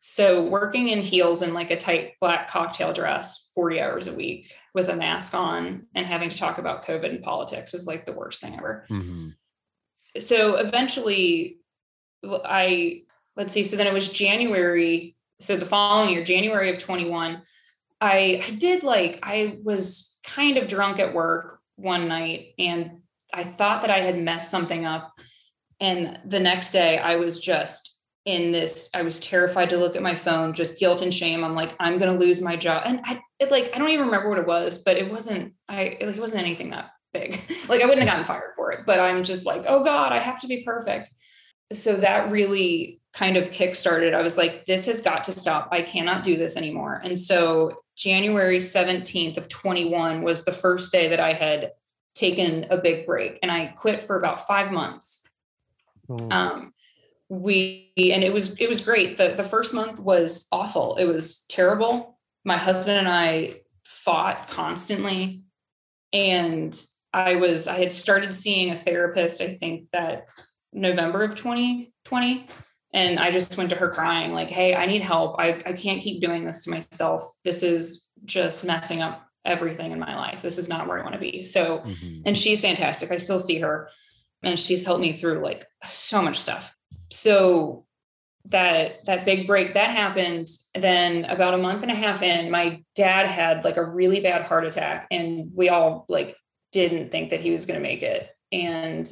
So 0.00 0.44
working 0.44 0.88
in 0.88 1.00
heels 1.00 1.40
and 1.40 1.54
like 1.54 1.70
a 1.70 1.78
tight 1.78 2.12
black 2.20 2.50
cocktail 2.50 2.92
dress 2.92 3.50
40 3.54 3.80
hours 3.80 4.06
a 4.06 4.14
week 4.14 4.52
with 4.74 4.90
a 4.90 4.96
mask 4.96 5.34
on 5.34 5.86
and 5.94 6.04
having 6.06 6.28
to 6.28 6.36
talk 6.36 6.58
about 6.58 6.84
covid 6.84 7.08
and 7.08 7.22
politics 7.22 7.72
was 7.72 7.86
like 7.86 8.04
the 8.04 8.12
worst 8.12 8.40
thing 8.40 8.54
ever. 8.54 8.86
Mm-hmm. 8.90 9.30
so 10.18 10.56
eventually 10.56 11.58
I 12.44 13.02
let's 13.36 13.52
see. 13.52 13.62
So 13.64 13.76
then 13.76 13.86
it 13.86 13.92
was 13.92 14.12
January. 14.12 15.16
So 15.40 15.56
the 15.56 15.66
following 15.66 16.10
year, 16.10 16.24
January 16.24 16.70
of 16.70 16.78
21, 16.78 17.42
I, 18.00 18.42
I 18.46 18.50
did 18.52 18.82
like 18.82 19.18
I 19.22 19.58
was 19.62 20.18
kind 20.24 20.58
of 20.58 20.68
drunk 20.68 20.98
at 20.98 21.14
work 21.14 21.60
one 21.76 22.08
night 22.08 22.54
and 22.58 22.98
I 23.32 23.44
thought 23.44 23.82
that 23.82 23.90
I 23.90 24.00
had 24.00 24.18
messed 24.18 24.50
something 24.50 24.84
up. 24.84 25.12
And 25.80 26.18
the 26.26 26.40
next 26.40 26.70
day 26.70 26.98
I 26.98 27.16
was 27.16 27.40
just 27.40 27.90
in 28.24 28.52
this, 28.52 28.90
I 28.94 29.02
was 29.02 29.20
terrified 29.20 29.70
to 29.70 29.76
look 29.76 29.96
at 29.96 30.02
my 30.02 30.14
phone, 30.14 30.54
just 30.54 30.78
guilt 30.78 31.02
and 31.02 31.12
shame. 31.12 31.44
I'm 31.44 31.54
like, 31.54 31.74
I'm 31.78 31.98
gonna 31.98 32.16
lose 32.16 32.40
my 32.40 32.56
job. 32.56 32.84
And 32.86 33.00
I 33.04 33.20
it 33.38 33.50
like 33.50 33.74
I 33.74 33.78
don't 33.78 33.90
even 33.90 34.06
remember 34.06 34.30
what 34.30 34.38
it 34.38 34.46
was, 34.46 34.82
but 34.82 34.96
it 34.96 35.10
wasn't 35.10 35.54
I 35.68 35.98
like 36.00 36.16
it 36.16 36.20
wasn't 36.20 36.42
anything 36.42 36.70
that 36.70 36.90
big. 37.12 37.40
like 37.68 37.82
I 37.82 37.86
wouldn't 37.86 38.06
have 38.06 38.08
gotten 38.08 38.24
fired 38.24 38.54
for 38.54 38.72
it, 38.72 38.86
but 38.86 39.00
I'm 39.00 39.24
just 39.24 39.46
like, 39.46 39.64
oh 39.66 39.82
God, 39.82 40.12
I 40.12 40.18
have 40.18 40.40
to 40.40 40.46
be 40.46 40.62
perfect 40.64 41.10
so 41.72 41.96
that 41.96 42.30
really 42.30 43.00
kind 43.12 43.36
of 43.36 43.50
kickstarted. 43.50 44.14
I 44.14 44.22
was 44.22 44.36
like, 44.36 44.66
this 44.66 44.86
has 44.86 45.00
got 45.00 45.24
to 45.24 45.32
stop. 45.32 45.68
I 45.70 45.82
cannot 45.82 46.24
do 46.24 46.36
this 46.36 46.56
anymore. 46.56 47.00
And 47.04 47.18
so 47.18 47.82
January 47.96 48.58
17th 48.58 49.36
of 49.36 49.48
21 49.48 50.22
was 50.22 50.44
the 50.44 50.52
first 50.52 50.90
day 50.90 51.08
that 51.08 51.20
I 51.20 51.32
had 51.32 51.72
taken 52.14 52.66
a 52.70 52.76
big 52.76 53.06
break 53.06 53.38
and 53.42 53.50
I 53.50 53.66
quit 53.66 54.00
for 54.00 54.16
about 54.16 54.46
five 54.46 54.72
months. 54.72 55.28
Oh. 56.08 56.30
Um, 56.30 56.74
we 57.28 57.92
and 57.96 58.22
it 58.22 58.32
was 58.32 58.60
it 58.60 58.68
was 58.68 58.82
great. 58.82 59.16
The 59.16 59.34
the 59.34 59.42
first 59.42 59.72
month 59.72 59.98
was 59.98 60.46
awful. 60.52 60.96
It 60.96 61.06
was 61.06 61.46
terrible. 61.46 62.18
My 62.44 62.58
husband 62.58 62.98
and 62.98 63.08
I 63.08 63.54
fought 63.84 64.48
constantly. 64.50 65.42
And 66.12 66.78
I 67.12 67.36
was 67.36 67.66
I 67.66 67.78
had 67.78 67.92
started 67.92 68.34
seeing 68.34 68.70
a 68.70 68.76
therapist, 68.76 69.40
I 69.40 69.48
think 69.48 69.90
that 69.90 70.28
November 70.74 71.22
of 71.22 71.34
2020. 71.34 72.46
And 72.92 73.18
I 73.18 73.30
just 73.30 73.56
went 73.56 73.70
to 73.70 73.76
her 73.76 73.90
crying, 73.90 74.32
like, 74.32 74.50
hey, 74.50 74.74
I 74.74 74.86
need 74.86 75.02
help. 75.02 75.36
I, 75.38 75.60
I 75.66 75.72
can't 75.72 76.02
keep 76.02 76.20
doing 76.20 76.44
this 76.44 76.64
to 76.64 76.70
myself. 76.70 77.22
This 77.42 77.62
is 77.62 78.12
just 78.24 78.64
messing 78.64 79.02
up 79.02 79.26
everything 79.44 79.92
in 79.92 79.98
my 79.98 80.16
life. 80.16 80.42
This 80.42 80.58
is 80.58 80.68
not 80.68 80.86
where 80.86 80.98
I 80.98 81.02
want 81.02 81.14
to 81.14 81.20
be. 81.20 81.42
So, 81.42 81.78
mm-hmm. 81.78 82.22
and 82.26 82.38
she's 82.38 82.60
fantastic. 82.60 83.10
I 83.10 83.16
still 83.16 83.40
see 83.40 83.58
her 83.60 83.88
and 84.42 84.58
she's 84.58 84.84
helped 84.84 85.00
me 85.00 85.12
through 85.12 85.40
like 85.40 85.66
so 85.88 86.22
much 86.22 86.38
stuff. 86.38 86.74
So 87.10 87.86
that 88.46 89.04
that 89.06 89.24
big 89.24 89.46
break 89.46 89.72
that 89.72 89.88
happened 89.88 90.48
then 90.74 91.24
about 91.24 91.54
a 91.54 91.58
month 91.58 91.82
and 91.82 91.90
a 91.90 91.94
half 91.94 92.22
in 92.22 92.50
my 92.50 92.82
dad 92.94 93.26
had 93.26 93.64
like 93.64 93.78
a 93.78 93.84
really 93.84 94.20
bad 94.20 94.42
heart 94.42 94.66
attack 94.66 95.06
and 95.10 95.50
we 95.54 95.70
all 95.70 96.04
like 96.10 96.36
didn't 96.70 97.10
think 97.10 97.30
that 97.30 97.40
he 97.40 97.50
was 97.50 97.64
going 97.64 97.80
to 97.80 97.82
make 97.82 98.02
it 98.02 98.28
and 98.52 99.10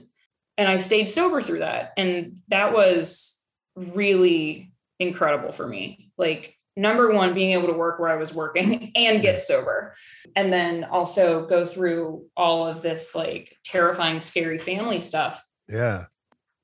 and 0.58 0.68
I 0.68 0.76
stayed 0.76 1.08
sober 1.08 1.42
through 1.42 1.60
that. 1.60 1.92
And 1.96 2.26
that 2.48 2.72
was 2.72 3.42
really 3.76 4.72
incredible 4.98 5.52
for 5.52 5.66
me. 5.66 6.10
Like, 6.18 6.56
number 6.76 7.12
one, 7.12 7.34
being 7.34 7.52
able 7.52 7.68
to 7.68 7.74
work 7.78 7.98
where 7.98 8.08
I 8.08 8.16
was 8.16 8.34
working 8.34 8.92
and 8.96 9.22
get 9.22 9.40
sober. 9.40 9.94
And 10.36 10.52
then 10.52 10.84
also 10.84 11.46
go 11.46 11.66
through 11.66 12.26
all 12.36 12.66
of 12.66 12.82
this 12.82 13.14
like 13.14 13.56
terrifying, 13.64 14.20
scary 14.20 14.58
family 14.58 15.00
stuff. 15.00 15.44
Yeah. 15.68 16.04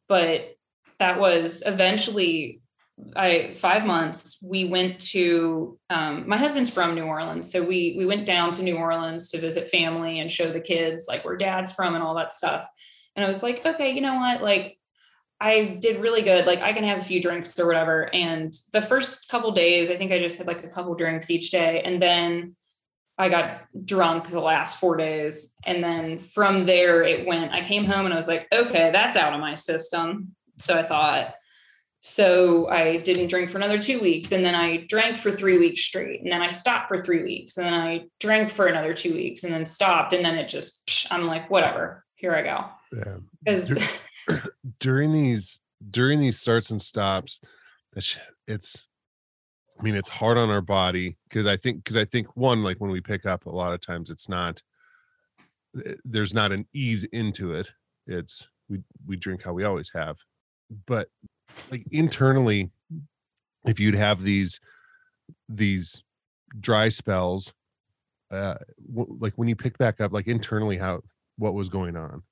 But 0.08 0.54
that 0.98 1.20
was 1.20 1.62
eventually 1.66 2.62
I 3.14 3.52
five 3.54 3.86
months 3.86 4.42
we 4.44 4.64
went 4.64 4.98
to 5.12 5.78
um, 5.88 6.28
my 6.28 6.36
husband's 6.36 6.68
from 6.68 6.96
New 6.96 7.04
Orleans 7.04 7.50
so 7.50 7.62
we 7.62 7.94
we 7.96 8.06
went 8.06 8.26
down 8.26 8.50
to 8.52 8.64
New 8.64 8.76
Orleans 8.76 9.30
to 9.30 9.38
visit 9.38 9.68
family 9.68 10.18
and 10.18 10.28
show 10.28 10.50
the 10.50 10.60
kids 10.60 11.06
like 11.06 11.24
where 11.24 11.36
dad's 11.36 11.72
from 11.72 11.94
and 11.94 12.02
all 12.02 12.16
that 12.16 12.32
stuff 12.32 12.68
and 13.18 13.24
I 13.24 13.28
was 13.28 13.42
like, 13.42 13.66
okay, 13.66 13.90
you 13.90 14.00
know 14.00 14.14
what? 14.14 14.42
Like, 14.42 14.78
I 15.40 15.76
did 15.80 16.00
really 16.00 16.22
good. 16.22 16.46
Like, 16.46 16.60
I 16.60 16.72
can 16.72 16.84
have 16.84 16.98
a 16.98 17.04
few 17.04 17.20
drinks 17.20 17.58
or 17.58 17.66
whatever. 17.66 18.08
And 18.14 18.54
the 18.72 18.80
first 18.80 19.28
couple 19.28 19.50
days, 19.50 19.90
I 19.90 19.96
think 19.96 20.12
I 20.12 20.20
just 20.20 20.38
had 20.38 20.46
like 20.46 20.62
a 20.62 20.68
couple 20.68 20.94
drinks 20.94 21.28
each 21.28 21.50
day. 21.50 21.82
And 21.84 22.00
then 22.00 22.54
I 23.18 23.28
got 23.28 23.62
drunk 23.84 24.28
the 24.28 24.40
last 24.40 24.78
four 24.78 24.96
days. 24.96 25.56
And 25.64 25.82
then 25.82 26.20
from 26.20 26.64
there, 26.64 27.02
it 27.02 27.26
went, 27.26 27.50
I 27.50 27.64
came 27.64 27.84
home 27.84 28.04
and 28.04 28.14
I 28.14 28.16
was 28.16 28.28
like, 28.28 28.46
okay, 28.52 28.92
that's 28.92 29.16
out 29.16 29.34
of 29.34 29.40
my 29.40 29.56
system. 29.56 30.36
So 30.58 30.78
I 30.78 30.84
thought, 30.84 31.34
so 31.98 32.68
I 32.68 32.98
didn't 32.98 33.26
drink 33.26 33.50
for 33.50 33.58
another 33.58 33.82
two 33.82 33.98
weeks. 33.98 34.30
And 34.30 34.44
then 34.44 34.54
I 34.54 34.86
drank 34.88 35.16
for 35.16 35.32
three 35.32 35.58
weeks 35.58 35.82
straight. 35.82 36.22
And 36.22 36.30
then 36.30 36.40
I 36.40 36.48
stopped 36.50 36.86
for 36.86 36.98
three 36.98 37.24
weeks. 37.24 37.56
And 37.56 37.66
then 37.66 37.74
I 37.74 38.04
drank 38.20 38.48
for 38.48 38.66
another 38.66 38.94
two 38.94 39.12
weeks 39.12 39.42
and 39.42 39.52
then 39.52 39.66
stopped. 39.66 40.12
And 40.12 40.24
then 40.24 40.38
it 40.38 40.46
just, 40.46 41.08
I'm 41.10 41.26
like, 41.26 41.50
whatever, 41.50 42.04
here 42.14 42.36
I 42.36 42.42
go. 42.42 42.66
Yeah. 42.92 43.16
Because 43.44 44.00
during 44.80 45.12
these 45.12 45.60
during 45.90 46.20
these 46.20 46.38
starts 46.38 46.70
and 46.70 46.82
stops 46.82 47.40
it's 47.94 48.18
it's 48.48 48.86
i 49.78 49.82
mean 49.82 49.94
it's 49.94 50.08
hard 50.08 50.36
on 50.36 50.50
our 50.50 50.60
body 50.60 51.16
because 51.28 51.46
i 51.46 51.56
think 51.56 51.84
because 51.84 51.96
i 51.96 52.04
think 52.04 52.26
one 52.36 52.64
like 52.64 52.78
when 52.78 52.90
we 52.90 53.00
pick 53.00 53.24
up 53.24 53.46
a 53.46 53.50
lot 53.50 53.72
of 53.72 53.80
times 53.80 54.10
it's 54.10 54.28
not 54.28 54.60
eh, 55.86 55.94
there's 56.04 56.34
not 56.34 56.50
an 56.52 56.66
ease 56.74 57.04
into 57.04 57.54
it. 57.54 57.70
It's 58.06 58.48
we 58.68 58.80
we 59.06 59.16
drink 59.16 59.42
how 59.42 59.52
we 59.52 59.64
always 59.64 59.90
have. 59.94 60.18
But 60.86 61.08
like 61.70 61.84
internally 61.90 62.70
if 63.66 63.78
you'd 63.80 63.94
have 63.94 64.22
these 64.22 64.60
these 65.48 66.02
dry 66.58 66.88
spells 66.88 67.52
uh 68.30 68.54
w- 68.86 69.16
like 69.20 69.34
when 69.36 69.48
you 69.48 69.56
pick 69.56 69.78
back 69.78 70.00
up 70.00 70.12
like 70.12 70.26
internally 70.26 70.78
how 70.78 71.00
what 71.36 71.54
was 71.54 71.68
going 71.68 71.96
on 71.96 72.22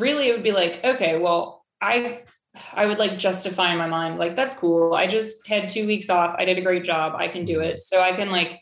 really 0.00 0.28
it 0.28 0.32
would 0.32 0.42
be 0.42 0.52
like, 0.52 0.80
okay, 0.84 1.18
well, 1.18 1.64
I 1.80 2.22
I 2.74 2.86
would 2.86 2.98
like 2.98 3.16
justify 3.18 3.72
in 3.72 3.78
my 3.78 3.86
mind, 3.86 4.18
like, 4.18 4.34
that's 4.34 4.56
cool. 4.56 4.94
I 4.94 5.06
just 5.06 5.46
had 5.46 5.68
two 5.68 5.86
weeks 5.86 6.10
off. 6.10 6.34
I 6.38 6.44
did 6.44 6.58
a 6.58 6.62
great 6.62 6.82
job. 6.82 7.14
I 7.16 7.28
can 7.28 7.44
do 7.44 7.58
mm-hmm. 7.58 7.70
it. 7.70 7.80
So 7.80 8.00
I 8.00 8.12
can 8.12 8.30
like 8.30 8.60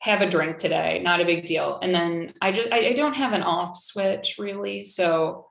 have 0.00 0.22
a 0.22 0.28
drink 0.28 0.58
today, 0.58 1.00
not 1.04 1.20
a 1.20 1.24
big 1.24 1.44
deal. 1.44 1.78
And 1.82 1.94
then 1.94 2.34
I 2.40 2.52
just 2.52 2.72
I, 2.72 2.88
I 2.88 2.92
don't 2.94 3.16
have 3.16 3.32
an 3.32 3.42
off 3.42 3.76
switch 3.76 4.36
really. 4.38 4.82
So 4.82 5.46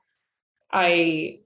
I 0.72 1.40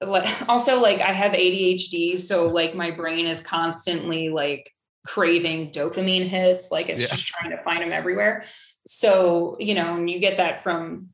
also 0.48 0.80
like 0.80 1.00
I 1.00 1.12
have 1.12 1.32
ADHD. 1.32 2.18
So 2.18 2.48
like 2.48 2.74
my 2.74 2.90
brain 2.90 3.26
is 3.26 3.40
constantly 3.40 4.28
like 4.28 4.70
craving 5.06 5.70
dopamine 5.70 6.24
hits. 6.24 6.70
Like 6.70 6.88
it's 6.88 7.02
Yeah. 7.02 7.08
just 7.08 7.26
trying 7.28 7.50
to 7.50 7.62
find 7.62 7.82
them 7.82 7.92
everywhere. 7.92 8.44
So, 8.86 9.56
you 9.60 9.74
know, 9.74 9.96
and 9.96 10.10
you 10.10 10.18
get 10.18 10.36
that 10.38 10.62
from 10.62 11.10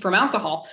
from 0.00 0.14
alcohol. 0.14 0.68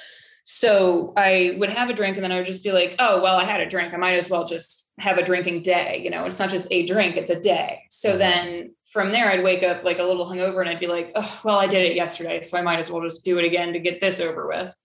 So 0.45 1.13
I 1.15 1.55
would 1.57 1.69
have 1.69 1.89
a 1.89 1.93
drink 1.93 2.17
and 2.17 2.23
then 2.23 2.31
I 2.31 2.37
would 2.37 2.45
just 2.45 2.63
be 2.63 2.71
like, 2.71 2.95
oh, 2.99 3.21
well, 3.21 3.37
I 3.37 3.45
had 3.45 3.61
a 3.61 3.69
drink. 3.69 3.93
I 3.93 3.97
might 3.97 4.15
as 4.15 4.29
well 4.29 4.43
just 4.43 4.91
have 4.99 5.17
a 5.17 5.23
drinking 5.23 5.61
day. 5.61 6.01
You 6.03 6.09
know, 6.09 6.25
it's 6.25 6.39
not 6.39 6.49
just 6.49 6.67
a 6.71 6.85
drink, 6.85 7.15
it's 7.15 7.29
a 7.29 7.39
day. 7.39 7.83
So 7.89 8.17
then 8.17 8.75
from 8.91 9.11
there, 9.11 9.29
I'd 9.29 9.43
wake 9.43 9.63
up 9.63 9.83
like 9.83 9.99
a 9.99 10.03
little 10.03 10.25
hungover 10.25 10.59
and 10.59 10.69
I'd 10.69 10.79
be 10.79 10.87
like, 10.87 11.11
oh, 11.15 11.41
well, 11.45 11.59
I 11.59 11.67
did 11.67 11.89
it 11.89 11.95
yesterday. 11.95 12.41
So 12.41 12.57
I 12.57 12.61
might 12.61 12.79
as 12.79 12.91
well 12.91 13.01
just 13.01 13.23
do 13.23 13.37
it 13.39 13.45
again 13.45 13.73
to 13.73 13.79
get 13.79 13.99
this 13.99 14.19
over 14.19 14.47
with. 14.47 14.75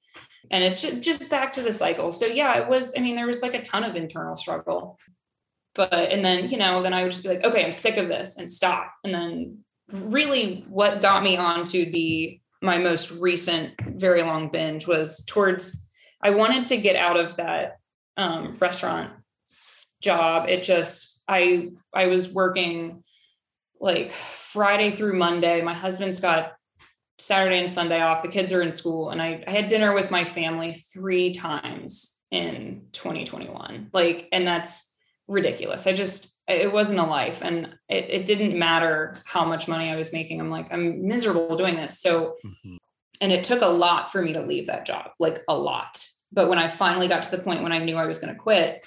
And 0.51 0.65
it's 0.65 0.83
just 1.01 1.29
back 1.29 1.53
to 1.55 1.63
the 1.63 1.73
cycle. 1.73 2.13
So 2.13 2.27
yeah, 2.27 2.59
it 2.61 2.69
was, 2.69 2.95
I 2.97 3.01
mean, 3.01 3.17
there 3.17 3.27
was 3.27 3.43
like 3.43 3.55
a 3.55 3.63
ton 3.63 3.85
of 3.85 3.97
internal 3.97 4.37
struggle. 4.37 4.99
But, 5.75 5.93
and 5.93 6.25
then, 6.25 6.49
you 6.49 6.57
know, 6.57 6.83
then 6.83 6.95
I 6.95 7.03
would 7.03 7.11
just 7.11 7.23
be 7.23 7.29
like, 7.29 7.45
okay, 7.45 7.65
I'm 7.65 7.73
sick 7.73 7.99
of 7.99 8.09
this 8.09 8.39
and 8.39 8.51
stop. 8.51 8.93
And 9.05 9.15
then 9.15 9.59
really 9.93 10.65
what 10.69 11.03
got 11.03 11.23
me 11.23 11.37
onto 11.37 11.91
the 11.91 12.41
my 12.61 12.79
most 12.79 13.13
recent 13.13 13.81
very 13.81 14.23
long 14.23 14.49
binge 14.49 14.87
was 14.87 15.25
towards 15.27 15.91
I 16.21 16.31
wanted 16.31 16.67
to 16.67 16.77
get 16.77 16.97
out 16.97 17.17
of 17.17 17.37
that 17.37 17.79
um, 18.17 18.55
restaurant 18.61 19.13
job. 20.03 20.49
It 20.49 20.63
just 20.63 21.23
I 21.29 21.71
I 21.95 22.07
was 22.07 22.33
working 22.33 23.03
like 23.81 24.13
Friday 24.13 24.91
through 24.91 25.19
Monday. 25.19 25.63
My 25.63 25.75
husband's 25.75 26.21
got 26.21 26.53
Saturday 27.19 27.59
and 27.59 27.71
Sunday 27.71 28.01
off. 28.01 28.23
The 28.23 28.29
kids 28.29 28.53
are 28.53 28.63
in 28.63 28.73
school, 28.73 29.11
and 29.11 29.21
I, 29.21 29.45
I 29.47 29.53
had 29.53 29.67
dinner 29.67 29.93
with 29.93 30.11
my 30.11 30.25
family 30.25 30.73
three 30.73 31.33
times 31.33 32.21
in 32.31 32.87
2021. 32.93 33.91
Like, 33.93 34.29
and 34.33 34.47
that's 34.47 34.97
ridiculous. 35.27 35.87
I 35.87 35.93
just 35.93 36.38
it 36.49 36.73
wasn't 36.73 37.01
a 37.01 37.05
life, 37.05 37.43
and 37.43 37.75
it, 37.89 38.07
it 38.09 38.27
didn't 38.27 38.59
matter 38.59 39.17
how 39.25 39.45
much 39.45 39.69
money 39.69 39.91
I 39.91 39.97
was 39.97 40.13
making. 40.13 40.41
I'm 40.41 40.51
like 40.51 40.69
I'm 40.73 41.07
miserable 41.07 41.57
doing 41.57 41.77
this. 41.77 42.01
So 42.01 42.37
and 43.21 43.33
it 43.33 43.45
took 43.45 43.63
a 43.63 43.67
lot 43.67 44.11
for 44.11 44.23
me 44.23 44.33
to 44.33 44.41
leave 44.41 44.67
that 44.67 44.87
job 44.87 45.11
like 45.19 45.41
a 45.49 45.57
lot 45.57 46.09
but 46.33 46.49
when 46.49 46.59
i 46.59 46.69
finally 46.69 47.09
got 47.09 47.23
to 47.23 47.31
the 47.31 47.43
point 47.43 47.63
when 47.63 47.73
i 47.73 47.79
knew 47.79 47.97
i 47.97 48.07
was 48.07 48.19
going 48.19 48.33
to 48.33 48.39
quit 48.39 48.87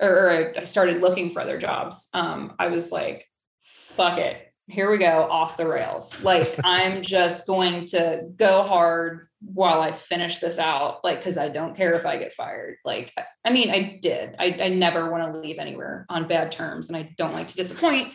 or, 0.00 0.08
or 0.08 0.54
i 0.58 0.64
started 0.64 1.00
looking 1.00 1.30
for 1.30 1.40
other 1.40 1.58
jobs 1.58 2.08
um, 2.14 2.54
i 2.58 2.68
was 2.68 2.92
like 2.92 3.26
fuck 3.60 4.18
it 4.18 4.47
here 4.68 4.90
we 4.90 4.98
go 4.98 5.26
off 5.30 5.56
the 5.56 5.66
rails. 5.66 6.22
Like 6.22 6.54
i'm 6.64 7.02
just 7.02 7.46
going 7.46 7.86
to 7.86 8.28
go 8.36 8.62
hard 8.62 9.26
while 9.40 9.80
i 9.80 9.92
finish 9.92 10.38
this 10.38 10.58
out 10.58 11.04
like 11.04 11.18
because 11.18 11.38
i 11.38 11.48
don't 11.48 11.76
care 11.76 11.92
if 11.94 12.04
i 12.04 12.16
get 12.18 12.34
fired. 12.34 12.76
Like 12.84 13.12
I- 13.16 13.24
i 13.44 13.52
mean 13.52 13.70
i 13.70 13.98
did. 14.02 14.34
I, 14.38 14.46
I 14.60 14.68
never 14.68 15.10
want 15.10 15.24
to 15.24 15.38
leave 15.38 15.58
anywhere 15.58 16.06
on 16.08 16.28
bad 16.28 16.52
terms 16.52 16.88
and 16.88 16.96
i 16.96 17.14
don't 17.16 17.32
like 17.34 17.48
to 17.48 17.56
disappoint 17.56 18.12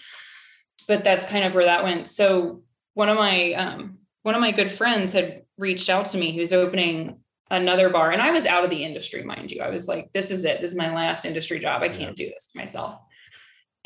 but 0.88 1.04
that's 1.04 1.26
kind 1.26 1.45
of 1.45 1.56
where 1.56 1.64
that 1.66 1.84
went. 1.84 2.10
So 2.10 2.64
one 2.93 3.08
of 3.10 3.18
my 3.18 3.54
um, 3.54 3.99
one 4.24 4.36
of 4.36 4.41
my 4.41 4.51
good 4.51 4.70
friends 4.70 5.14
had 5.14 5.43
reached 5.58 5.89
out 5.89 6.08
to 6.08 6.18
me. 6.18 6.32
He 6.32 6.39
was 6.41 6.51
opening 6.51 7.20
another 7.51 7.89
bar 7.89 8.10
and 8.12 8.22
i 8.22 8.32
was 8.32 8.45
out 8.47 8.64
of 8.64 8.70
the 8.70 8.84
industry 8.84 9.24
mind 9.24 9.51
you. 9.51 9.62
I 9.62 9.70
was 9.70 9.88
like 9.88 10.12
this 10.14 10.30
is 10.32 10.43
it. 10.43 10.60
This 10.60 10.72
is 10.72 10.78
my 10.78 10.93
last 10.93 11.24
industry 11.26 11.60
job. 11.60 11.84
I 11.84 11.89
can't 11.89 12.16
do 12.16 12.26
this 12.26 12.47
to 12.51 12.58
myself 12.60 12.99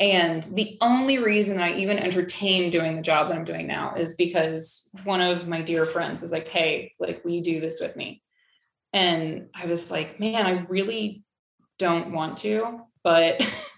and 0.00 0.44
the 0.54 0.78
only 0.80 1.18
reason 1.18 1.56
that 1.56 1.72
i 1.72 1.74
even 1.74 1.98
entertained 1.98 2.72
doing 2.72 2.96
the 2.96 3.02
job 3.02 3.28
that 3.28 3.36
i'm 3.36 3.44
doing 3.44 3.66
now 3.66 3.94
is 3.94 4.14
because 4.14 4.88
one 5.04 5.20
of 5.20 5.48
my 5.48 5.60
dear 5.60 5.86
friends 5.86 6.22
is 6.22 6.32
like 6.32 6.48
hey 6.48 6.92
like 6.98 7.24
will 7.24 7.32
you 7.32 7.42
do 7.42 7.60
this 7.60 7.80
with 7.80 7.96
me 7.96 8.22
and 8.92 9.48
i 9.54 9.66
was 9.66 9.90
like 9.90 10.18
man 10.20 10.46
i 10.46 10.64
really 10.68 11.22
don't 11.78 12.12
want 12.12 12.36
to 12.36 12.80
but 13.02 13.40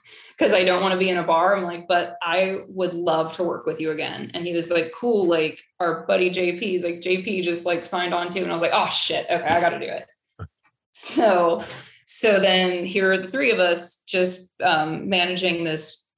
because 0.40 0.54
I 0.54 0.64
don't 0.64 0.80
want 0.80 0.92
to 0.92 0.98
be 0.98 1.10
in 1.10 1.18
a 1.18 1.22
bar. 1.22 1.54
I'm 1.54 1.64
like, 1.64 1.86
but 1.86 2.16
I 2.22 2.60
would 2.68 2.94
love 2.94 3.34
to 3.34 3.44
work 3.44 3.66
with 3.66 3.78
you 3.78 3.90
again. 3.90 4.30
And 4.32 4.42
he 4.42 4.54
was 4.54 4.70
like, 4.70 4.90
cool. 4.94 5.26
Like 5.26 5.60
our 5.80 6.06
buddy 6.06 6.30
JP, 6.30 6.60
he's 6.60 6.82
like, 6.82 7.02
JP 7.02 7.42
just 7.42 7.66
like 7.66 7.84
signed 7.84 8.14
on 8.14 8.30
too. 8.30 8.40
And 8.40 8.48
I 8.48 8.54
was 8.54 8.62
like, 8.62 8.72
oh 8.72 8.86
shit. 8.86 9.26
Okay. 9.30 9.44
I 9.44 9.60
got 9.60 9.70
to 9.70 9.78
do 9.78 9.86
it. 9.86 10.06
So, 10.92 11.62
so 12.06 12.40
then 12.40 12.84
here 12.84 13.12
are 13.12 13.18
the 13.18 13.28
three 13.28 13.52
of 13.52 13.60
us 13.60 14.02
just 14.08 14.60
um, 14.60 15.08
managing 15.08 15.62
this 15.62 16.09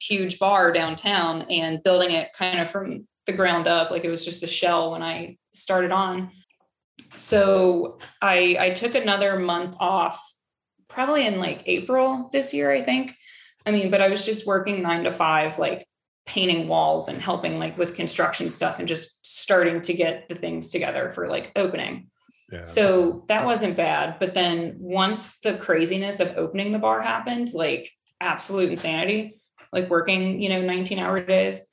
huge 0.00 0.38
bar 0.38 0.72
downtown 0.72 1.42
and 1.42 1.82
building 1.82 2.10
it 2.10 2.32
kind 2.32 2.60
of 2.60 2.70
from 2.70 3.06
the 3.26 3.32
ground 3.32 3.68
up. 3.68 3.90
Like 3.90 4.04
it 4.04 4.10
was 4.10 4.24
just 4.24 4.42
a 4.42 4.46
shell 4.46 4.92
when 4.92 5.02
I 5.02 5.36
started 5.52 5.92
on. 5.92 6.30
So 7.14 7.98
I, 8.22 8.56
I 8.58 8.70
took 8.70 8.94
another 8.94 9.38
month 9.38 9.76
off 9.80 10.20
probably 10.88 11.26
in 11.26 11.38
like 11.38 11.62
April 11.66 12.28
this 12.32 12.52
year, 12.52 12.70
I 12.70 12.82
think. 12.82 13.14
I 13.66 13.70
mean, 13.70 13.90
but 13.90 14.00
I 14.00 14.08
was 14.08 14.24
just 14.24 14.46
working 14.46 14.82
nine 14.82 15.04
to 15.04 15.12
five, 15.12 15.58
like 15.58 15.86
painting 16.26 16.68
walls 16.68 17.08
and 17.08 17.20
helping 17.20 17.58
like 17.58 17.76
with 17.76 17.94
construction 17.94 18.50
stuff 18.50 18.78
and 18.78 18.88
just 18.88 19.26
starting 19.26 19.82
to 19.82 19.92
get 19.92 20.28
the 20.28 20.34
things 20.34 20.70
together 20.70 21.10
for 21.10 21.28
like 21.28 21.52
opening. 21.56 22.08
Yeah. 22.52 22.62
So 22.62 23.24
that 23.28 23.44
wasn't 23.44 23.76
bad. 23.76 24.18
But 24.18 24.34
then 24.34 24.76
once 24.78 25.40
the 25.40 25.56
craziness 25.56 26.20
of 26.20 26.36
opening 26.36 26.72
the 26.72 26.78
bar 26.78 27.00
happened, 27.00 27.48
like 27.54 27.90
absolute 28.20 28.70
insanity, 28.70 29.39
like 29.72 29.88
working, 29.90 30.40
you 30.40 30.48
know, 30.48 30.62
19 30.62 30.98
hour 30.98 31.20
days, 31.20 31.68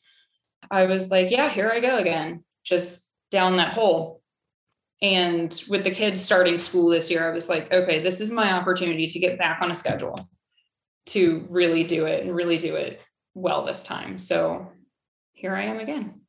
I 0.70 0.86
was 0.86 1.12
like, 1.12 1.32
yeah, 1.32 1.50
here 1.50 1.70
I 1.74 1.80
go 1.80 1.98
again, 1.98 2.44
just 2.64 3.12
down 3.32 3.58
that 3.58 3.74
hole. 3.74 4.22
And 5.02 5.54
with 5.70 5.84
the 5.84 5.92
kids 5.92 6.24
starting 6.24 6.60
school 6.60 6.90
this 6.90 7.12
year, 7.12 7.30
I 7.30 7.34
was 7.34 7.50
like, 7.50 7.72
okay, 7.72 8.02
this 8.02 8.20
is 8.20 8.32
my 8.32 8.54
opportunity 8.54 9.08
to 9.08 9.20
get 9.20 9.38
back 9.38 9.62
on 9.62 9.70
a 9.72 9.76
schedule 9.76 10.18
to 11.08 11.46
really 11.50 11.84
do 11.84 12.06
it 12.06 12.26
and 12.26 12.36
really 12.36 12.58
do 12.58 12.76
it 12.76 13.02
well 13.36 13.66
this 13.66 13.84
time. 13.84 14.18
So 14.20 14.72
here 15.34 15.56
I 15.56 15.64
am 15.64 15.80
again. 15.80 16.22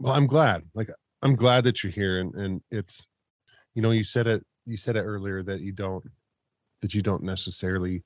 well 0.00 0.14
i'm 0.14 0.26
glad 0.26 0.64
like 0.74 0.88
i'm 1.22 1.36
glad 1.36 1.64
that 1.64 1.84
you're 1.84 1.92
here 1.92 2.20
and 2.20 2.34
and 2.34 2.62
it's 2.70 3.06
you 3.74 3.82
know 3.82 3.90
you 3.90 4.02
said 4.02 4.26
it 4.26 4.44
you 4.64 4.76
said 4.76 4.96
it 4.96 5.02
earlier 5.02 5.42
that 5.42 5.60
you 5.60 5.72
don't 5.72 6.02
that 6.80 6.94
you 6.94 7.02
don't 7.02 7.22
necessarily 7.22 8.02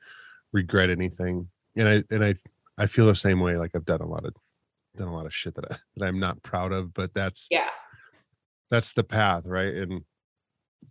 regret 0.52 0.90
anything 0.90 1.48
and 1.76 1.88
i 1.88 2.02
and 2.10 2.24
i 2.24 2.34
i 2.78 2.86
feel 2.86 3.06
the 3.06 3.14
same 3.14 3.40
way 3.40 3.56
like 3.56 3.70
i've 3.74 3.84
done 3.84 4.00
a 4.00 4.06
lot 4.06 4.24
of 4.24 4.34
done 4.96 5.08
a 5.08 5.14
lot 5.14 5.26
of 5.26 5.34
shit 5.34 5.54
that 5.56 5.64
I, 5.70 5.76
that 5.96 6.06
i'm 6.06 6.20
not 6.20 6.42
proud 6.42 6.72
of 6.72 6.94
but 6.94 7.12
that's 7.14 7.48
Yeah. 7.50 7.68
that's 8.70 8.92
the 8.92 9.04
path 9.04 9.44
right 9.46 9.74
and 9.74 10.02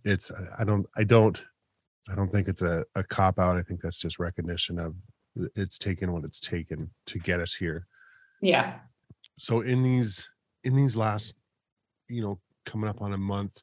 it's 0.03 0.31
I- 0.59 0.63
don't 0.63 0.85
i 0.97 1.03
don't 1.03 1.43
i 2.11 2.15
don't 2.15 2.29
think 2.31 2.47
it's 2.47 2.61
a, 2.61 2.83
a 2.95 3.03
cop 3.03 3.39
out 3.39 3.57
i 3.57 3.61
think 3.61 3.81
that's 3.81 3.99
just 4.01 4.19
recognition 4.19 4.77
of 4.79 4.95
it's 5.55 5.77
taken 5.79 6.11
what 6.11 6.23
it's 6.25 6.39
taken 6.39 6.91
to 7.07 7.19
get 7.19 7.39
us 7.39 7.55
here 7.55 7.87
Yeah. 8.41 8.79
so 9.39 9.61
in 9.61 9.83
these 9.83 10.29
in 10.63 10.75
these 10.75 10.95
last 10.95 11.35
you 12.09 12.21
know 12.21 12.39
coming 12.65 12.89
up 12.89 13.01
on 13.01 13.13
a 13.13 13.17
month 13.17 13.61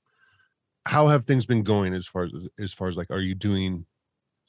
how 0.86 1.08
have 1.08 1.24
things 1.24 1.44
been 1.46 1.62
going 1.62 1.92
as 1.94 2.06
far 2.06 2.24
as 2.24 2.48
as 2.58 2.72
far 2.72 2.88
as 2.88 2.96
like 2.96 3.10
are 3.10 3.20
you 3.20 3.34
doing 3.34 3.84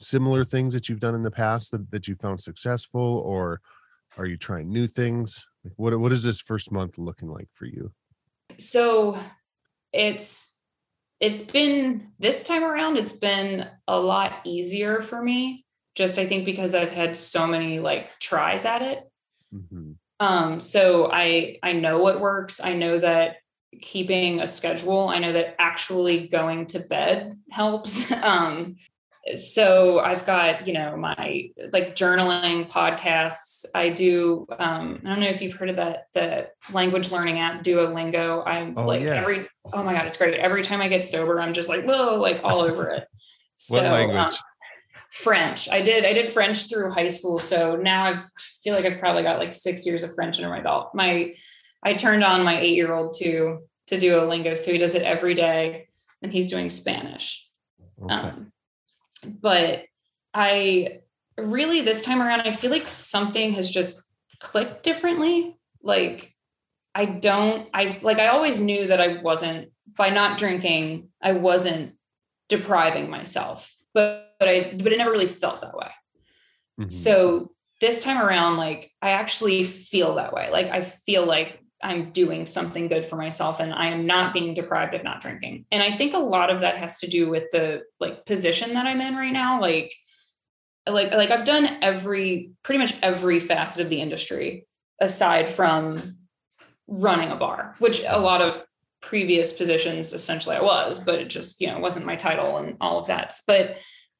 similar 0.02 0.43
things 0.43 0.74
that 0.74 0.89
you've 0.89 0.99
done 0.99 1.16
in 1.16 1.24
the 1.24 1.32
past 1.32 1.72
that, 1.72 1.89
that 1.91 2.08
you 2.08 2.16
found 2.16 2.39
successful 2.39 3.02
or 3.26 3.62
are 4.18 4.26
you 4.26 4.38
trying 4.38 4.70
new 4.70 4.88
things 4.88 5.47
Like, 5.64 5.74
what 5.78 5.97
what 5.99 6.12
is 6.12 6.24
this 6.24 6.41
first 6.41 6.72
month 6.72 6.97
looking 6.97 7.30
like 7.30 7.47
for 7.54 7.66
you? 7.66 7.91
So 8.58 9.18
it's 9.93 10.62
it's 11.20 11.41
been 11.41 12.12
this 12.20 12.43
time 12.43 12.64
around 12.64 12.97
it's 12.97 13.18
been 13.18 13.68
a 13.88 13.99
lot 13.99 14.41
easier 14.43 15.02
for 15.02 15.22
me 15.22 15.66
just 15.95 16.18
I 16.18 16.26
think 16.26 16.45
because 16.45 16.74
I've 16.74 16.91
had 16.91 17.16
so 17.16 17.47
many 17.47 17.80
like 17.80 18.18
tries 18.20 18.66
at 18.66 18.82
it. 18.82 19.10
Mhm. 19.54 19.95
Um, 20.20 20.60
so 20.60 21.10
I 21.12 21.58
I 21.64 21.74
know 21.74 21.99
what 21.99 22.22
works. 22.22 22.62
I 22.64 22.74
know 22.74 22.99
that 22.99 23.38
keeping 23.82 24.39
a 24.39 24.47
schedule, 24.47 25.10
I 25.10 25.20
know 25.20 25.34
that 25.34 25.56
actually 25.60 26.28
going 26.28 26.68
to 26.68 26.80
bed 26.80 27.39
helps. 27.49 28.12
Um, 28.22 28.76
so 29.36 29.99
I've 29.99 30.26
got, 30.26 30.67
you 30.67 30.74
know, 30.74 30.97
my 30.97 31.49
like 31.72 31.95
journaling 31.95 32.69
podcasts. 32.69 33.65
I 33.76 33.89
do 33.89 34.47
um, 34.57 34.99
I 35.05 35.09
don't 35.09 35.19
know 35.19 35.28
if 35.28 35.41
you've 35.41 35.53
heard 35.53 35.69
of 35.69 35.76
that 35.76 36.07
the 36.13 36.49
language 36.74 37.11
learning 37.11 37.39
app 37.39 37.63
Duolingo. 37.63 38.43
I'm 38.45 38.78
Oh, 38.78 38.86
like 38.86 39.01
yeah. 39.01 39.22
every 39.22 39.47
oh 39.74 39.84
my 39.84 39.93
god, 39.93 40.05
it's 40.05 40.17
great. 40.17 40.34
Every 40.39 40.63
time 40.63 40.82
I 40.82 40.88
get 40.88 41.05
sober, 41.05 41.39
I'm 41.39 41.53
just 41.53 41.69
like, 41.69 41.86
whoa, 41.86 42.15
like 42.15 42.41
all 42.43 42.61
over 42.67 42.89
it. 42.89 43.05
So 43.55 43.78
What 43.78 43.86
um, 43.86 43.91
language? 43.91 44.39
French. 45.11 45.69
I 45.69 45.82
did 45.82 46.05
I 46.05 46.13
did 46.13 46.30
French 46.30 46.69
through 46.69 46.91
high 46.91 47.09
school, 47.09 47.38
so 47.38 47.76
now 47.76 48.05
I've, 48.05 48.19
I 48.19 48.24
feel 48.63 48.74
like 48.76 48.86
I've 48.86 48.99
probably 48.99 49.24
got 49.24 49.39
like 49.39 49.53
six 49.53 49.86
years 49.86 50.03
of 50.03 50.15
French 50.15 50.38
under 50.38 50.49
my 50.49 50.61
belt. 50.61 50.91
My 50.95 51.34
I 51.84 51.93
turned 51.93 52.24
on 52.24 52.43
my 52.43 52.59
eight 52.59 52.76
year 52.76 52.93
old 52.93 53.13
to 53.19 53.59
to 53.88 53.97
Duolingo, 53.97 54.57
so 54.57 54.72
he 54.72 54.78
does 54.78 54.95
it 54.95 55.03
every 55.03 55.34
day, 55.34 55.89
and 56.22 56.32
he's 56.32 56.49
doing 56.49 56.69
Spanish. 56.69 57.47
Okay. 58.01 58.13
Um, 58.13 58.51
but 59.24 59.86
I 60.34 60.99
really 61.38 61.82
this 61.82 62.03
time 62.05 62.22
around, 62.22 62.41
I 62.41 62.51
feel 62.51 62.72
like 62.72 62.88
something 62.88 63.53
has 63.53 63.69
just 63.69 64.09
clicked 64.39 64.84
differently. 64.84 65.57
Like 65.82 66.34
I 66.93 67.05
don't, 67.05 67.69
I 67.74 67.99
like 68.01 68.19
I 68.19 68.28
always 68.28 68.59
knew 68.59 68.88
that 68.88 69.01
I 69.01 69.22
wasn't 69.22 69.72
by 69.97 70.09
not 70.09 70.38
drinking, 70.38 71.09
I 71.22 71.34
wasn't 71.34 71.93
depriving 72.49 73.09
myself, 73.09 73.74
but 73.93 74.32
but 74.41 74.49
I 74.49 74.74
but 74.82 74.91
it 74.91 74.97
never 74.97 75.11
really 75.11 75.28
felt 75.28 75.61
that 75.61 75.78
way. 75.78 75.91
Mhm. 76.80 76.91
So 76.91 77.51
this 77.80 78.03
time 78.03 78.19
around, 78.19 78.57
like 78.57 78.91
I 78.99 79.11
actually 79.11 79.63
feel 79.63 80.15
that 80.15 80.34
way. 80.34 80.49
Like 80.49 80.72
I 80.72 80.82
feel 80.82 81.28
like 81.28 81.61
I'm 81.84 82.12
doing 82.12 82.46
something 82.46 82.88
good 82.88 83.06
for 83.06 83.16
myself 83.16 83.60
and 83.60 83.74
I 83.74 83.88
am 83.88 84.06
not 84.06 84.34
being 84.34 84.54
deprived 84.54 84.94
of 84.94 85.04
not 85.04 85.22
drinking. 85.22 85.66
And 85.72 85.82
I 85.82 85.92
think 85.92 86.14
a 86.14 86.20
lot 86.20 86.50
of 86.50 86.62
that 86.62 86.76
has 86.76 87.00
to 87.00 87.08
do 87.08 87.30
with 87.30 87.46
the 87.52 87.84
like 88.00 88.26
position 88.26 88.74
that 88.74 88.86
I'm 88.86 89.02
in 89.02 89.16
right 89.16 89.34
now. 89.34 89.60
Like, 89.60 89.94
like, 90.88 91.12
like 91.12 91.32
I've 91.32 91.46
done 91.46 91.68
every 91.82 92.52
pretty 92.64 92.80
much 92.80 92.96
every 93.02 93.40
facet 93.40 93.84
of 93.84 93.90
the 93.90 94.02
industry 94.02 94.68
aside 95.00 95.50
from 95.50 96.18
running 96.88 97.32
a 97.32 97.36
bar, 97.36 97.76
which 97.80 98.04
a 98.08 98.20
lot 98.20 98.42
of 98.42 98.64
previous 99.02 99.54
positions 99.54 100.14
essentially 100.14 100.56
I 100.56 100.62
was, 100.62 101.04
but 101.04 101.20
it 101.20 101.30
just, 101.30 101.60
you 101.60 101.68
know, 101.68 101.80
wasn't 101.80 102.06
my 102.06 102.16
title 102.16 102.58
and 102.58 102.78
all 102.80 103.00
of 103.00 103.08
that. 103.08 103.34
But 103.48 103.78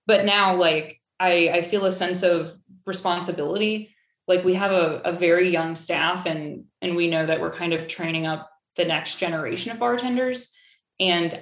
but 0.08 0.26
now 0.26 0.56
like 0.56 1.00
I, 1.20 1.50
I 1.54 1.62
feel 1.62 1.86
a 1.86 1.92
sense 1.92 2.24
of 2.24 2.52
responsibility. 2.86 3.91
Like 4.32 4.46
we 4.46 4.54
have 4.54 4.72
a, 4.72 5.02
a 5.04 5.12
very 5.12 5.50
young 5.50 5.76
staff 5.76 6.26
and 6.26 6.64
and 6.82 6.96
we 6.96 7.10
know 7.10 7.26
that 7.26 7.42
we're 7.42 7.52
kind 7.52 7.74
of 7.74 7.88
training 7.88 8.26
up 8.26 8.50
the 8.78 8.86
next 8.86 9.18
generation 9.18 9.72
of 9.72 9.80
bartenders. 9.80 10.56
And 11.00 11.38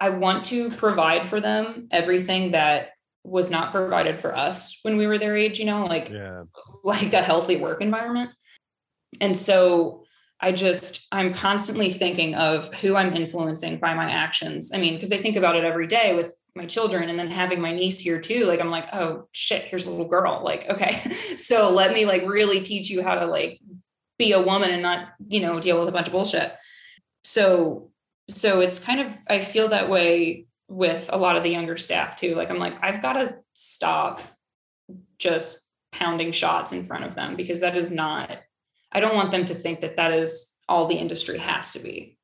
I 0.00 0.10
want 0.10 0.44
to 0.46 0.70
provide 0.70 1.26
for 1.26 1.40
them 1.40 1.86
everything 1.92 2.52
that 2.52 2.90
was 3.22 3.50
not 3.50 3.72
provided 3.72 4.18
for 4.18 4.34
us 4.34 4.80
when 4.82 4.96
we 4.96 5.06
were 5.06 5.18
their 5.18 5.36
age, 5.36 5.60
you 5.60 5.66
know, 5.66 5.84
like 5.84 6.10
yeah. 6.10 6.42
like 6.84 7.12
a 7.12 7.22
healthy 7.22 7.60
work 7.60 7.80
environment. 7.80 8.30
And 9.20 9.36
so 9.36 10.04
I 10.40 10.52
just, 10.52 11.06
I'm 11.12 11.34
constantly 11.34 11.90
thinking 11.90 12.34
of 12.34 12.72
who 12.74 12.96
I'm 12.96 13.14
influencing 13.14 13.78
by 13.78 13.94
my 13.94 14.10
actions. 14.10 14.72
I 14.74 14.78
mean, 14.78 14.94
because 14.94 15.12
I 15.12 15.18
think 15.18 15.36
about 15.36 15.56
it 15.56 15.64
every 15.64 15.86
day 15.86 16.14
with 16.14 16.34
my 16.54 16.66
children 16.66 17.08
and 17.08 17.18
then 17.18 17.30
having 17.30 17.60
my 17.60 17.72
niece 17.72 18.00
here 18.00 18.20
too. 18.20 18.44
Like, 18.44 18.60
I'm 18.60 18.70
like, 18.70 18.88
oh 18.92 19.28
shit, 19.32 19.64
here's 19.64 19.86
a 19.86 19.90
little 19.90 20.08
girl. 20.08 20.42
Like, 20.42 20.68
okay, 20.68 20.92
so 21.36 21.70
let 21.70 21.92
me 21.92 22.06
like 22.06 22.22
really 22.22 22.62
teach 22.62 22.90
you 22.90 23.02
how 23.02 23.14
to 23.16 23.26
like 23.26 23.58
be 24.18 24.32
a 24.32 24.42
woman 24.42 24.70
and 24.70 24.82
not, 24.82 25.10
you 25.28 25.40
know, 25.40 25.60
deal 25.60 25.78
with 25.78 25.88
a 25.88 25.92
bunch 25.92 26.08
of 26.08 26.12
bullshit. 26.12 26.52
So, 27.24 27.90
so 28.28 28.60
it's 28.60 28.80
kind 28.80 29.00
of, 29.00 29.14
I 29.28 29.40
feel 29.40 29.68
that 29.68 29.88
way 29.88 30.46
with 30.68 31.08
a 31.12 31.18
lot 31.18 31.36
of 31.36 31.42
the 31.42 31.50
younger 31.50 31.76
staff 31.76 32.16
too. 32.16 32.34
Like, 32.34 32.50
I'm 32.50 32.58
like, 32.58 32.74
I've 32.82 33.00
got 33.00 33.14
to 33.14 33.38
stop 33.52 34.20
just 35.18 35.72
pounding 35.92 36.32
shots 36.32 36.72
in 36.72 36.84
front 36.84 37.04
of 37.04 37.14
them 37.14 37.36
because 37.36 37.60
that 37.60 37.76
is 37.76 37.90
not 37.90 38.38
I 38.92 39.00
don't 39.00 39.14
want 39.14 39.30
them 39.30 39.44
to 39.46 39.54
think 39.54 39.80
that 39.80 39.96
that 39.96 40.12
is 40.12 40.56
all 40.68 40.86
the 40.86 40.96
industry 40.96 41.38
has 41.38 41.72
to 41.72 41.78
be. 41.78 42.16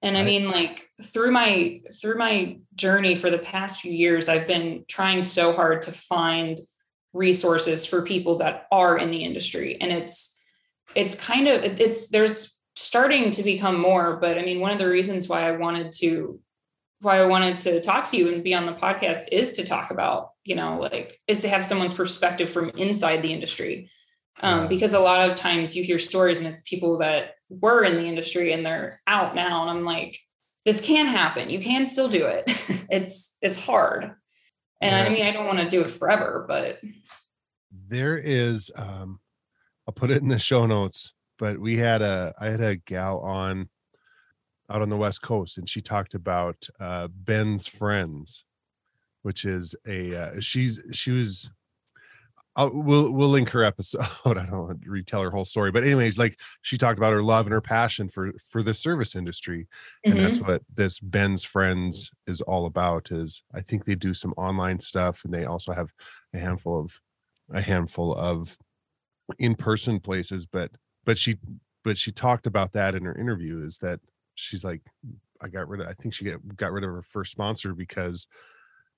And 0.00 0.16
I 0.16 0.24
mean 0.24 0.48
like 0.48 0.88
through 1.02 1.30
my 1.30 1.80
through 2.00 2.16
my 2.16 2.58
journey 2.74 3.14
for 3.16 3.30
the 3.30 3.38
past 3.38 3.80
few 3.80 3.92
years 3.92 4.28
I've 4.28 4.46
been 4.46 4.84
trying 4.88 5.22
so 5.22 5.52
hard 5.52 5.82
to 5.82 5.92
find 5.92 6.58
resources 7.12 7.84
for 7.86 8.02
people 8.02 8.38
that 8.38 8.66
are 8.70 8.98
in 8.98 9.10
the 9.10 9.24
industry. 9.24 9.76
And 9.80 9.92
it's 9.92 10.40
it's 10.94 11.14
kind 11.14 11.48
of 11.48 11.62
it's 11.62 12.10
there's 12.10 12.62
starting 12.74 13.30
to 13.32 13.42
become 13.42 13.78
more 13.78 14.16
but 14.16 14.38
I 14.38 14.42
mean 14.42 14.60
one 14.60 14.72
of 14.72 14.78
the 14.78 14.88
reasons 14.88 15.28
why 15.28 15.46
I 15.46 15.52
wanted 15.52 15.92
to 16.00 16.40
why 17.00 17.18
I 17.18 17.26
wanted 17.26 17.58
to 17.58 17.80
talk 17.80 18.08
to 18.10 18.16
you 18.16 18.32
and 18.32 18.44
be 18.44 18.54
on 18.54 18.66
the 18.66 18.72
podcast 18.72 19.24
is 19.32 19.54
to 19.54 19.64
talk 19.64 19.90
about, 19.90 20.30
you 20.44 20.54
know, 20.54 20.78
like 20.78 21.20
is 21.26 21.42
to 21.42 21.48
have 21.48 21.64
someone's 21.64 21.94
perspective 21.94 22.48
from 22.48 22.70
inside 22.70 23.22
the 23.22 23.32
industry. 23.32 23.90
Um, 24.40 24.66
because 24.66 24.94
a 24.94 24.98
lot 24.98 25.28
of 25.28 25.36
times 25.36 25.76
you 25.76 25.84
hear 25.84 25.98
stories 25.98 26.38
and 26.38 26.48
it's 26.48 26.62
people 26.62 26.98
that 26.98 27.34
were 27.60 27.84
in 27.84 27.96
the 27.96 28.06
industry 28.06 28.52
and 28.52 28.64
they're 28.64 29.00
out 29.06 29.34
now 29.34 29.62
and 29.62 29.70
i'm 29.70 29.84
like 29.84 30.18
this 30.64 30.80
can 30.80 31.06
happen. 31.06 31.50
You 31.50 31.60
can 31.60 31.86
still 31.86 32.08
do 32.08 32.26
it. 32.26 32.50
It's 32.92 33.38
it's 33.40 33.56
hard. 33.56 34.14
And 34.82 34.94
i 34.94 35.08
mean 35.08 35.24
i 35.24 35.30
don't 35.30 35.46
want 35.46 35.60
to 35.60 35.68
do 35.68 35.80
it 35.80 35.90
forever 35.90 36.44
but 36.46 36.80
there 37.88 38.16
is 38.16 38.70
um 38.74 39.20
i'll 39.86 39.94
put 39.94 40.10
it 40.10 40.22
in 40.22 40.28
the 40.28 40.38
show 40.38 40.66
notes 40.66 41.14
but 41.38 41.58
we 41.58 41.76
had 41.78 42.02
a 42.02 42.34
i 42.40 42.46
had 42.46 42.60
a 42.60 42.76
gal 42.76 43.20
on 43.20 43.68
out 44.68 44.82
on 44.82 44.88
the 44.88 44.96
west 44.96 45.22
coast 45.22 45.56
and 45.56 45.68
she 45.68 45.80
talked 45.80 46.14
about 46.14 46.66
uh 46.80 47.08
Ben's 47.08 47.66
Friends 47.66 48.44
which 49.22 49.44
is 49.44 49.74
a 49.86 50.14
uh, 50.14 50.40
she's 50.40 50.82
she 50.90 51.12
was 51.12 51.50
I'll, 52.54 52.70
we'll 52.72 53.12
we'll 53.12 53.30
link 53.30 53.48
her 53.50 53.64
episode. 53.64 54.02
I 54.24 54.32
don't 54.34 54.50
want 54.50 54.82
to 54.82 54.90
retell 54.90 55.22
her 55.22 55.30
whole 55.30 55.44
story, 55.44 55.70
but 55.70 55.84
anyways, 55.84 56.18
like 56.18 56.38
she 56.60 56.76
talked 56.76 56.98
about 56.98 57.12
her 57.12 57.22
love 57.22 57.46
and 57.46 57.52
her 57.52 57.60
passion 57.62 58.08
for 58.08 58.32
for 58.50 58.62
the 58.62 58.74
service 58.74 59.14
industry, 59.14 59.68
and 60.04 60.18
that's 60.18 60.38
Mm-hmm. 60.38 60.50
what 60.50 60.62
this 60.74 61.00
Ben's 61.00 61.44
Friends 61.44 62.10
is 62.26 62.40
all 62.42 62.66
about. 62.66 63.10
Is 63.10 63.42
I 63.54 63.60
think 63.62 63.84
they 63.84 63.94
do 63.94 64.12
some 64.14 64.34
online 64.36 64.80
stuff, 64.80 65.24
and 65.24 65.32
they 65.32 65.44
also 65.44 65.72
have 65.72 65.88
a 66.34 66.38
handful 66.38 66.78
of 66.78 67.00
a 67.50 67.62
handful 67.62 68.14
of 68.14 68.58
in 69.38 69.54
person 69.54 69.98
places. 70.00 70.44
But 70.46 70.72
but 71.04 71.16
she 71.16 71.36
but 71.84 71.96
she 71.96 72.12
talked 72.12 72.46
about 72.46 72.72
that 72.72 72.94
in 72.94 73.04
her 73.04 73.16
interview. 73.16 73.64
Is 73.64 73.78
that 73.78 74.00
she's 74.34 74.62
like 74.62 74.82
I 75.40 75.48
got 75.48 75.68
rid 75.68 75.80
of. 75.80 75.86
I 75.88 75.94
think 75.94 76.12
she 76.14 76.24
get, 76.24 76.56
got 76.56 76.72
rid 76.72 76.84
of 76.84 76.90
her 76.90 77.02
first 77.02 77.32
sponsor 77.32 77.72
because 77.74 78.26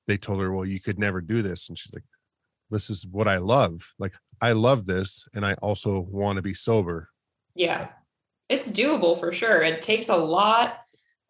they 0.07 0.17
told 0.19 0.41
her, 0.41 0.53
well, 0.53 0.67
you 0.67 0.81
could 0.81 0.99
never 0.99 1.21
do 1.21 1.41
this, 1.41 1.69
and 1.69 1.79
she's 1.79 1.95
like 1.95 2.05
this 2.71 2.91
is 2.91 3.07
what 3.11 3.29
I 3.29 3.37
love. 3.39 3.93
Like 3.99 4.15
I 4.41 4.53
love 4.53 4.87
this 4.87 5.27
and 5.35 5.45
I 5.45 5.55
also 5.55 6.01
want 6.01 6.37
to 6.37 6.43
be 6.43 6.55
sober. 6.55 7.09
yeah 7.55 7.89
it's 8.51 8.71
doable 8.71 9.19
for 9.19 9.33
sure 9.33 9.63
it 9.63 9.81
takes 9.81 10.09
a 10.11 10.17
lot 10.17 10.81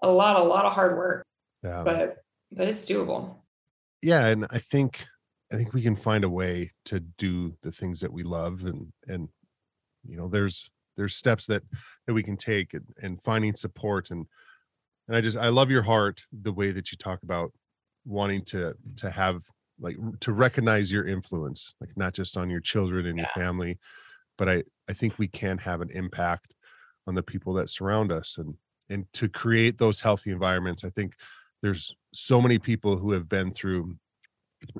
a 0.03 0.09
lot 0.11 0.37
a 0.41 0.43
lot 0.43 0.65
of 0.65 0.73
hard 0.73 0.97
work 0.97 1.23
Yeah. 1.63 1.83
but 1.85 2.17
but 2.51 2.67
it's 2.69 2.85
doable 2.87 3.37
yeah, 4.03 4.27
and 4.27 4.47
I 4.51 4.59
think 4.59 5.07
I 5.53 5.57
think 5.57 5.73
we 5.73 5.81
can 5.81 5.97
find 5.97 6.25
a 6.25 6.29
way 6.29 6.73
to 6.87 7.01
do 7.01 7.55
the 7.63 7.73
things 7.73 8.01
that 8.01 8.13
we 8.13 8.23
love 8.23 8.65
and 8.65 8.93
and 9.07 9.29
you 10.05 10.17
know 10.17 10.29
there's 10.29 10.69
there's 10.97 11.15
steps 11.15 11.47
that 11.47 11.63
that 12.07 12.13
we 12.15 12.23
can 12.23 12.37
take 12.37 12.75
and, 12.75 12.85
and 13.03 13.23
finding 13.23 13.55
support 13.55 14.11
and 14.11 14.27
and 15.09 15.17
I 15.17 15.21
just 15.21 15.37
I 15.39 15.49
love 15.49 15.71
your 15.71 15.83
heart 15.83 16.23
the 16.33 16.53
way 16.53 16.71
that 16.73 16.91
you 16.93 16.99
talk 16.99 17.23
about 17.23 17.53
wanting 18.05 18.43
to 18.47 18.75
to 18.97 19.11
have 19.11 19.41
like 19.81 19.97
to 20.21 20.33
recognize 20.33 20.93
your 20.93 21.07
influence 21.07 21.77
like 21.81 21.91
not 21.97 22.15
just 22.15 22.37
on 22.37 22.49
your 22.49 22.61
children 22.61 23.07
and 23.07 23.19
your 23.19 23.27
family 23.29 23.79
but 24.39 24.49
I 24.49 24.63
I 24.89 24.93
think 24.93 25.19
we 25.19 25.29
can 25.29 25.59
have 25.59 25.81
an 25.81 25.91
impact 25.91 26.55
on 27.07 27.15
the 27.15 27.23
people 27.23 27.53
that 27.55 27.69
surround 27.69 28.13
us 28.13 28.39
and 28.39 28.55
and 28.89 29.07
to 29.15 29.29
create 29.29 29.79
those 29.79 30.01
healthy 30.01 30.31
environments 30.31 30.85
I 30.85 30.91
think 30.91 31.15
there's 31.65 31.95
so 32.13 32.43
many 32.43 32.59
people 32.59 32.99
who 32.99 33.13
have 33.13 33.27
been 33.27 33.51
through 33.51 33.97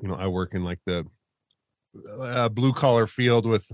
you 0.01 0.07
know 0.07 0.15
i 0.15 0.27
work 0.27 0.53
in 0.53 0.63
like 0.63 0.79
the 0.85 1.03
uh, 2.21 2.49
blue 2.49 2.73
collar 2.73 3.07
field 3.07 3.45
with 3.45 3.69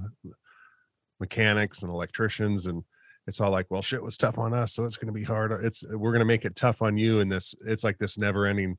mechanics 1.20 1.84
and 1.84 1.92
electricians 1.92 2.68
and 2.68 2.84
it's 3.28 3.42
all 3.42 3.52
like 3.52 3.66
well 3.70 3.82
shit 3.82 4.02
was 4.02 4.18
tough 4.18 4.38
on 4.38 4.54
us 4.54 4.74
so 4.74 4.86
it's 4.86 4.98
going 4.98 5.14
to 5.14 5.20
be 5.20 5.24
hard 5.24 5.52
it's 5.64 5.84
we're 5.92 6.12
going 6.12 6.20
to 6.20 6.26
make 6.26 6.46
it 6.46 6.56
tough 6.56 6.82
on 6.82 6.98
you 6.98 7.20
and 7.20 7.32
this 7.32 7.54
it's 7.66 7.84
like 7.84 7.98
this 7.98 8.18
never 8.18 8.46
ending 8.46 8.78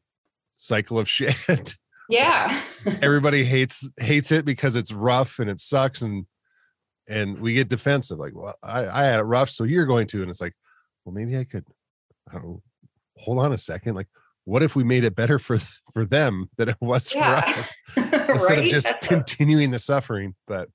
cycle 0.57 0.99
of 0.99 1.09
shit 1.09 1.75
yeah 2.13 2.61
everybody 3.03 3.45
hates 3.45 3.89
hates 3.99 4.31
it 4.33 4.45
because 4.45 4.77
it's 4.77 4.93
rough 4.93 5.39
and 5.39 5.49
it 5.51 5.61
sucks 5.61 6.03
and 6.03 6.27
and 7.09 7.39
we 7.41 7.55
get 7.55 7.69
defensive 7.69 8.19
like 8.19 8.33
well 8.35 8.55
I, 8.63 8.87
I 8.87 9.03
had 9.05 9.21
it 9.21 9.25
rough 9.25 9.51
so 9.51 9.65
you're 9.65 9.87
going 9.87 10.07
to 10.09 10.21
and 10.23 10.31
it's 10.31 10.41
like 10.41 10.55
well 11.05 11.15
maybe 11.15 11.37
i 11.39 11.45
could 11.45 11.65
i 12.31 12.35
don't 12.35 12.45
know 12.45 12.63
hold 13.17 13.39
on 13.39 13.53
a 13.53 13.59
second 13.59 13.95
like 13.95 14.09
what 14.45 14.63
if 14.63 14.75
we 14.75 14.83
made 14.85 15.05
it 15.05 15.15
better 15.15 15.39
for 15.39 15.57
for 15.93 16.05
them 16.05 16.49
than 16.57 16.69
it 16.69 16.77
was 16.81 17.15
Yeah. 17.15 17.41
for 17.41 17.61
us 17.61 17.75
instead 18.31 18.59
of 18.59 18.65
just 18.67 18.89
That's, 18.89 19.07
a- 19.07 19.09
continuing 19.09 19.71
the 19.71 19.79
suffering 19.79 20.35
but 20.47 20.69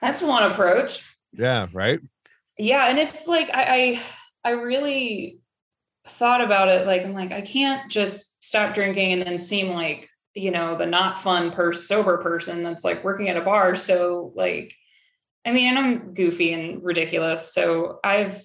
that's 0.00 0.22
one 0.22 0.42
approach. 0.50 1.04
yeah 1.32 1.66
right 1.72 2.00
Yeah, 2.58 2.86
and 2.88 2.98
it's 2.98 3.26
like 3.26 3.48
I, 3.52 3.62
I 3.64 4.02
I 4.44 4.50
really 4.52 5.40
thought 6.06 6.40
about 6.40 6.68
it. 6.68 6.86
Like 6.86 7.04
I'm 7.04 7.12
like 7.14 7.30
I 7.32 7.42
can't 7.42 7.90
just 7.90 8.42
stop 8.42 8.74
drinking 8.74 9.12
and 9.12 9.22
then 9.22 9.36
seem 9.38 9.68
like 9.74 10.08
you 10.40 10.50
know 10.50 10.76
the 10.76 10.86
not 10.86 11.18
fun 11.18 11.50
person, 11.50 11.82
sober 11.82 12.18
person 12.18 12.62
that's 12.62 12.84
like 12.84 13.04
working 13.04 13.28
at 13.28 13.36
a 13.36 13.42
bar. 13.42 13.76
So 13.76 14.32
like, 14.34 14.74
I 15.44 15.52
mean, 15.52 15.68
and 15.68 15.78
I'm 15.78 16.14
goofy 16.14 16.52
and 16.52 16.84
ridiculous. 16.84 17.52
So 17.52 18.00
I've 18.02 18.42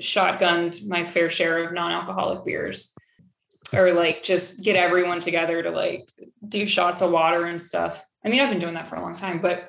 shotgunned 0.00 0.86
my 0.86 1.04
fair 1.04 1.28
share 1.30 1.64
of 1.64 1.72
non-alcoholic 1.72 2.44
beers, 2.44 2.94
or 3.72 3.92
like 3.92 4.22
just 4.22 4.64
get 4.64 4.76
everyone 4.76 5.20
together 5.20 5.62
to 5.62 5.70
like 5.70 6.08
do 6.46 6.66
shots 6.66 7.02
of 7.02 7.10
water 7.10 7.44
and 7.44 7.60
stuff. 7.60 8.04
I 8.24 8.28
mean, 8.28 8.40
I've 8.40 8.50
been 8.50 8.58
doing 8.58 8.74
that 8.74 8.88
for 8.88 8.96
a 8.96 9.02
long 9.02 9.16
time, 9.16 9.40
but 9.40 9.68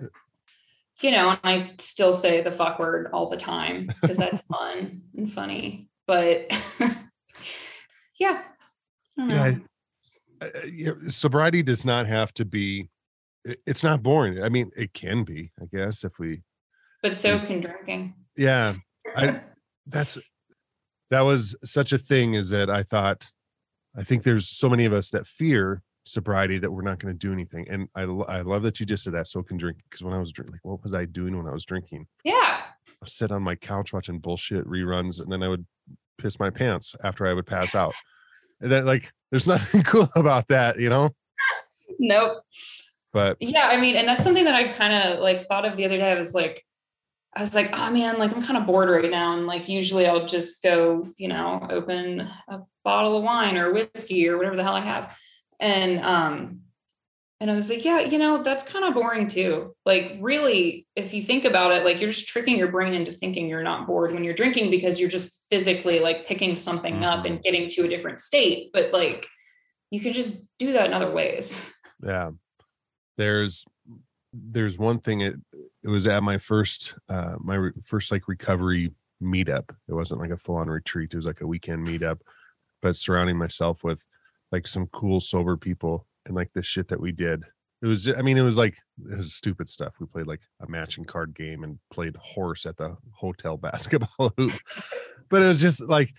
you 1.02 1.12
know, 1.12 1.32
and 1.32 1.40
I 1.44 1.58
still 1.58 2.14
say 2.14 2.42
the 2.42 2.52
fuck 2.52 2.80
word 2.80 3.10
all 3.14 3.28
the 3.28 3.38
time 3.38 3.88
because 4.02 4.18
that's 4.18 4.42
fun 4.48 5.02
and 5.16 5.32
funny. 5.32 5.90
But 6.06 6.52
yeah. 8.20 8.42
I 9.18 9.22
don't 9.22 9.30
Yeah, 9.30 9.52
know. 9.52 9.58
Uh, 10.42 10.48
sobriety 11.08 11.62
does 11.64 11.86
not 11.86 12.08
have 12.08 12.34
to 12.34 12.46
be 12.46 12.90
it's 13.66 13.84
not 13.84 14.04
boring 14.04 14.42
i 14.44 14.50
mean 14.50 14.70
it 14.76 14.94
can 14.94 15.24
be 15.24 15.52
i 15.62 15.66
guess 15.74 16.04
if 16.04 16.14
we 16.20 16.42
But 17.02 17.16
so 17.16 17.40
can 17.40 17.62
drinking. 17.62 18.14
yeah 18.38 18.74
I- 19.16 19.42
that's 19.88 20.18
that 21.10 21.22
was 21.22 21.56
such 21.64 21.92
a 21.92 21.98
thing 21.98 22.36
is 22.36 22.50
that 22.52 22.70
i 22.70 22.84
thought 22.84 23.28
i 23.98 24.04
think 24.04 24.24
there's 24.24 24.48
so 24.48 24.70
many 24.70 24.86
of 24.86 24.94
us 24.94 25.10
that 25.10 25.26
fear 25.28 25.82
sobriety 26.04 26.58
that 26.60 26.72
we're 26.72 26.82
not 26.84 27.00
going 27.00 27.14
to 27.14 27.18
do 27.18 27.34
anything 27.34 27.68
and 27.70 27.88
i 27.96 28.02
i 28.04 28.42
love 28.42 28.64
that 28.64 28.80
you 28.80 28.86
just 28.86 29.04
said 29.04 29.14
that 29.14 29.28
so 29.28 29.42
can 29.44 29.58
drink 29.58 29.78
because 29.90 30.04
when 30.04 30.14
i 30.14 30.18
was 30.20 30.32
drinking 30.32 30.54
like 30.54 30.64
what 30.66 30.82
was 30.84 30.94
i 30.94 31.06
doing 31.06 31.36
when 31.38 31.48
i 31.48 31.52
was 31.52 31.66
drinking 31.66 32.06
yeah. 32.24 32.62
i 32.88 33.06
sit 33.06 33.32
on 33.32 33.42
my 33.44 33.56
couch 33.56 33.92
watching 33.94 34.18
bullshit 34.20 34.66
reruns 34.68 35.20
and 35.22 35.32
then 35.32 35.44
i 35.44 35.48
would 35.48 35.66
piss 36.18 36.40
my 36.40 36.50
pants 36.50 36.96
after 37.04 37.28
i 37.28 37.34
would 37.34 37.46
pass 37.46 37.74
out 37.76 37.94
and 38.62 38.72
then 38.72 38.86
like 38.86 39.12
there's 39.32 39.48
nothing 39.56 39.84
cool 39.84 40.10
about 40.16 40.48
that 40.48 40.80
you 40.80 40.90
know 40.90 41.14
Nope. 42.00 42.44
but 43.14 43.38
Yeah. 43.40 43.68
I 43.68 43.78
mean, 43.78 43.96
and 43.96 44.08
that's 44.08 44.24
something 44.24 44.46
that 44.46 44.56
I 44.56 44.70
kind 44.70 44.94
of 44.94 45.20
like 45.20 45.42
thought 45.42 45.66
of 45.66 45.76
the 45.76 45.86
other 45.86 45.98
day. 45.98 46.12
I 46.12 46.18
was 46.18 46.34
like, 46.34 46.66
I 47.36 47.42
was 47.42 47.54
like, 47.54 47.70
oh 47.74 47.92
man, 47.92 48.18
like 48.18 48.36
I'm 48.36 48.44
kind 48.44 48.58
of 48.58 48.66
bored 48.66 48.90
right 48.90 49.10
now. 49.10 49.38
And 49.38 49.46
like 49.46 49.70
usually 49.70 50.08
I'll 50.08 50.26
just 50.26 50.64
go, 50.64 51.06
you 51.18 51.28
know, 51.28 51.66
open 51.70 52.28
a 52.48 52.62
bottle 52.84 53.16
of 53.16 53.24
wine 53.24 53.58
or 53.58 53.72
whiskey 53.72 54.28
or 54.28 54.38
whatever 54.38 54.56
the 54.56 54.64
hell 54.64 54.74
I 54.74 54.82
have. 54.82 55.18
And 55.60 56.00
um, 56.02 56.62
and 57.42 57.52
I 57.52 57.56
was 57.56 57.70
like, 57.70 57.84
yeah, 57.84 58.00
you 58.00 58.18
know, 58.18 58.42
that's 58.42 58.64
kind 58.64 58.86
of 58.86 58.94
boring 58.94 59.28
too. 59.28 59.76
Like, 59.86 60.18
really, 60.22 60.88
if 60.96 61.14
you 61.14 61.22
think 61.22 61.44
about 61.44 61.74
it, 61.74 61.84
like 61.84 62.00
you're 62.00 62.12
just 62.12 62.28
tricking 62.28 62.58
your 62.58 62.70
brain 62.72 62.94
into 62.94 63.12
thinking 63.12 63.50
you're 63.50 63.64
not 63.64 63.88
bored 63.88 64.14
when 64.14 64.24
you're 64.24 64.34
drinking 64.34 64.72
because 64.72 65.00
you're 65.00 65.10
just 65.10 65.48
physically 65.50 66.00
like 66.00 66.28
picking 66.28 66.56
something 66.56 67.04
up 67.04 67.26
and 67.26 67.42
getting 67.42 67.68
to 67.70 67.82
a 67.82 67.88
different 67.90 68.22
state. 68.22 68.70
But 68.72 68.94
like 68.94 69.28
you 69.92 70.00
could 70.00 70.14
just 70.14 70.48
do 70.58 70.72
that 70.74 70.86
in 70.88 70.94
other 70.94 71.12
ways. 71.12 71.72
yeah 72.04 72.32
there's 73.18 73.66
there's 74.34 74.78
one 74.78 75.00
thing 75.00 75.22
it 75.22 75.36
it 75.84 75.90
was 75.90 76.08
at 76.08 76.24
my 76.24 76.38
first 76.38 76.96
uh 77.10 77.36
my 77.40 77.56
re- 77.56 77.72
first 77.84 78.12
like 78.12 78.28
recovery 78.28 78.92
meetup 79.22 79.70
it 79.88 79.94
wasn't 79.94 80.20
like 80.20 80.32
a 80.32 80.38
full-on 80.38 80.70
retreat 80.70 81.14
it 81.14 81.18
was 81.18 81.26
like 81.26 81.42
a 81.42 81.48
weekend 81.48 81.86
meetup 81.86 82.22
but 82.82 82.96
surrounding 82.96 83.38
myself 83.38 83.84
with 83.84 84.04
like 84.52 84.66
some 84.66 84.88
cool 84.88 85.20
sober 85.20 85.58
people 85.58 86.08
and 86.26 86.36
like 86.36 86.52
the 86.54 86.64
shit 86.64 86.88
that 86.88 87.02
we 87.02 87.12
did 87.12 87.44
it 87.82 87.88
was 87.88 88.10
i 88.10 88.22
mean 88.22 88.38
it 88.38 88.44
was 88.44 88.58
like 88.58 88.78
it 89.10 89.18
was 89.18 89.34
stupid 89.34 89.68
stuff 89.68 89.96
we 90.00 90.06
played 90.06 90.28
like 90.28 90.42
a 90.62 90.70
matching 90.70 91.06
card 91.06 91.34
game 91.34 91.64
and 91.64 91.80
played 91.92 92.16
horse 92.18 92.66
at 92.66 92.78
the 92.78 92.96
hotel 93.14 93.58
basketball 93.58 94.34
hoop 94.38 94.52
but 95.30 95.42
it 95.42 95.48
was 95.48 95.62
just 95.62 95.82
like 95.88 96.12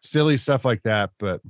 silly 0.00 0.36
stuff 0.36 0.64
like 0.64 0.82
that 0.82 1.10
but 1.18 1.40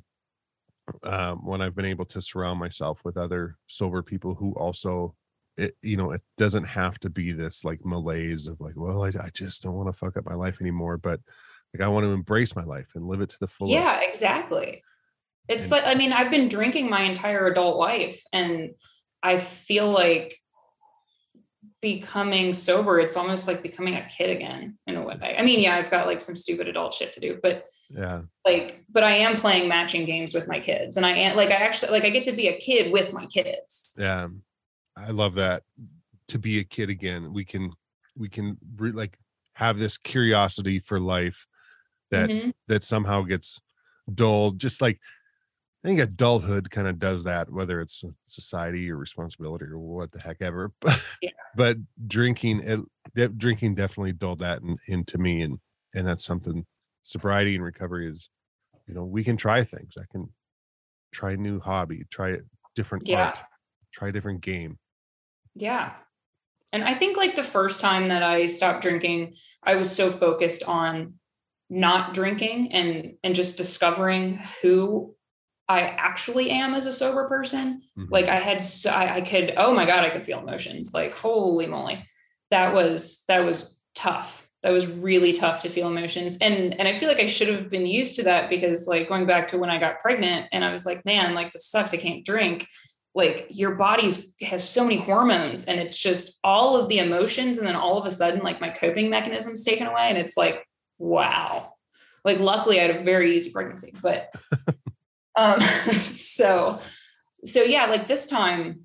um, 1.05 1.45
when 1.45 1.61
I've 1.61 1.75
been 1.75 1.85
able 1.85 2.05
to 2.07 2.21
surround 2.21 2.59
myself 2.59 3.01
with 3.05 3.17
other 3.17 3.57
sober 3.67 4.03
people 4.03 4.35
who 4.35 4.53
also, 4.53 5.15
it, 5.57 5.77
you 5.83 5.97
know, 5.97 6.13
it 6.13 6.23
doesn't 6.37 6.65
have 6.65 6.99
to 7.01 7.11
be 7.11 7.33
this 7.33 7.65
like 7.65 7.85
malaise 7.85 8.47
of 8.47 8.61
like, 8.61 8.75
well, 8.77 9.05
I, 9.05 9.09
I 9.09 9.31
just 9.33 9.63
don't 9.63 9.75
want 9.75 9.89
to 9.89 9.93
fuck 9.93 10.17
up 10.17 10.25
my 10.25 10.35
life 10.35 10.61
anymore, 10.61 10.99
but 10.99 11.21
like 11.75 11.83
I 11.83 11.89
want 11.89 12.05
to 12.05 12.13
embrace 12.13 12.57
my 12.57 12.65
life 12.65 12.89
and 12.95 13.07
live 13.07 13.21
it 13.21 13.31
to 13.31 13.39
the 13.41 13.47
fullest. 13.47 13.73
Yeah, 13.73 14.01
exactly. 14.03 14.83
It's 15.49 15.65
And- 15.65 15.73
like, 15.73 15.85
I 15.87 15.95
mean, 15.95 16.13
I've 16.13 16.31
been 16.31 16.49
drinking 16.49 16.89
my 16.89 17.03
entire 17.03 17.47
adult 17.47 17.77
life 17.79 18.23
and 18.33 18.75
I 19.23 19.39
feel 19.39 19.91
like 19.91 20.39
becoming 21.81 22.55
sober, 22.55 23.01
it's 23.01 23.17
almost 23.17 23.49
like 23.49 23.63
becoming 23.63 23.97
a 23.97 24.09
kid 24.09 24.31
again 24.31 24.79
in 24.87 24.97
a 24.97 25.03
way. 25.03 25.35
I 25.37 25.43
mean, 25.43 25.61
yeah, 25.61 25.77
I've 25.77 25.91
got 25.91 26.07
like 26.07 26.21
some 26.21 26.37
stupid 26.37 26.69
adult 26.69 26.95
shit 26.95 27.13
to 27.15 27.21
do, 27.21 27.39
but 27.43 27.67
yeah, 27.91 28.23
like, 28.45 28.85
but 28.89 29.03
I 29.03 29.17
am 29.17 29.37
playing 29.37 29.69
matching 29.69 30.05
games 30.07 30.33
with 30.35 30.47
my 30.49 30.61
kids 30.61 30.97
and 30.97 31.05
I 31.05 31.11
am 31.11 31.37
like, 31.37 31.51
I 31.51 31.55
actually, 31.55 31.91
like, 31.93 32.05
I 32.05 32.11
get 32.11 32.25
to 32.25 32.33
be 32.33 32.49
a 32.49 32.59
kid 32.59 32.93
with 32.93 33.13
my 33.13 33.27
kids. 33.27 33.95
yeah. 33.99 34.29
I 34.95 35.11
love 35.11 35.35
that. 35.37 35.63
To 36.29 36.39
be 36.39 36.59
a 36.61 36.65
kid 36.65 36.91
again, 36.91 37.33
we 37.33 37.45
can, 37.47 37.73
we 38.15 38.29
can 38.29 38.59
re- 38.77 38.91
like 38.93 39.17
have 39.55 39.79
this 39.79 39.97
curiosity 39.99 40.79
for 40.81 41.01
life 41.01 41.47
that 42.11 42.29
Mhm. 42.29 42.53
that 42.69 42.85
somehow 42.85 43.23
gets 43.23 43.59
dulled 44.13 44.59
just 44.61 44.83
like 44.83 45.01
i 45.85 45.89
think 45.89 46.01
adulthood 46.01 46.71
kind 46.71 46.87
of 46.89 46.99
does 46.99 47.25
that 47.25 47.51
whether 47.51 47.81
it's 47.81 48.05
society 48.23 48.91
or 48.91 48.97
responsibility 48.97 49.65
or 49.65 49.79
what 49.79 50.13
the 50.13 50.21
heck 50.21 50.37
ever 50.41 50.73
but, 50.81 51.03
Yeah. 51.21 51.31
but 51.57 51.77
drinking 52.07 52.63
it 53.15 53.39
drinking 53.39 53.75
definitely 53.75 54.13
dulled 54.13 54.41
that 54.41 54.63
in, 54.63 54.77
into 54.89 55.19
me 55.19 55.43
and 55.43 55.59
and 55.95 56.07
that's 56.07 56.25
something 56.25 56.65
sobriety 57.03 57.55
and 57.55 57.65
recovery 57.65 58.09
is 58.11 58.29
you 58.87 58.95
know 58.95 59.05
we 59.05 59.25
can 59.25 59.37
try 59.37 59.63
things 59.65 59.97
i 60.01 60.05
can 60.11 60.29
try 61.13 61.33
a 61.33 61.37
new 61.37 61.61
hobby 61.61 62.05
try 62.11 62.31
a 62.31 62.39
different 62.75 63.07
Yeah. 63.09 63.27
art 63.27 63.39
try 63.93 64.09
a 64.09 64.13
different 64.13 64.41
game 64.41 64.79
Yeah. 65.55 65.93
And 66.75 66.83
I 66.85 66.95
think 66.95 67.19
like 67.19 67.35
the 67.35 67.43
first 67.43 67.83
time 67.83 68.09
that 68.09 68.23
I 68.23 68.47
stopped 68.47 68.81
drinking, 68.81 69.35
I 69.63 69.75
was 69.75 69.95
so 69.95 70.11
focused 70.11 70.65
on 70.67 71.15
not 71.69 72.15
drinking 72.15 72.73
and 72.73 73.19
and 73.23 73.35
just 73.35 73.59
discovering 73.59 74.41
who 74.63 75.15
I 75.69 75.81
actually 75.81 76.51
am 76.51 76.75
as 76.75 76.87
a 76.87 76.93
sober 76.93 77.29
person. 77.29 77.83
Mhm. 77.99 78.09
Like 78.11 78.27
I 78.27 78.37
had 78.37 78.61
so, 78.61 78.91
I, 78.91 79.17
I 79.17 79.21
could 79.23 79.55
oh 79.57 79.73
my 79.73 79.87
god, 79.87 80.05
I 80.05 80.11
could 80.11 80.27
feel 80.27 80.41
emotions. 80.41 80.93
Like 80.93 81.13
holy 81.13 81.67
moly. 81.67 82.05
That 82.51 82.75
was 82.75 83.25
that 83.29 83.45
was 83.45 83.81
tough. 83.95 84.49
That 84.63 84.71
was 84.71 84.87
really 84.87 85.33
tough 85.33 85.63
to 85.63 85.69
feel 85.69 85.89
emotions. 85.89 86.39
And 86.41 86.79
and 86.79 86.87
I 86.87 86.93
feel 86.93 87.09
like 87.09 87.21
I 87.21 87.27
should 87.27 87.49
have 87.49 87.71
been 87.71 87.87
used 87.87 88.17
to 88.17 88.25
that 88.25 88.51
because 88.51 88.87
like 88.87 89.09
going 89.09 89.27
back 89.27 89.49
to 89.49 89.59
when 89.59 89.71
I 89.71 89.79
got 89.79 90.01
pregnant 90.01 90.49
and 90.53 90.65
I 90.65 90.71
was 90.71 90.85
like, 90.85 91.05
man, 91.05 91.35
like 91.35 91.53
this 91.53 91.67
sucks. 91.67 91.95
I 91.95 91.97
can't 91.97 92.25
drink 92.25 92.67
like 93.15 93.47
your 93.51 93.75
body's 93.75 94.35
has 94.41 94.69
so 94.69 94.83
many 94.83 94.97
hormones 94.97 95.67
and 95.67 95.79
it's 95.79 95.99
just 95.99 96.39
all 96.45 96.77
of 96.77 96.89
the 96.89 96.99
emotions 96.99 97.59
and 97.59 97.67
then 97.67 97.77
all 97.77 97.99
of 97.99 98.07
a 98.07 98.11
sudden 98.11 98.43
like 98.43 98.61
my 98.61 98.71
coping 98.71 99.11
mechanisms 99.11 99.65
taken 99.65 99.87
away 99.87 100.09
and 100.09 100.19
it's 100.19 100.37
like 100.37 100.67
wow 100.99 101.75
like 102.25 102.39
luckily 102.39 102.79
i 102.79 102.83
had 102.83 102.97
a 102.97 103.01
very 103.01 103.35
easy 103.35 103.51
pregnancy 103.51 103.93
but 104.03 104.33
um 105.37 105.61
so 105.91 106.81
so 107.45 107.63
yeah 107.63 107.87
like 107.87 108.09
this 108.09 108.27
time 108.27 108.81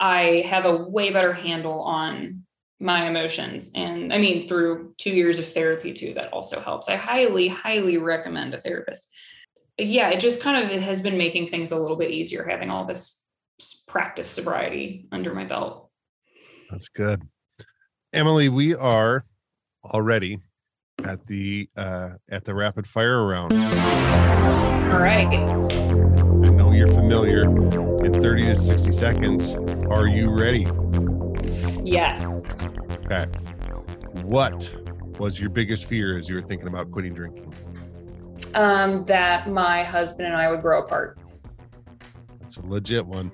i 0.00 0.44
have 0.46 0.64
a 0.64 0.76
way 0.76 1.10
better 1.10 1.32
handle 1.32 1.80
on 1.82 2.44
my 2.80 3.08
emotions 3.08 3.72
and 3.74 4.12
i 4.12 4.18
mean 4.18 4.46
through 4.46 4.94
two 4.98 5.10
years 5.10 5.38
of 5.38 5.46
therapy 5.46 5.92
too 5.92 6.14
that 6.14 6.32
also 6.32 6.60
helps 6.60 6.88
i 6.88 6.94
highly 6.94 7.48
highly 7.48 7.98
recommend 7.98 8.54
a 8.54 8.60
therapist 8.60 9.10
yeah 9.78 10.10
it 10.10 10.20
just 10.20 10.42
kind 10.42 10.70
of 10.70 10.80
has 10.80 11.02
been 11.02 11.18
making 11.18 11.48
things 11.48 11.72
a 11.72 11.76
little 11.76 11.96
bit 11.96 12.10
easier 12.10 12.44
having 12.44 12.70
all 12.70 12.84
this 12.84 13.26
practice 13.88 14.28
sobriety 14.28 15.08
under 15.10 15.34
my 15.34 15.44
belt 15.44 15.88
That's 16.70 16.88
good. 16.88 17.22
Emily, 18.12 18.48
we 18.48 18.74
are 18.74 19.24
already 19.84 20.40
at 21.04 21.26
the 21.26 21.68
uh 21.76 22.14
at 22.28 22.44
the 22.44 22.54
rapid 22.54 22.86
fire 22.86 23.24
round. 23.26 23.52
All 24.90 25.00
right 25.00 25.26
I 25.28 26.50
know 26.50 26.72
you're 26.72 26.88
familiar. 26.88 27.42
In 28.04 28.20
30 28.22 28.42
to 28.44 28.56
60 28.56 28.92
seconds, 28.92 29.54
are 29.90 30.06
you 30.06 30.30
ready? 30.30 30.66
yes 31.84 32.44
Okay. 33.10 33.24
What 34.24 34.74
was 35.18 35.40
your 35.40 35.50
biggest 35.50 35.86
fear 35.86 36.16
as 36.18 36.28
you 36.28 36.34
were 36.36 36.42
thinking 36.42 36.68
about 36.68 36.90
quitting 36.90 37.14
drinking? 37.14 37.52
um 38.54 39.04
that 39.04 39.50
my 39.50 39.82
husband 39.82 40.26
and 40.26 40.34
i 40.36 40.50
would 40.50 40.62
grow 40.62 40.80
apart 40.82 41.18
That's 42.40 42.56
a 42.56 42.64
legit 42.66 43.04
one. 43.04 43.30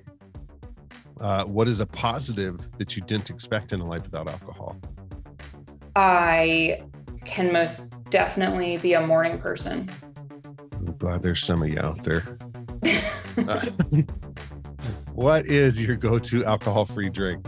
Uh, 1.21 1.45
what 1.45 1.69
is 1.69 1.79
a 1.79 1.87
positive 1.87 2.59
that 2.79 2.97
you 2.97 3.03
didn't 3.03 3.31
expect 3.31 3.73
in 3.73 3.81
a 3.81 3.87
life 3.87 4.03
without 4.03 4.27
alcohol? 4.29 4.77
I 5.95 6.83
can 7.25 7.53
most 7.53 7.95
definitely 8.11 8.77
be 8.79 8.95
a 8.95 9.07
morning 9.07 9.39
person. 9.39 9.89
I'm 10.87 10.97
glad 10.99 11.23
there's 11.23 11.43
some 11.43 11.63
of 11.63 11.69
you 11.69 11.81
out 11.81 12.03
there. 12.05 12.39
Uh, 13.37 13.71
what 15.13 15.47
is 15.47 15.81
your 15.81 15.97
go-to 15.97 16.45
alcohol-free 16.45 17.11
drink? 17.11 17.47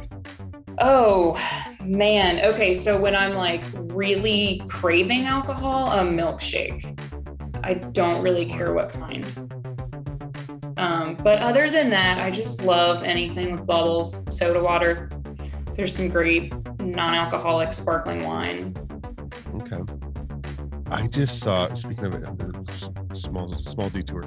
Oh 0.79 1.39
man. 1.83 2.45
Okay. 2.45 2.73
So 2.73 3.01
when 3.01 3.15
I'm 3.15 3.33
like 3.33 3.63
really 3.75 4.63
craving 4.69 5.25
alcohol, 5.25 5.93
a 5.93 6.03
milkshake. 6.05 7.01
I 7.63 7.75
don't 7.75 8.23
really 8.23 8.47
care 8.47 8.75
what 8.75 8.91
kind. 8.91 9.25
Um, 10.77 11.17
but 11.17 11.39
other 11.41 11.71
than 11.71 11.89
that, 11.91 12.19
I 12.19 12.31
just 12.31 12.63
love 12.65 13.03
anything 13.03 13.53
with 13.53 13.67
bubbles, 13.67 14.25
soda 14.37 14.63
water. 14.63 15.09
There's 15.75 15.95
some 15.95 16.09
great 16.09 16.53
non 16.81 17.15
alcoholic 17.15 17.73
sparkling 17.73 18.25
wine. 18.25 18.75
I 20.91 21.09
just 21.09 21.41
saw, 21.41 21.73
speaking 21.75 22.07
of 22.07 22.15
a 22.15 23.15
small, 23.15 23.49
small 23.49 23.89
detour, 23.89 24.25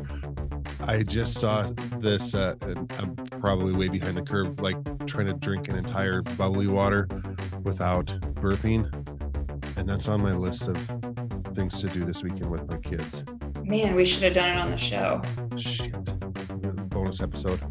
I 0.82 1.04
just 1.04 1.36
saw 1.36 1.70
this. 2.00 2.36
Uh, 2.36 2.56
I'm 3.00 3.16
probably 3.40 3.74
way 3.74 3.88
behind 3.88 4.18
the 4.18 4.22
curve, 4.22 4.60
like 4.60 4.78
trying 5.06 5.28
to 5.28 5.34
drink 5.34 5.70
an 5.70 5.78
entire 5.78 6.22
bubbly 6.22 6.68
water 6.68 7.08
without 7.64 8.08
burping, 8.36 8.86
and 9.78 9.88
that's 9.88 10.08
on 10.08 10.22
my 10.22 10.34
list 10.34 10.68
of 10.68 10.78
things 11.56 11.80
to 11.82 11.88
do 11.88 12.06
this 12.06 12.24
weekend 12.24 12.52
with 12.52 12.70
my 12.70 12.78
kids. 12.78 13.24
Man, 13.64 13.96
we 13.96 14.04
should 14.04 14.24
have 14.24 14.34
done 14.34 14.50
it 14.50 14.58
on 14.58 14.70
the 14.70 14.78
show. 14.78 15.22
Shit, 15.56 15.94
bonus 16.90 17.22
episode. 17.22 17.62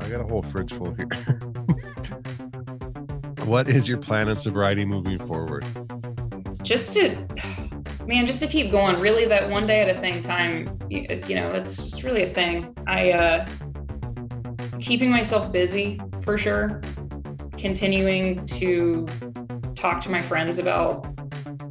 I 0.00 0.08
got 0.08 0.20
a 0.20 0.26
whole 0.26 0.42
fridge 0.42 0.72
full 0.72 0.94
here. 0.94 1.06
what 3.44 3.68
is 3.68 3.88
your 3.88 3.98
plan 3.98 4.28
on 4.28 4.36
sobriety 4.36 4.84
moving 4.84 5.18
forward? 5.18 5.64
Just 6.62 6.92
to 6.94 7.26
man, 8.06 8.26
just 8.26 8.40
to 8.42 8.46
keep 8.46 8.70
going, 8.70 9.00
really 9.00 9.24
that 9.26 9.48
one 9.48 9.66
day 9.66 9.80
at 9.80 9.88
a 9.88 9.98
thing 9.98 10.22
time, 10.22 10.78
you, 10.88 11.34
know, 11.34 11.52
that's 11.52 11.76
just 11.76 12.02
really 12.02 12.22
a 12.22 12.28
thing. 12.28 12.74
I, 12.86 13.12
uh, 13.12 13.46
keeping 14.80 15.10
myself 15.10 15.52
busy 15.52 16.00
for 16.22 16.38
sure, 16.38 16.80
continuing 17.58 18.44
to 18.46 19.06
talk 19.74 20.00
to 20.00 20.10
my 20.10 20.20
friends 20.20 20.58
about 20.58 21.06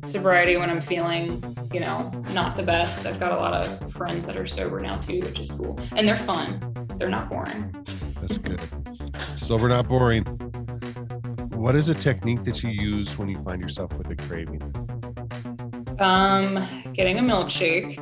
sobriety 0.04 0.58
when 0.58 0.70
I'm 0.70 0.82
feeling, 0.82 1.42
you 1.72 1.80
know, 1.80 2.10
not 2.34 2.56
the 2.56 2.64
best. 2.64 3.06
I've 3.06 3.20
got 3.20 3.32
a 3.32 3.36
lot 3.36 3.54
of 3.54 3.92
friends 3.92 4.26
that 4.28 4.38
are 4.38 4.46
sober 4.46 4.80
now 4.80 4.98
too, 4.98 5.20
which 5.20 5.40
is 5.40 5.52
cool. 5.52 5.80
And 5.96 6.08
they're 6.08 6.16
fun. 6.16 6.60
They're 6.98 7.10
not 7.10 7.30
boring. 7.30 7.74
That's 8.22 8.38
good. 8.38 8.60
Sober, 9.36 9.70
not 9.70 9.88
boring. 9.88 10.24
What 11.54 11.76
is 11.76 11.90
a 11.90 11.96
technique 11.96 12.44
that 12.46 12.64
you 12.64 12.70
use 12.70 13.18
when 13.18 13.30
you 13.30 13.36
find 13.40 13.62
yourself 13.62 13.94
with 13.94 14.10
a 14.10 14.16
craving? 14.16 14.89
Um, 16.00 16.66
getting 16.94 17.20
a 17.20 17.22
milkshake, 17.22 17.98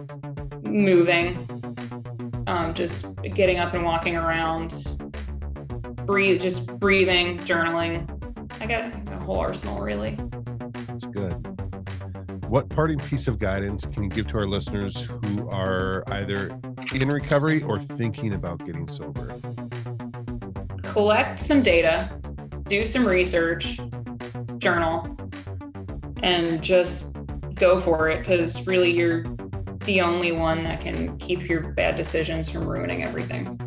moving, 0.68 1.36
um, 2.46 2.76
just 2.76 3.20
getting 3.22 3.58
up 3.58 3.74
and 3.74 3.84
walking 3.84 4.16
around, 4.16 4.72
breathe, 6.06 6.40
just 6.40 6.80
breathing, 6.80 7.40
journaling. 7.40 8.08
I 8.62 8.68
got 8.68 8.86
a 8.86 9.18
whole 9.20 9.40
arsenal, 9.40 9.82
really. 9.82 10.16
That's 10.88 11.06
good. 11.06 11.34
What 12.48 12.70
parting 12.70 13.00
piece 13.00 13.28
of 13.28 13.40
guidance 13.40 13.86
can 13.88 14.04
you 14.04 14.10
give 14.10 14.28
to 14.28 14.38
our 14.38 14.48
listeners 14.48 15.02
who 15.02 15.50
are 15.50 16.04
either 16.12 16.58
in 16.94 17.10
recovery 17.10 17.64
or 17.64 17.80
thinking 17.80 18.36
about 18.36 18.64
getting 18.64 18.88
sober? 18.88 19.36
Collect 20.84 21.40
some 21.40 21.64
data, 21.64 22.10
do 22.68 22.86
some 22.86 23.06
research, 23.06 23.80
journal, 24.60 25.18
and 26.22 26.62
just 26.62 27.17
go 27.60 27.80
for 27.80 28.10
it 28.10 28.20
because 28.20 28.66
really 28.68 28.92
you're 28.92 29.24
the 29.86 30.02
only 30.02 30.32
one 30.32 30.64
that 30.64 30.82
can 30.82 31.18
keep 31.18 31.48
your 31.48 31.72
bad 31.72 31.96
decisions 31.96 32.50
from 32.50 32.68
ruining 32.68 33.04
everything. 33.04 33.60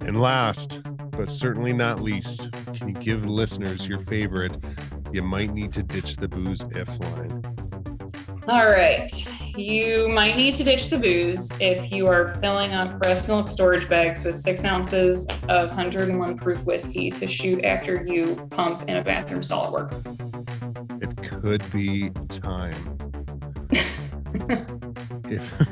And 0.00 0.20
last, 0.20 0.80
but 1.12 1.30
certainly 1.30 1.72
not 1.72 2.00
least, 2.00 2.50
can 2.74 2.88
you 2.88 2.94
give 2.94 3.24
listeners 3.24 3.86
your 3.86 4.00
favorite? 4.00 4.56
You 5.12 5.22
might 5.22 5.52
need 5.52 5.72
to 5.74 5.82
ditch 5.82 6.16
the 6.16 6.28
booze 6.28 6.62
if 6.72 6.88
line. 7.00 7.42
All 8.48 8.66
right. 8.66 9.10
You 9.56 10.08
might 10.08 10.36
need 10.36 10.54
to 10.56 10.64
ditch 10.64 10.90
the 10.90 10.98
booze 10.98 11.52
if 11.60 11.90
you 11.90 12.08
are 12.08 12.36
filling 12.40 12.72
up 12.74 13.00
breast 13.00 13.28
milk 13.28 13.48
storage 13.48 13.88
bags 13.88 14.24
with 14.24 14.34
six 14.34 14.64
ounces 14.64 15.26
of 15.48 15.68
101 15.68 16.36
proof 16.36 16.66
whiskey 16.66 17.10
to 17.12 17.26
shoot 17.26 17.64
after 17.64 18.04
you 18.04 18.36
pump 18.50 18.82
in 18.82 18.96
a 18.98 19.04
bathroom 19.04 19.42
stall 19.42 19.66
at 19.66 19.72
work 19.72 20.73
could 21.44 21.72
be 21.72 22.08
time. 22.30 22.72
if 25.28 25.68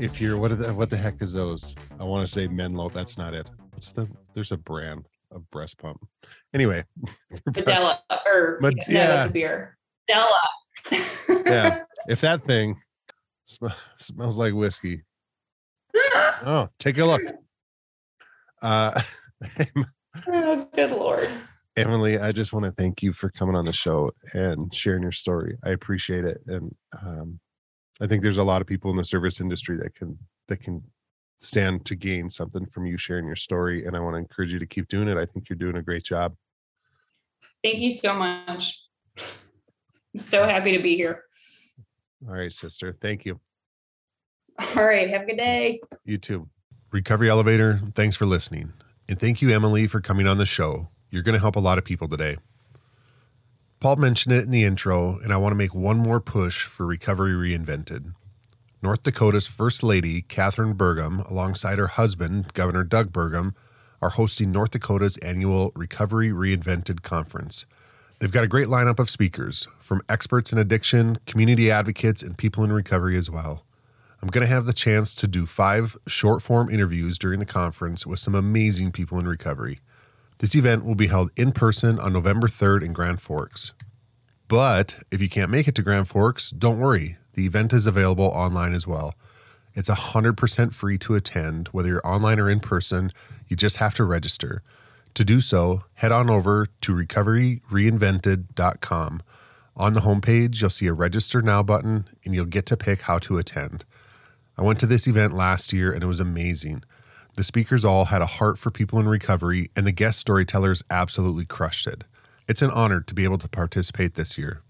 if 0.00 0.18
you're 0.18 0.38
what 0.38 0.58
the 0.58 0.72
what 0.72 0.88
the 0.88 0.96
heck 0.96 1.20
is 1.20 1.34
those? 1.34 1.76
I 2.00 2.04
want 2.04 2.26
to 2.26 2.32
say 2.32 2.48
Menlo. 2.48 2.88
That's 2.88 3.18
not 3.18 3.34
it. 3.34 3.50
What's 3.72 3.92
the? 3.92 4.08
There's 4.32 4.50
a 4.50 4.56
brand 4.56 5.06
of 5.30 5.48
breast 5.50 5.76
pump. 5.76 6.08
Anyway, 6.54 6.84
Medela 7.50 7.98
or 8.24 8.58
yeah, 8.62 8.68
no, 8.88 9.06
that's 9.08 9.28
a 9.28 9.32
beer. 9.34 9.76
Della. 10.08 10.40
yeah, 11.44 11.82
if 12.08 12.22
that 12.22 12.46
thing 12.46 12.80
sm- 13.44 13.66
smells 13.98 14.38
like 14.38 14.54
whiskey, 14.54 15.02
oh, 16.46 16.70
take 16.78 16.96
a 16.96 17.04
look. 17.04 17.22
Uh, 18.62 18.98
oh, 20.28 20.66
good 20.74 20.92
lord. 20.92 21.28
Emily, 21.78 22.18
I 22.18 22.32
just 22.32 22.52
want 22.52 22.66
to 22.66 22.72
thank 22.72 23.02
you 23.02 23.12
for 23.12 23.30
coming 23.30 23.54
on 23.54 23.64
the 23.64 23.72
show 23.72 24.12
and 24.32 24.72
sharing 24.72 25.02
your 25.02 25.12
story. 25.12 25.56
I 25.64 25.70
appreciate 25.70 26.24
it, 26.24 26.40
and 26.46 26.74
um, 27.02 27.40
I 28.00 28.06
think 28.06 28.22
there's 28.22 28.38
a 28.38 28.44
lot 28.44 28.60
of 28.60 28.66
people 28.66 28.90
in 28.90 28.96
the 28.96 29.04
service 29.04 29.40
industry 29.40 29.76
that 29.78 29.94
can 29.94 30.18
that 30.48 30.58
can 30.58 30.82
stand 31.38 31.84
to 31.86 31.94
gain 31.94 32.28
something 32.28 32.66
from 32.66 32.86
you 32.86 32.96
sharing 32.96 33.26
your 33.26 33.36
story. 33.36 33.86
And 33.86 33.96
I 33.96 34.00
want 34.00 34.14
to 34.14 34.18
encourage 34.18 34.52
you 34.52 34.58
to 34.58 34.66
keep 34.66 34.88
doing 34.88 35.08
it. 35.08 35.16
I 35.16 35.24
think 35.24 35.48
you're 35.48 35.56
doing 35.56 35.76
a 35.76 35.82
great 35.82 36.04
job. 36.04 36.34
Thank 37.62 37.78
you 37.78 37.90
so 37.90 38.14
much. 38.14 38.82
I'm 39.16 40.20
so 40.20 40.44
happy 40.46 40.76
to 40.76 40.82
be 40.82 40.96
here. 40.96 41.24
All 42.26 42.34
right, 42.34 42.52
sister. 42.52 42.96
Thank 43.00 43.24
you. 43.24 43.40
All 44.76 44.84
right. 44.84 45.08
Have 45.08 45.22
a 45.22 45.26
good 45.26 45.36
day. 45.36 45.80
You 46.04 46.18
too. 46.18 46.48
Recovery 46.90 47.28
Elevator, 47.28 47.80
thanks 47.94 48.16
for 48.16 48.26
listening. 48.26 48.72
And 49.08 49.18
thank 49.18 49.42
you, 49.42 49.50
Emily, 49.50 49.86
for 49.86 50.00
coming 50.00 50.26
on 50.26 50.38
the 50.38 50.46
show. 50.46 50.88
You're 51.10 51.22
going 51.22 51.34
to 51.34 51.40
help 51.40 51.56
a 51.56 51.60
lot 51.60 51.78
of 51.78 51.84
people 51.84 52.08
today. 52.08 52.36
Paul 53.80 53.96
mentioned 53.96 54.34
it 54.34 54.44
in 54.44 54.50
the 54.50 54.64
intro, 54.64 55.18
and 55.20 55.32
I 55.32 55.36
want 55.36 55.52
to 55.52 55.56
make 55.56 55.74
one 55.74 55.98
more 55.98 56.20
push 56.20 56.64
for 56.64 56.84
Recovery 56.84 57.32
Reinvented. 57.32 58.12
North 58.82 59.02
Dakota's 59.02 59.46
First 59.46 59.82
Lady, 59.82 60.22
Kathryn 60.22 60.74
Burgum, 60.74 61.28
alongside 61.30 61.78
her 61.78 61.86
husband, 61.86 62.52
Governor 62.54 62.84
Doug 62.84 63.12
Burgum, 63.12 63.54
are 64.02 64.10
hosting 64.10 64.52
North 64.52 64.72
Dakota's 64.72 65.16
annual 65.18 65.72
Recovery 65.74 66.28
Reinvented 66.28 67.02
conference. 67.02 67.66
They've 68.18 68.32
got 68.32 68.44
a 68.44 68.48
great 68.48 68.66
lineup 68.66 68.98
of 68.98 69.08
speakers, 69.08 69.66
from 69.78 70.02
experts 70.08 70.52
in 70.52 70.58
addiction, 70.58 71.18
community 71.26 71.70
advocates, 71.70 72.22
and 72.22 72.36
people 72.36 72.64
in 72.64 72.72
recovery 72.72 73.16
as 73.16 73.30
well. 73.30 73.64
I'm 74.20 74.28
going 74.28 74.46
to 74.46 74.52
have 74.52 74.66
the 74.66 74.72
chance 74.72 75.14
to 75.14 75.28
do 75.28 75.46
five 75.46 75.96
short 76.06 76.42
form 76.42 76.68
interviews 76.68 77.18
during 77.18 77.38
the 77.38 77.46
conference 77.46 78.06
with 78.06 78.18
some 78.18 78.34
amazing 78.34 78.90
people 78.90 79.20
in 79.20 79.28
recovery. 79.28 79.78
This 80.38 80.54
event 80.54 80.84
will 80.84 80.94
be 80.94 81.08
held 81.08 81.30
in 81.36 81.52
person 81.52 81.98
on 81.98 82.12
November 82.12 82.46
3rd 82.46 82.84
in 82.84 82.92
Grand 82.92 83.20
Forks. 83.20 83.72
But 84.46 85.02
if 85.10 85.20
you 85.20 85.28
can't 85.28 85.50
make 85.50 85.66
it 85.68 85.74
to 85.74 85.82
Grand 85.82 86.08
Forks, 86.08 86.50
don't 86.50 86.78
worry. 86.78 87.18
The 87.34 87.44
event 87.44 87.72
is 87.72 87.86
available 87.86 88.26
online 88.26 88.72
as 88.72 88.86
well. 88.86 89.14
It's 89.74 89.90
100% 89.90 90.74
free 90.74 90.98
to 90.98 91.14
attend, 91.14 91.68
whether 91.68 91.88
you're 91.88 92.06
online 92.06 92.40
or 92.40 92.50
in 92.50 92.60
person. 92.60 93.12
You 93.46 93.56
just 93.56 93.78
have 93.78 93.94
to 93.94 94.04
register. 94.04 94.62
To 95.14 95.24
do 95.24 95.40
so, 95.40 95.84
head 95.94 96.12
on 96.12 96.30
over 96.30 96.66
to 96.82 96.92
recoveryreinvented.com. 96.92 99.22
On 99.76 99.94
the 99.94 100.00
homepage, 100.00 100.60
you'll 100.60 100.70
see 100.70 100.86
a 100.86 100.92
register 100.92 101.42
now 101.42 101.62
button 101.62 102.08
and 102.24 102.34
you'll 102.34 102.46
get 102.46 102.66
to 102.66 102.76
pick 102.76 103.02
how 103.02 103.18
to 103.18 103.38
attend. 103.38 103.84
I 104.56 104.62
went 104.62 104.80
to 104.80 104.86
this 104.86 105.06
event 105.06 105.34
last 105.34 105.72
year 105.72 105.92
and 105.92 106.02
it 106.02 106.06
was 106.06 106.20
amazing. 106.20 106.82
The 107.38 107.44
speakers 107.44 107.84
all 107.84 108.06
had 108.06 108.20
a 108.20 108.26
heart 108.26 108.58
for 108.58 108.72
people 108.72 108.98
in 108.98 109.06
recovery, 109.06 109.70
and 109.76 109.86
the 109.86 109.92
guest 109.92 110.18
storytellers 110.18 110.82
absolutely 110.90 111.44
crushed 111.44 111.86
it. 111.86 112.02
It's 112.48 112.62
an 112.62 112.72
honor 112.72 113.00
to 113.02 113.14
be 113.14 113.22
able 113.22 113.38
to 113.38 113.48
participate 113.48 114.14
this 114.14 114.36
year. 114.36 114.62